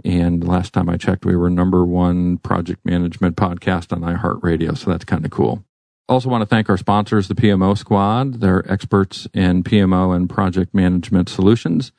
And 0.04 0.46
last 0.46 0.74
time 0.74 0.90
I 0.90 0.98
checked, 0.98 1.26
we 1.26 1.36
were 1.36 1.50
number 1.50 1.86
one 1.86 2.38
project 2.40 2.86
management 2.86 3.38
podcast 3.38 3.94
on 3.94 4.02
iHeartRadio. 4.02 4.78
So 4.78 4.92
that's 4.92 5.06
kind 5.06 5.24
of 5.24 5.32
cool. 5.32 5.64
Also 6.08 6.30
want 6.30 6.42
to 6.44 6.46
thank 6.46 6.70
our 6.70 6.78
sponsors, 6.78 7.28
the 7.28 7.36
PMO 7.36 7.78
Squad. 7.78 8.36
They're 8.36 8.70
experts 8.72 9.28
in 9.34 9.64
PMO 9.64 10.16
and 10.16 10.30
project 10.30 10.74
management 10.74 11.30
solutions. 11.30 11.92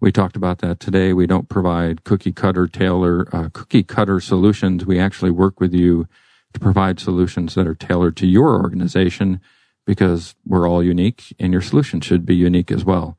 We 0.00 0.10
talked 0.10 0.34
about 0.34 0.58
that 0.58 0.80
today. 0.80 1.12
We 1.12 1.28
don't 1.28 1.48
provide 1.48 2.02
cookie 2.02 2.32
cutter 2.32 2.66
tailor, 2.66 3.28
uh, 3.32 3.50
cookie 3.52 3.84
cutter 3.84 4.18
solutions. 4.18 4.84
We 4.84 4.98
actually 4.98 5.30
work 5.30 5.60
with 5.60 5.72
you 5.72 6.08
to 6.54 6.60
provide 6.60 6.98
solutions 6.98 7.54
that 7.54 7.68
are 7.68 7.74
tailored 7.76 8.16
to 8.16 8.26
your 8.26 8.60
organization 8.60 9.40
because 9.86 10.34
we're 10.44 10.68
all 10.68 10.82
unique 10.82 11.34
and 11.38 11.52
your 11.52 11.62
solution 11.62 12.00
should 12.00 12.26
be 12.26 12.34
unique 12.34 12.72
as 12.72 12.84
well. 12.84 13.16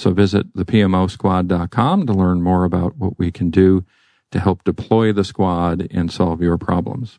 So 0.00 0.12
visit 0.12 0.54
thepmosquad.com 0.54 2.06
to 2.06 2.12
learn 2.14 2.40
more 2.40 2.64
about 2.64 2.96
what 2.96 3.18
we 3.18 3.30
can 3.30 3.50
do 3.50 3.84
to 4.32 4.40
help 4.40 4.64
deploy 4.64 5.12
the 5.12 5.24
squad 5.24 5.86
and 5.90 6.10
solve 6.10 6.40
your 6.40 6.56
problems. 6.56 7.18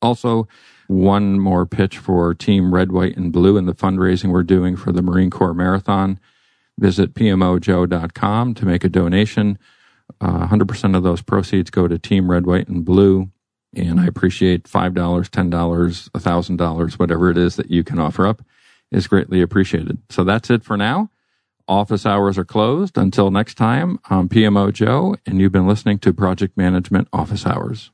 Also, 0.00 0.48
one 0.86 1.38
more 1.38 1.66
pitch 1.66 1.98
for 1.98 2.32
Team 2.32 2.72
Red, 2.72 2.92
White, 2.92 3.18
and 3.18 3.30
Blue 3.30 3.58
and 3.58 3.68
the 3.68 3.74
fundraising 3.74 4.30
we're 4.30 4.42
doing 4.42 4.74
for 4.74 4.90
the 4.90 5.02
Marine 5.02 5.28
Corps 5.28 5.52
Marathon. 5.52 6.18
Visit 6.78 7.12
pmojoe.com 7.12 8.54
to 8.54 8.64
make 8.64 8.84
a 8.84 8.88
donation. 8.88 9.58
Uh, 10.18 10.46
100% 10.46 10.96
of 10.96 11.02
those 11.02 11.20
proceeds 11.20 11.68
go 11.68 11.86
to 11.86 11.98
Team 11.98 12.30
Red, 12.30 12.46
White, 12.46 12.68
and 12.68 12.86
Blue. 12.86 13.30
And 13.76 14.00
I 14.00 14.06
appreciate 14.06 14.64
$5, 14.64 14.94
$10, 14.94 15.50
$1,000, 15.50 16.92
whatever 16.98 17.30
it 17.30 17.36
is 17.36 17.56
that 17.56 17.70
you 17.70 17.84
can 17.84 17.98
offer 17.98 18.26
up 18.26 18.40
is 18.90 19.08
greatly 19.08 19.42
appreciated. 19.42 19.98
So 20.08 20.24
that's 20.24 20.48
it 20.48 20.64
for 20.64 20.78
now. 20.78 21.10
Office 21.66 22.04
hours 22.04 22.36
are 22.36 22.44
closed. 22.44 22.98
Until 22.98 23.30
next 23.30 23.54
time, 23.54 23.98
I'm 24.10 24.28
PMO 24.28 24.72
Joe, 24.72 25.16
and 25.24 25.40
you've 25.40 25.52
been 25.52 25.66
listening 25.66 25.98
to 26.00 26.12
Project 26.12 26.56
Management 26.56 27.08
Office 27.12 27.46
Hours. 27.46 27.90